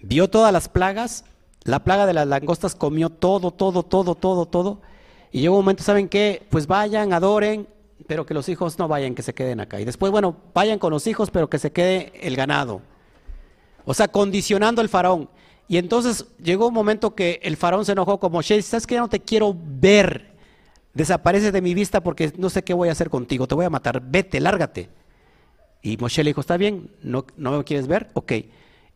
Vio 0.00 0.28
todas 0.28 0.52
las 0.52 0.68
plagas, 0.68 1.24
la 1.62 1.82
plaga 1.84 2.04
de 2.04 2.12
las 2.12 2.26
langostas 2.26 2.74
comió 2.74 3.08
todo, 3.08 3.52
todo, 3.52 3.84
todo, 3.84 4.16
todo, 4.16 4.46
todo. 4.46 4.82
Y 5.32 5.40
llegó 5.40 5.56
un 5.56 5.64
momento, 5.64 5.82
¿saben 5.82 6.08
qué? 6.08 6.46
Pues 6.50 6.66
vayan, 6.66 7.14
adoren, 7.14 7.66
pero 8.06 8.26
que 8.26 8.34
los 8.34 8.50
hijos 8.50 8.78
no 8.78 8.86
vayan, 8.86 9.14
que 9.14 9.22
se 9.22 9.32
queden 9.32 9.60
acá. 9.60 9.80
Y 9.80 9.84
después, 9.86 10.12
bueno, 10.12 10.36
vayan 10.52 10.78
con 10.78 10.92
los 10.92 11.06
hijos, 11.06 11.30
pero 11.30 11.48
que 11.48 11.58
se 11.58 11.72
quede 11.72 12.12
el 12.20 12.36
ganado. 12.36 12.82
O 13.86 13.94
sea, 13.94 14.08
condicionando 14.08 14.82
al 14.82 14.90
faraón. 14.90 15.30
Y 15.68 15.78
entonces 15.78 16.26
llegó 16.42 16.68
un 16.68 16.74
momento 16.74 17.14
que 17.14 17.40
el 17.42 17.56
faraón 17.56 17.86
se 17.86 17.92
enojó 17.92 18.20
como, 18.20 18.38
Moshe, 18.38 18.60
¿sabes 18.60 18.86
que 18.86 18.94
ya 18.94 19.00
no 19.00 19.08
te 19.08 19.20
quiero 19.20 19.56
ver? 19.58 20.32
Desaparece 20.92 21.50
de 21.50 21.62
mi 21.62 21.72
vista 21.72 22.02
porque 22.02 22.30
no 22.36 22.50
sé 22.50 22.62
qué 22.62 22.74
voy 22.74 22.90
a 22.90 22.92
hacer 22.92 23.08
contigo, 23.08 23.48
te 23.48 23.54
voy 23.54 23.64
a 23.64 23.70
matar, 23.70 24.02
vete, 24.04 24.38
lárgate. 24.38 24.90
Y 25.80 25.96
Moshe 25.96 26.22
le 26.22 26.30
dijo, 26.30 26.42
está 26.42 26.58
bien, 26.58 26.90
¿no, 27.02 27.24
no 27.38 27.56
me 27.56 27.64
quieres 27.64 27.86
ver? 27.86 28.10
Ok. 28.12 28.32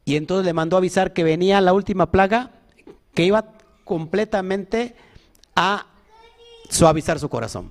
Y 0.04 0.16
entonces 0.16 0.44
le 0.44 0.52
mandó 0.52 0.76
avisar 0.76 1.14
que 1.14 1.24
venía 1.24 1.62
la 1.62 1.72
última 1.72 2.12
plaga 2.12 2.50
que 3.14 3.24
iba 3.24 3.54
completamente 3.84 4.94
a 5.54 5.86
suavizar 6.68 7.18
su 7.18 7.28
corazón, 7.28 7.70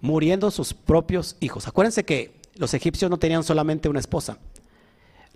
muriendo 0.00 0.50
sus 0.50 0.74
propios 0.74 1.36
hijos. 1.40 1.66
Acuérdense 1.66 2.04
que 2.04 2.40
los 2.56 2.74
egipcios 2.74 3.10
no 3.10 3.18
tenían 3.18 3.44
solamente 3.44 3.88
una 3.88 4.00
esposa. 4.00 4.38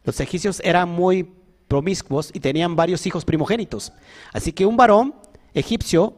Los 0.04 0.20
egipcios 0.20 0.60
eran 0.64 0.88
muy 0.88 1.30
promiscuos 1.68 2.30
y 2.32 2.40
tenían 2.40 2.76
varios 2.76 3.06
hijos 3.06 3.24
primogénitos. 3.24 3.92
Así 4.32 4.52
que 4.52 4.66
un 4.66 4.76
varón 4.76 5.14
egipcio 5.54 6.14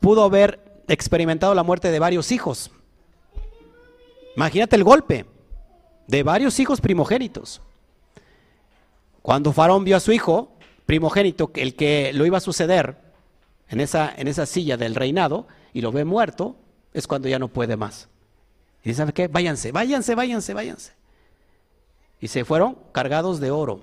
pudo 0.00 0.24
haber 0.24 0.82
experimentado 0.88 1.54
la 1.54 1.62
muerte 1.62 1.90
de 1.90 1.98
varios 1.98 2.32
hijos. 2.32 2.70
Imagínate 4.36 4.76
el 4.76 4.84
golpe 4.84 5.26
de 6.06 6.22
varios 6.22 6.58
hijos 6.58 6.80
primogénitos. 6.80 7.60
Cuando 9.22 9.52
Faraón 9.52 9.84
vio 9.84 9.96
a 9.96 10.00
su 10.00 10.12
hijo 10.12 10.52
primogénito, 10.86 11.50
el 11.54 11.74
que 11.74 12.12
lo 12.12 12.26
iba 12.26 12.38
a 12.38 12.42
suceder 12.42 13.03
en 13.68 13.80
esa, 13.80 14.12
en 14.16 14.28
esa 14.28 14.46
silla 14.46 14.76
del 14.76 14.94
reinado, 14.94 15.46
y 15.72 15.80
lo 15.80 15.92
ve 15.92 16.04
muerto, 16.04 16.56
es 16.92 17.06
cuando 17.06 17.28
ya 17.28 17.38
no 17.38 17.48
puede 17.48 17.76
más. 17.76 18.08
Y 18.82 18.90
dice, 18.90 18.98
¿sabe 18.98 19.12
qué? 19.12 19.28
Váyanse, 19.28 19.72
váyanse, 19.72 20.14
váyanse, 20.14 20.54
váyanse. 20.54 20.92
Y 22.20 22.28
se 22.28 22.44
fueron 22.44 22.78
cargados 22.92 23.40
de 23.40 23.50
oro, 23.50 23.82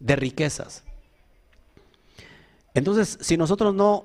de 0.00 0.16
riquezas. 0.16 0.84
Entonces, 2.72 3.18
si 3.20 3.36
nosotros 3.36 3.74
no 3.74 4.04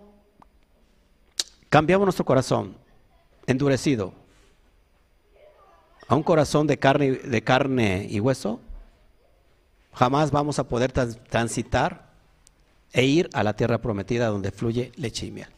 cambiamos 1.69 2.05
nuestro 2.05 2.26
corazón 2.26 2.76
endurecido 3.47 4.13
a 6.07 6.15
un 6.15 6.23
corazón 6.23 6.67
de 6.67 6.77
carne, 6.77 7.11
de 7.11 7.43
carne 7.43 8.07
y 8.09 8.19
hueso, 8.19 8.59
jamás 9.93 10.31
vamos 10.31 10.59
a 10.59 10.67
poder 10.67 10.91
transitar 10.91 12.09
e 12.91 13.06
ir 13.06 13.30
a 13.34 13.44
la 13.44 13.56
tierra 13.56 13.82
prometida 13.82 14.28
donde 14.28 14.52
fluye 14.52 14.91
leche 14.95 15.26
y 15.26 15.32
miel. 15.32 15.49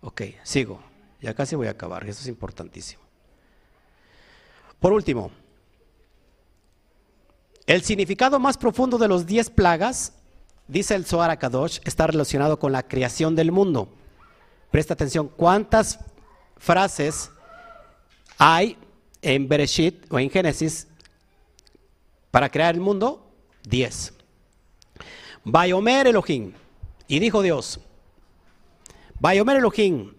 Ok, 0.00 0.22
sigo. 0.42 0.82
Ya 1.20 1.34
casi 1.34 1.54
voy 1.54 1.66
a 1.66 1.72
acabar, 1.72 2.08
eso 2.08 2.20
es 2.20 2.28
importantísimo. 2.28 3.02
Por 4.78 4.92
último, 4.92 5.30
el 7.66 7.82
significado 7.82 8.40
más 8.40 8.56
profundo 8.56 8.96
de 8.96 9.08
los 9.08 9.26
diez 9.26 9.50
plagas, 9.50 10.14
dice 10.66 10.94
el 10.94 11.04
Zohar 11.04 11.30
Akadosh, 11.30 11.80
está 11.84 12.06
relacionado 12.06 12.58
con 12.58 12.72
la 12.72 12.82
creación 12.82 13.36
del 13.36 13.52
mundo. 13.52 13.88
Presta 14.70 14.94
atención, 14.94 15.28
¿cuántas 15.28 15.98
frases 16.56 17.30
hay 18.38 18.78
en 19.20 19.46
Bereshit 19.48 20.10
o 20.10 20.18
en 20.18 20.30
Génesis 20.30 20.88
para 22.30 22.48
crear 22.48 22.74
el 22.74 22.80
mundo? 22.80 23.30
Diez. 23.62 24.14
Bayomer 25.44 26.06
Elohim. 26.06 26.52
Y 27.08 27.18
dijo 27.18 27.42
Dios, 27.42 27.80
Bayomer 29.18 29.56
Elohim, 29.56 30.14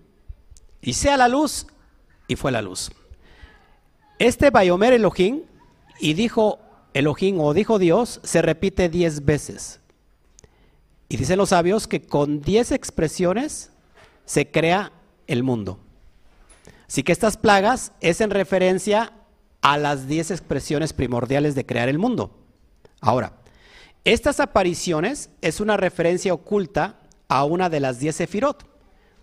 y 0.81 0.93
sea 0.93 1.17
la 1.17 1.27
luz, 1.27 1.67
y 2.27 2.35
fue 2.35 2.51
la 2.51 2.61
luz. 2.61 2.91
Este 4.19 4.49
Bayomer 4.49 4.93
Elohim, 4.93 5.43
y 5.99 6.13
dijo 6.13 6.59
Elohim 6.93 7.39
o 7.39 7.53
dijo 7.53 7.79
Dios, 7.79 8.19
se 8.23 8.41
repite 8.41 8.89
diez 8.89 9.23
veces. 9.25 9.79
Y 11.07 11.17
dicen 11.17 11.37
los 11.37 11.49
sabios 11.49 11.87
que 11.87 12.01
con 12.01 12.41
diez 12.41 12.71
expresiones 12.71 13.71
se 14.25 14.49
crea 14.49 14.91
el 15.27 15.43
mundo. 15.43 15.79
Así 16.87 17.03
que 17.03 17.11
estas 17.11 17.37
plagas 17.37 17.93
es 18.01 18.21
en 18.21 18.31
referencia 18.31 19.13
a 19.61 19.77
las 19.77 20.07
diez 20.07 20.31
expresiones 20.31 20.93
primordiales 20.93 21.55
de 21.55 21.65
crear 21.65 21.89
el 21.89 21.99
mundo. 21.99 22.37
Ahora, 22.99 23.40
estas 24.03 24.39
apariciones 24.39 25.29
es 25.41 25.59
una 25.59 25.77
referencia 25.77 26.33
oculta 26.33 26.99
a 27.27 27.45
una 27.45 27.69
de 27.69 27.79
las 27.79 27.99
diez 27.99 28.15
sefirot 28.15 28.65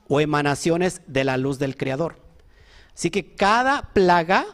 o 0.09 0.21
emanaciones 0.21 1.03
de 1.07 1.25
la 1.25 1.37
luz 1.37 1.59
del 1.59 1.77
Creador. 1.77 2.17
Así 2.95 3.11
que 3.11 3.35
cada 3.35 3.93
plaga 3.93 4.47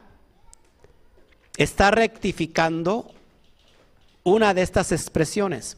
está 1.56 1.90
rectificando 1.90 3.12
una 4.24 4.54
de 4.54 4.62
estas 4.62 4.92
expresiones. 4.92 5.76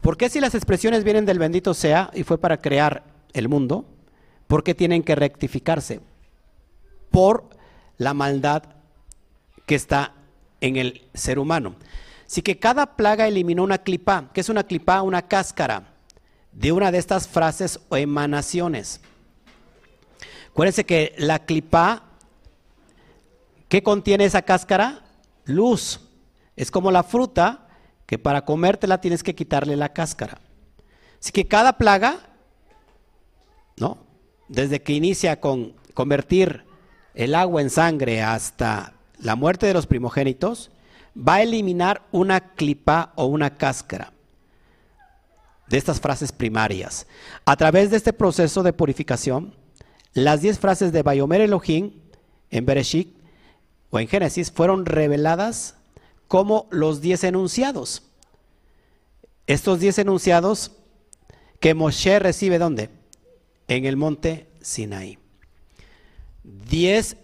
¿Por 0.00 0.16
qué 0.16 0.28
si 0.28 0.40
las 0.40 0.54
expresiones 0.54 1.04
vienen 1.04 1.26
del 1.26 1.38
bendito 1.38 1.74
sea 1.74 2.10
y 2.14 2.22
fue 2.22 2.38
para 2.38 2.60
crear 2.60 3.04
el 3.34 3.48
mundo? 3.48 3.84
¿Por 4.46 4.64
qué 4.64 4.74
tienen 4.74 5.02
que 5.02 5.14
rectificarse? 5.14 6.00
Por 7.10 7.48
la 7.98 8.14
maldad 8.14 8.62
que 9.66 9.74
está 9.74 10.14
en 10.60 10.76
el 10.76 11.06
ser 11.14 11.38
humano. 11.38 11.76
Así 12.28 12.42
que 12.42 12.58
cada 12.58 12.96
plaga 12.96 13.26
eliminó 13.26 13.64
una 13.64 13.78
clipa. 13.78 14.30
¿Qué 14.34 14.42
es 14.42 14.48
una 14.50 14.64
clipa? 14.64 15.02
Una 15.02 15.22
cáscara 15.22 15.94
de 16.52 16.72
una 16.72 16.92
de 16.92 16.98
estas 16.98 17.26
frases 17.26 17.80
o 17.88 17.96
emanaciones. 17.96 19.00
Acuérdense 20.50 20.84
que 20.84 21.14
la 21.16 21.38
clipa, 21.44 22.02
¿qué 23.68 23.82
contiene 23.82 24.24
esa 24.24 24.42
cáscara? 24.42 25.04
Luz. 25.44 26.00
Es 26.56 26.70
como 26.70 26.90
la 26.90 27.04
fruta 27.04 27.68
que 28.06 28.18
para 28.18 28.44
comértela 28.44 29.00
tienes 29.00 29.22
que 29.22 29.34
quitarle 29.34 29.76
la 29.76 29.92
cáscara. 29.92 30.40
Así 31.20 31.32
que 31.32 31.46
cada 31.46 31.78
plaga, 31.78 32.18
¿no? 33.76 34.08
desde 34.48 34.82
que 34.82 34.94
inicia 34.94 35.40
con 35.40 35.74
convertir 35.94 36.64
el 37.14 37.34
agua 37.34 37.62
en 37.62 37.70
sangre 37.70 38.22
hasta 38.22 38.94
la 39.18 39.36
muerte 39.36 39.66
de 39.66 39.74
los 39.74 39.86
primogénitos, 39.86 40.70
va 41.16 41.34
a 41.34 41.42
eliminar 41.42 42.02
una 42.12 42.40
clipa 42.54 43.12
o 43.16 43.26
una 43.26 43.56
cáscara 43.56 44.12
de 45.68 45.76
estas 45.76 46.00
frases 46.00 46.32
primarias. 46.32 47.06
A 47.44 47.56
través 47.56 47.90
de 47.90 47.96
este 47.96 48.12
proceso 48.12 48.62
de 48.62 48.72
purificación, 48.72 49.54
las 50.14 50.40
diez 50.40 50.58
frases 50.58 50.92
de 50.92 51.02
Bayomer 51.02 51.42
Elohim 51.42 51.92
en 52.50 52.66
Bereshit 52.66 53.16
o 53.90 53.98
en 53.98 54.08
Génesis 54.08 54.50
fueron 54.50 54.86
reveladas 54.86 55.76
como 56.26 56.66
los 56.70 57.00
diez 57.00 57.24
enunciados. 57.24 58.02
estos 59.46 59.80
diez 59.80 59.98
enunciados 59.98 60.72
que 61.58 61.72
Moshe 61.74 62.18
recibe 62.18 62.58
¿dónde? 62.58 62.90
En 63.66 63.86
el 63.86 63.96
monte 63.96 64.46
Sinaí. 64.60 65.18
Diez 66.44 67.16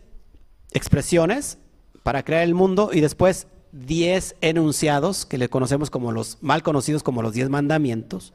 expresiones 0.73 1.59
para 2.03 2.23
crear 2.23 2.43
el 2.43 2.55
mundo 2.55 2.91
y 2.93 3.01
después 3.01 3.47
diez 3.75 4.37
enunciados 4.41 5.27
que 5.27 5.39
le 5.39 5.49
conocemos 5.49 5.91
como 5.91 6.13
los 6.13 6.39
mal 6.41 6.63
conocidos 6.63 7.03
como 7.03 7.23
los 7.23 7.33
diez 7.33 7.51
mandamientos, 7.51 8.33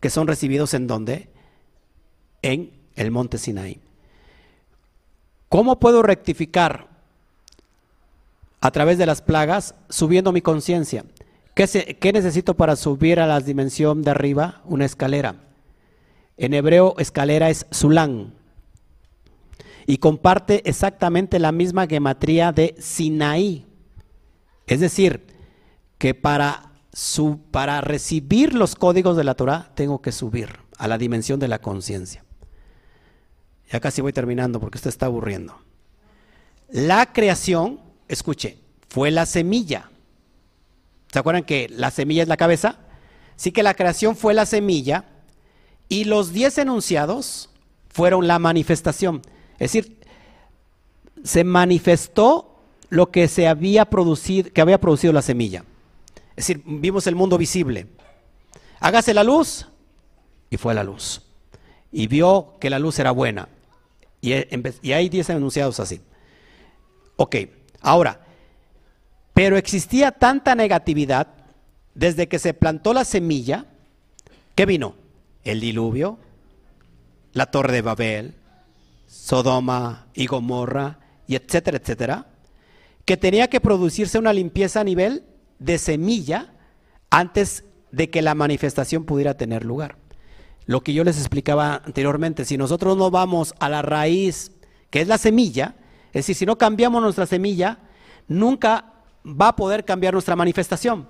que 0.00 0.10
son 0.10 0.28
recibidos 0.28 0.74
en 0.74 0.86
dónde? 0.86 1.28
En 2.42 2.70
el 2.94 3.10
monte 3.10 3.38
Sinaí. 3.38 3.80
¿Cómo 5.48 5.78
puedo 5.78 6.02
rectificar 6.02 6.88
a 8.60 8.70
través 8.70 8.98
de 8.98 9.06
las 9.06 9.22
plagas 9.22 9.74
subiendo 9.88 10.32
mi 10.32 10.42
conciencia? 10.42 11.04
¿Qué, 11.54 12.10
necesito 12.12 12.54
para 12.54 12.76
subir 12.76 13.18
a 13.18 13.26
la 13.26 13.40
dimensión 13.40 14.02
de 14.02 14.10
arriba? 14.10 14.60
Una 14.66 14.84
escalera. 14.84 15.36
En 16.36 16.52
hebreo, 16.52 16.94
escalera 16.98 17.48
es 17.48 17.66
Zulán. 17.72 18.34
Y 19.86 19.98
comparte 19.98 20.68
exactamente 20.68 21.38
la 21.38 21.52
misma 21.52 21.86
gematría 21.86 22.52
de 22.52 22.74
Sinaí. 22.78 23.64
Es 24.66 24.80
decir, 24.80 25.26
que 25.98 26.14
para, 26.14 26.72
para 27.50 27.80
recibir 27.80 28.54
los 28.54 28.74
códigos 28.74 29.16
de 29.16 29.24
la 29.24 29.34
Torah 29.34 29.70
tengo 29.74 30.02
que 30.02 30.12
subir 30.12 30.60
a 30.76 30.88
la 30.88 30.98
dimensión 30.98 31.40
de 31.40 31.48
la 31.48 31.60
conciencia. 31.60 32.24
Ya 33.70 33.80
casi 33.80 34.02
voy 34.02 34.12
terminando 34.12 34.60
porque 34.60 34.78
usted 34.78 34.90
está 34.90 35.06
aburriendo. 35.06 35.58
La 36.68 37.12
creación, 37.12 37.80
escuche, 38.08 38.58
fue 38.88 39.10
la 39.10 39.26
semilla. 39.26 39.90
¿Se 41.12 41.18
acuerdan 41.18 41.44
que 41.44 41.68
la 41.70 41.90
semilla 41.90 42.22
es 42.22 42.28
la 42.28 42.36
cabeza? 42.36 42.78
Sí 43.36 43.52
que 43.52 43.62
la 43.62 43.74
creación 43.74 44.16
fue 44.16 44.34
la 44.34 44.46
semilla 44.46 45.04
y 45.88 46.04
los 46.04 46.32
diez 46.32 46.58
enunciados 46.58 47.50
fueron 47.88 48.26
la 48.26 48.38
manifestación. 48.38 49.22
Es 49.58 49.72
decir, 49.72 50.00
se 51.22 51.44
manifestó 51.44 52.55
lo 52.88 53.10
que 53.10 53.28
se 53.28 53.48
había 53.48 53.86
producido, 53.86 54.52
que 54.52 54.60
había 54.60 54.80
producido 54.80 55.12
la 55.12 55.22
semilla. 55.22 55.64
Es 56.30 56.46
decir, 56.46 56.62
vimos 56.66 57.06
el 57.06 57.14
mundo 57.14 57.38
visible. 57.38 57.86
Hágase 58.80 59.14
la 59.14 59.24
luz 59.24 59.66
y 60.50 60.56
fue 60.56 60.74
la 60.74 60.84
luz. 60.84 61.22
Y 61.90 62.06
vio 62.06 62.54
que 62.60 62.70
la 62.70 62.78
luz 62.78 62.98
era 62.98 63.10
buena. 63.10 63.48
Y, 64.20 64.32
y 64.82 64.92
hay 64.92 65.08
diez 65.08 65.28
enunciados 65.30 65.80
así. 65.80 66.00
Ok, 67.16 67.36
ahora, 67.80 68.20
pero 69.32 69.56
existía 69.56 70.12
tanta 70.12 70.54
negatividad 70.54 71.28
desde 71.94 72.28
que 72.28 72.38
se 72.38 72.52
plantó 72.52 72.92
la 72.92 73.04
semilla, 73.04 73.64
¿qué 74.54 74.66
vino? 74.66 74.94
El 75.44 75.60
diluvio, 75.60 76.18
la 77.32 77.46
torre 77.46 77.72
de 77.72 77.82
Babel, 77.82 78.34
Sodoma 79.06 80.06
y 80.14 80.26
Gomorra, 80.26 80.98
y 81.26 81.36
etcétera, 81.36 81.78
etcétera, 81.78 82.26
que 83.06 83.16
tenía 83.16 83.48
que 83.48 83.60
producirse 83.60 84.18
una 84.18 84.34
limpieza 84.34 84.80
a 84.80 84.84
nivel 84.84 85.24
de 85.58 85.78
semilla 85.78 86.52
antes 87.08 87.64
de 87.92 88.10
que 88.10 88.20
la 88.20 88.34
manifestación 88.34 89.04
pudiera 89.04 89.36
tener 89.36 89.64
lugar. 89.64 89.96
Lo 90.66 90.82
que 90.82 90.92
yo 90.92 91.04
les 91.04 91.18
explicaba 91.18 91.76
anteriormente, 91.84 92.44
si 92.44 92.58
nosotros 92.58 92.96
no 92.96 93.10
vamos 93.10 93.54
a 93.60 93.68
la 93.68 93.80
raíz, 93.80 94.52
que 94.90 95.00
es 95.00 95.08
la 95.08 95.16
semilla, 95.16 95.76
es 96.08 96.26
decir, 96.26 96.34
si 96.34 96.46
no 96.46 96.58
cambiamos 96.58 97.00
nuestra 97.00 97.26
semilla, 97.26 97.78
nunca 98.26 98.92
va 99.24 99.48
a 99.48 99.56
poder 99.56 99.84
cambiar 99.84 100.12
nuestra 100.12 100.34
manifestación. 100.34 101.08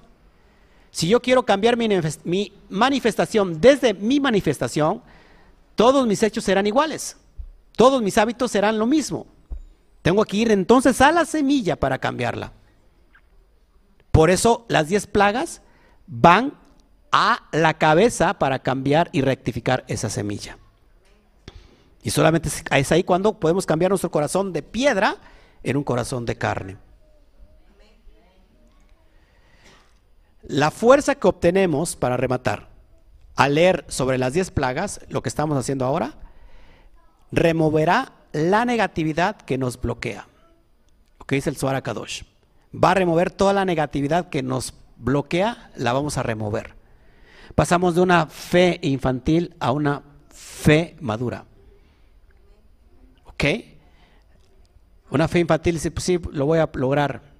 Si 0.90 1.08
yo 1.08 1.20
quiero 1.20 1.44
cambiar 1.44 1.76
mi, 1.76 2.52
manifestación 2.68 3.60
desde 3.60 3.94
mi 3.94 4.20
manifestación, 4.20 5.02
todos 5.74 6.06
mis 6.06 6.22
hechos 6.22 6.44
serán 6.44 6.66
iguales. 6.66 7.16
Todos 7.76 8.02
mis 8.02 8.16
hábitos 8.18 8.50
serán 8.50 8.78
lo 8.78 8.86
mismo. 8.86 9.26
Tengo 10.06 10.24
que 10.24 10.36
ir 10.36 10.52
entonces 10.52 11.00
a 11.00 11.10
la 11.10 11.24
semilla 11.24 11.74
para 11.74 11.98
cambiarla. 11.98 12.52
Por 14.12 14.30
eso 14.30 14.64
las 14.68 14.86
diez 14.86 15.08
plagas 15.08 15.62
van 16.06 16.54
a 17.10 17.48
la 17.50 17.74
cabeza 17.74 18.34
para 18.34 18.60
cambiar 18.60 19.08
y 19.10 19.22
rectificar 19.22 19.84
esa 19.88 20.08
semilla. 20.08 20.58
Y 22.04 22.10
solamente 22.10 22.48
es 22.70 22.92
ahí 22.92 23.02
cuando 23.02 23.40
podemos 23.40 23.66
cambiar 23.66 23.90
nuestro 23.90 24.12
corazón 24.12 24.52
de 24.52 24.62
piedra 24.62 25.16
en 25.64 25.76
un 25.76 25.82
corazón 25.82 26.24
de 26.24 26.38
carne. 26.38 26.76
La 30.44 30.70
fuerza 30.70 31.16
que 31.16 31.26
obtenemos 31.26 31.96
para 31.96 32.16
rematar 32.16 32.68
al 33.34 33.56
leer 33.56 33.84
sobre 33.88 34.18
las 34.18 34.34
10 34.34 34.52
plagas, 34.52 35.00
lo 35.08 35.20
que 35.20 35.28
estamos 35.28 35.58
haciendo 35.58 35.84
ahora, 35.84 36.14
removerá 37.32 38.12
la 38.36 38.64
negatividad 38.64 39.36
que 39.36 39.58
nos 39.58 39.80
bloquea. 39.80 40.26
Lo 41.18 41.26
que 41.26 41.36
dice 41.36 41.50
el 41.50 41.56
Suara 41.56 41.82
Kadosh. 41.82 42.22
Va 42.72 42.90
a 42.90 42.94
remover 42.94 43.30
toda 43.30 43.52
la 43.52 43.64
negatividad 43.64 44.28
que 44.28 44.42
nos 44.42 44.74
bloquea, 44.96 45.70
la 45.76 45.92
vamos 45.92 46.18
a 46.18 46.22
remover. 46.22 46.74
Pasamos 47.54 47.94
de 47.94 48.02
una 48.02 48.26
fe 48.26 48.78
infantil 48.82 49.54
a 49.58 49.72
una 49.72 50.02
fe 50.28 50.96
madura. 51.00 51.44
¿Ok? 53.24 53.44
Una 55.10 55.28
fe 55.28 55.38
infantil 55.40 55.76
dice, 55.76 55.90
pues 55.90 56.04
sí, 56.04 56.20
lo 56.32 56.46
voy 56.46 56.58
a 56.58 56.68
lograr 56.74 57.36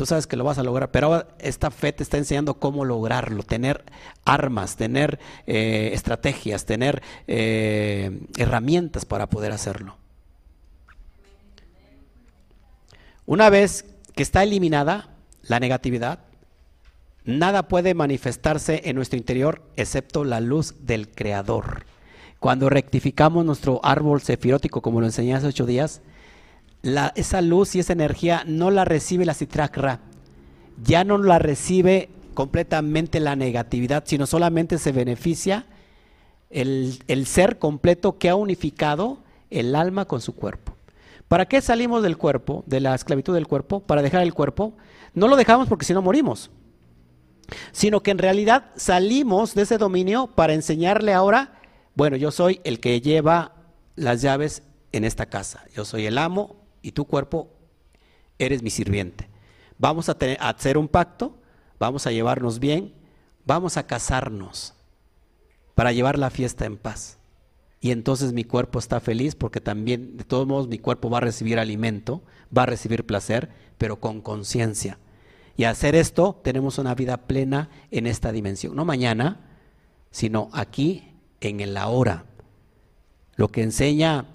Tú 0.00 0.06
sabes 0.06 0.26
que 0.26 0.38
lo 0.38 0.44
vas 0.44 0.56
a 0.56 0.62
lograr, 0.62 0.90
pero 0.90 1.26
esta 1.38 1.70
fe 1.70 1.92
te 1.92 2.02
está 2.02 2.16
enseñando 2.16 2.54
cómo 2.54 2.86
lograrlo, 2.86 3.42
tener 3.42 3.84
armas, 4.24 4.76
tener 4.76 5.18
eh, 5.46 5.90
estrategias, 5.92 6.64
tener 6.64 7.02
eh, 7.26 8.26
herramientas 8.38 9.04
para 9.04 9.28
poder 9.28 9.52
hacerlo. 9.52 9.99
Una 13.26 13.50
vez 13.50 13.84
que 14.14 14.22
está 14.22 14.42
eliminada 14.42 15.10
la 15.42 15.60
negatividad, 15.60 16.20
nada 17.24 17.68
puede 17.68 17.94
manifestarse 17.94 18.82
en 18.84 18.96
nuestro 18.96 19.18
interior 19.18 19.62
excepto 19.76 20.24
la 20.24 20.40
luz 20.40 20.74
del 20.80 21.08
Creador. 21.08 21.84
Cuando 22.38 22.68
rectificamos 22.70 23.44
nuestro 23.44 23.80
árbol 23.84 24.20
sefirótico, 24.22 24.80
como 24.80 25.00
lo 25.00 25.06
enseñé 25.06 25.34
hace 25.34 25.46
ocho 25.46 25.66
días, 25.66 26.00
esa 27.14 27.42
luz 27.42 27.76
y 27.76 27.80
esa 27.80 27.92
energía 27.92 28.42
no 28.46 28.70
la 28.70 28.86
recibe 28.86 29.26
la 29.26 29.34
citrakra, 29.34 30.00
ya 30.82 31.04
no 31.04 31.18
la 31.18 31.38
recibe 31.38 32.08
completamente 32.32 33.20
la 33.20 33.36
negatividad, 33.36 34.04
sino 34.06 34.26
solamente 34.26 34.78
se 34.78 34.92
beneficia 34.92 35.66
el 36.48 37.26
ser 37.26 37.58
completo 37.58 38.18
que 38.18 38.30
ha 38.30 38.34
unificado 38.34 39.18
el 39.50 39.74
alma 39.76 40.06
con 40.06 40.22
su 40.22 40.34
cuerpo. 40.34 40.74
¿Para 41.30 41.46
qué 41.46 41.60
salimos 41.60 42.02
del 42.02 42.18
cuerpo, 42.18 42.64
de 42.66 42.80
la 42.80 42.92
esclavitud 42.92 43.32
del 43.32 43.46
cuerpo? 43.46 43.78
Para 43.78 44.02
dejar 44.02 44.22
el 44.22 44.34
cuerpo. 44.34 44.76
No 45.14 45.28
lo 45.28 45.36
dejamos 45.36 45.68
porque 45.68 45.84
si 45.84 45.94
no 45.94 46.02
morimos, 46.02 46.50
sino 47.70 48.02
que 48.02 48.10
en 48.10 48.18
realidad 48.18 48.72
salimos 48.74 49.54
de 49.54 49.62
ese 49.62 49.78
dominio 49.78 50.26
para 50.34 50.54
enseñarle 50.54 51.12
ahora, 51.12 51.60
bueno, 51.94 52.16
yo 52.16 52.32
soy 52.32 52.60
el 52.64 52.80
que 52.80 53.00
lleva 53.00 53.54
las 53.94 54.22
llaves 54.22 54.64
en 54.90 55.04
esta 55.04 55.26
casa, 55.26 55.64
yo 55.72 55.84
soy 55.84 56.06
el 56.06 56.18
amo, 56.18 56.56
y 56.82 56.90
tu 56.90 57.04
cuerpo 57.04 57.52
eres 58.40 58.64
mi 58.64 58.70
sirviente. 58.70 59.30
Vamos 59.78 60.08
a, 60.08 60.18
tener, 60.18 60.36
hacer 60.40 60.76
un 60.76 60.88
pacto, 60.88 61.38
vamos 61.78 62.08
a 62.08 62.10
llevarnos 62.10 62.58
bien, 62.58 62.92
vamos 63.46 63.76
a 63.76 63.86
casarnos 63.86 64.74
para 65.76 65.92
llevar 65.92 66.18
la 66.18 66.30
fiesta 66.30 66.64
en 66.64 66.76
paz. 66.76 67.19
Y 67.80 67.92
entonces 67.92 68.34
mi 68.34 68.44
cuerpo 68.44 68.78
está 68.78 69.00
feliz 69.00 69.34
porque 69.34 69.60
también, 69.60 70.18
de 70.18 70.24
todos 70.24 70.46
modos, 70.46 70.68
mi 70.68 70.78
cuerpo 70.78 71.08
va 71.08 71.18
a 71.18 71.22
recibir 71.22 71.58
alimento, 71.58 72.22
va 72.56 72.64
a 72.64 72.66
recibir 72.66 73.06
placer, 73.06 73.48
pero 73.78 74.00
con 74.00 74.20
conciencia. 74.20 74.98
Y 75.56 75.64
hacer 75.64 75.94
esto 75.94 76.38
tenemos 76.44 76.78
una 76.78 76.94
vida 76.94 77.26
plena 77.26 77.70
en 77.90 78.06
esta 78.06 78.32
dimensión. 78.32 78.76
No 78.76 78.84
mañana, 78.84 79.40
sino 80.10 80.50
aquí 80.52 81.14
en 81.40 81.60
el 81.60 81.76
ahora. 81.76 82.26
Lo 83.36 83.48
que 83.48 83.62
enseña 83.62 84.26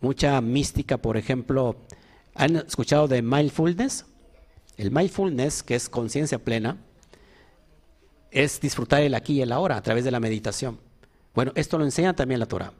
mucha 0.00 0.40
mística, 0.40 0.98
por 0.98 1.16
ejemplo, 1.16 1.76
¿han 2.34 2.56
escuchado 2.56 3.08
de 3.08 3.22
mindfulness? 3.22 4.06
El 4.76 4.92
mindfulness, 4.92 5.64
que 5.64 5.74
es 5.74 5.88
conciencia 5.88 6.38
plena, 6.38 6.78
es 8.30 8.60
disfrutar 8.60 9.02
el 9.02 9.14
aquí 9.14 9.34
y 9.34 9.42
el 9.42 9.52
ahora 9.52 9.76
a 9.76 9.82
través 9.82 10.04
de 10.04 10.12
la 10.12 10.20
meditación. 10.20 10.78
Bueno, 11.34 11.52
esto 11.56 11.78
lo 11.78 11.84
enseña 11.84 12.14
también 12.14 12.40
la 12.40 12.46
Torah. 12.46 12.72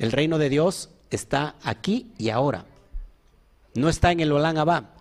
El 0.00 0.12
reino 0.12 0.38
de 0.38 0.48
Dios 0.48 0.88
está 1.10 1.56
aquí 1.62 2.10
y 2.16 2.30
ahora. 2.30 2.64
No 3.74 3.90
está 3.90 4.10
en 4.10 4.20
el 4.20 4.32
Olán 4.32 4.56
Abba. 4.56 4.94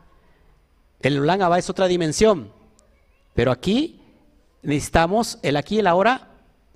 El 1.00 1.18
Olán 1.18 1.42
Abba 1.42 1.58
es 1.58 1.70
otra 1.70 1.88
dimensión. 1.88 2.52
Pero 3.34 3.54
aquí 3.54 4.02
necesitamos 4.62 5.40
el 5.42 5.56
aquí 5.56 5.78
y 5.78 5.80
el 5.80 5.88
ahora 5.88 6.32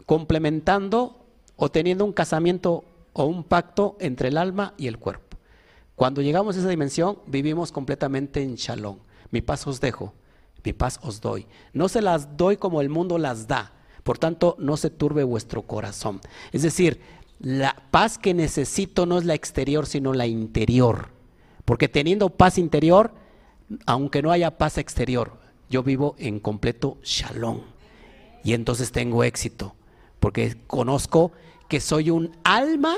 complementando 0.06 1.26
o 1.58 1.70
teniendo 1.70 2.06
un 2.06 2.14
casamiento 2.14 2.86
o 3.12 3.26
un 3.26 3.44
pacto 3.44 3.98
entre 4.00 4.30
el 4.30 4.38
alma 4.38 4.74
y 4.78 4.88
el 4.88 5.00
cuerpo. 5.00 5.38
Cuando 5.98 6.22
llegamos 6.22 6.56
a 6.56 6.60
esa 6.60 6.70
dimensión, 6.70 7.20
vivimos 7.28 7.74
completamente 7.74 8.42
en 8.42 8.56
shalom. 8.56 9.00
Mi 9.32 9.42
paz 9.42 9.68
os 9.68 9.82
dejo, 9.82 10.14
mi 10.64 10.72
paz 10.72 10.98
os 11.04 11.20
doy. 11.20 11.46
No 11.74 11.90
se 11.90 12.02
las 12.02 12.38
doy 12.38 12.56
como 12.56 12.80
el 12.80 12.88
mundo 12.88 13.18
las 13.18 13.50
da, 13.50 13.74
Por 14.04 14.18
tanto, 14.18 14.56
no 14.60 14.76
se 14.76 14.90
turbe 14.90 15.24
vuestro 15.24 15.62
corazón. 15.62 16.20
Es 16.52 16.62
decir, 16.62 17.00
la 17.44 17.76
paz 17.92 18.18
que 18.18 18.34
necesito 18.34 19.06
no 19.06 19.18
es 19.18 19.26
la 19.26 19.34
exterior, 19.34 19.86
sino 19.86 20.14
la 20.14 20.26
interior. 20.26 21.10
Porque 21.66 21.90
teniendo 21.90 22.30
paz 22.30 22.58
interior, 22.58 23.14
aunque 23.86 24.22
no 24.22 24.32
haya 24.32 24.58
paz 24.58 24.78
exterior, 24.78 25.38
yo 25.70 25.84
vivo 25.84 26.16
en 26.18 26.40
completo 26.40 26.98
shalom. 27.04 27.62
Y 28.46 28.54
entonces 28.54 28.94
tengo 28.94 29.26
éxito, 29.26 29.76
porque 30.22 30.56
conozco 30.68 31.34
que 31.68 31.82
soy 31.82 32.10
un 32.10 32.32
alma 32.46 32.96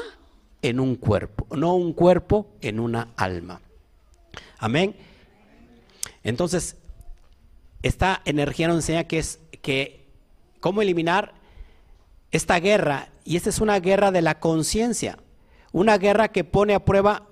en 0.62 0.80
un 0.80 0.96
cuerpo, 0.96 1.48
no 1.56 1.76
un 1.76 1.94
cuerpo 1.94 2.48
en 2.62 2.80
una 2.80 3.14
alma. 3.18 3.62
Amén. 4.60 4.96
Entonces, 6.24 6.78
esta 7.82 8.22
energía 8.26 8.68
nos 8.68 8.78
enseña 8.78 9.06
que 9.06 9.20
es 9.20 9.40
que 9.62 10.06
cómo 10.60 10.84
eliminar 10.84 11.34
esta 12.36 12.60
guerra, 12.60 13.10
y 13.24 13.38
esta 13.38 13.50
es 13.50 13.60
una 13.60 13.80
guerra 13.80 14.12
de 14.12 14.22
la 14.22 14.40
conciencia, 14.40 15.18
una 15.72 15.98
guerra 15.98 16.30
que 16.30 16.44
pone 16.44 16.74
a 16.74 16.86
prueba 16.86 17.28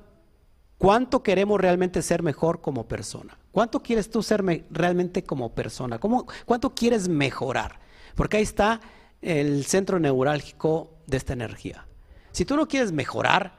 cuánto 0.77 1.23
queremos 1.23 1.61
realmente 1.61 2.01
ser 2.01 2.23
mejor 2.23 2.61
como 2.61 2.87
persona. 2.87 3.37
¿Cuánto 3.51 3.81
quieres 3.81 4.09
tú 4.09 4.23
ser 4.23 4.43
realmente 4.71 5.23
como 5.23 5.53
persona? 5.53 5.99
¿Cómo, 5.99 6.25
¿Cuánto 6.45 6.73
quieres 6.73 7.07
mejorar? 7.07 7.79
Porque 8.15 8.37
ahí 8.37 8.43
está 8.43 8.81
el 9.21 9.65
centro 9.65 9.99
neurálgico 9.99 10.91
de 11.07 11.17
esta 11.17 11.33
energía. 11.33 11.85
Si 12.31 12.45
tú 12.45 12.55
no 12.55 12.67
quieres 12.67 12.91
mejorar, 12.91 13.57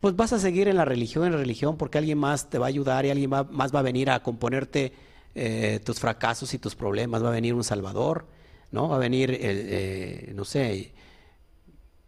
pues 0.00 0.16
vas 0.16 0.32
a 0.32 0.38
seguir 0.38 0.68
en 0.68 0.76
la 0.76 0.84
religión, 0.84 1.26
en 1.26 1.32
la 1.32 1.38
religión, 1.38 1.76
porque 1.76 1.98
alguien 1.98 2.18
más 2.18 2.48
te 2.48 2.58
va 2.58 2.66
a 2.66 2.68
ayudar 2.68 3.06
y 3.06 3.10
alguien 3.10 3.30
más 3.30 3.74
va 3.74 3.80
a 3.80 3.82
venir 3.82 4.10
a 4.10 4.22
componerte 4.22 4.92
eh, 5.34 5.80
tus 5.84 5.98
fracasos 5.98 6.52
y 6.54 6.58
tus 6.58 6.74
problemas, 6.74 7.22
va 7.22 7.28
a 7.28 7.32
venir 7.32 7.54
un 7.54 7.64
Salvador, 7.64 8.26
¿no? 8.70 8.88
Va 8.88 8.96
a 8.96 8.98
venir, 8.98 9.36
eh, 9.40 10.32
no 10.34 10.44
sé, 10.44 10.92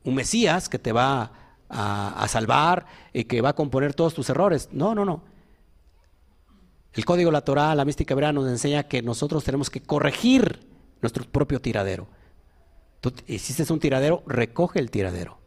un 0.04 0.14
Mesías 0.14 0.68
que 0.68 0.78
te 0.78 0.92
va 0.92 1.32
a, 1.68 2.26
salvar 2.28 2.86
y 3.12 3.24
que 3.24 3.40
va 3.40 3.50
a 3.50 3.54
componer 3.54 3.94
todos 3.94 4.14
tus 4.14 4.28
errores. 4.28 4.68
No, 4.72 4.94
no, 4.94 5.04
no. 5.04 5.22
El 6.92 7.04
código 7.04 7.30
la 7.30 7.40
Torah, 7.40 7.74
la 7.74 7.84
mística 7.84 8.12
hebrea 8.12 8.32
nos 8.32 8.48
enseña 8.48 8.82
que 8.82 9.00
nosotros 9.00 9.42
tenemos 9.44 9.70
que 9.70 9.80
corregir 9.80 10.68
nuestro 11.00 11.24
propio 11.24 11.60
tiradero. 11.60 12.06
Tú 13.00 13.12
hiciste 13.26 13.70
un 13.72 13.80
tiradero, 13.80 14.22
recoge 14.26 14.78
el 14.78 14.90
tiradero. 14.90 15.38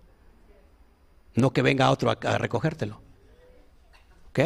No 1.35 1.53
que 1.53 1.61
venga 1.61 1.91
otro 1.91 2.09
a, 2.09 2.13
a 2.13 2.37
recogértelo. 2.37 3.01
¿Ok? 4.29 4.39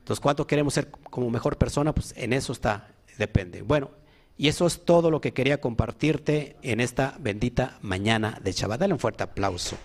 Entonces, 0.00 0.20
¿cuánto 0.20 0.46
queremos 0.46 0.74
ser 0.74 0.90
como 0.90 1.30
mejor 1.30 1.56
persona? 1.56 1.94
Pues 1.94 2.12
en 2.16 2.32
eso 2.32 2.52
está, 2.52 2.88
depende. 3.16 3.62
Bueno, 3.62 3.90
y 4.36 4.48
eso 4.48 4.66
es 4.66 4.84
todo 4.84 5.10
lo 5.10 5.20
que 5.20 5.32
quería 5.32 5.60
compartirte 5.60 6.56
en 6.62 6.80
esta 6.80 7.16
bendita 7.20 7.78
mañana 7.82 8.38
de 8.42 8.52
Shabbat. 8.52 8.80
Dale 8.80 8.94
un 8.94 8.98
fuerte 8.98 9.22
aplauso. 9.22 9.76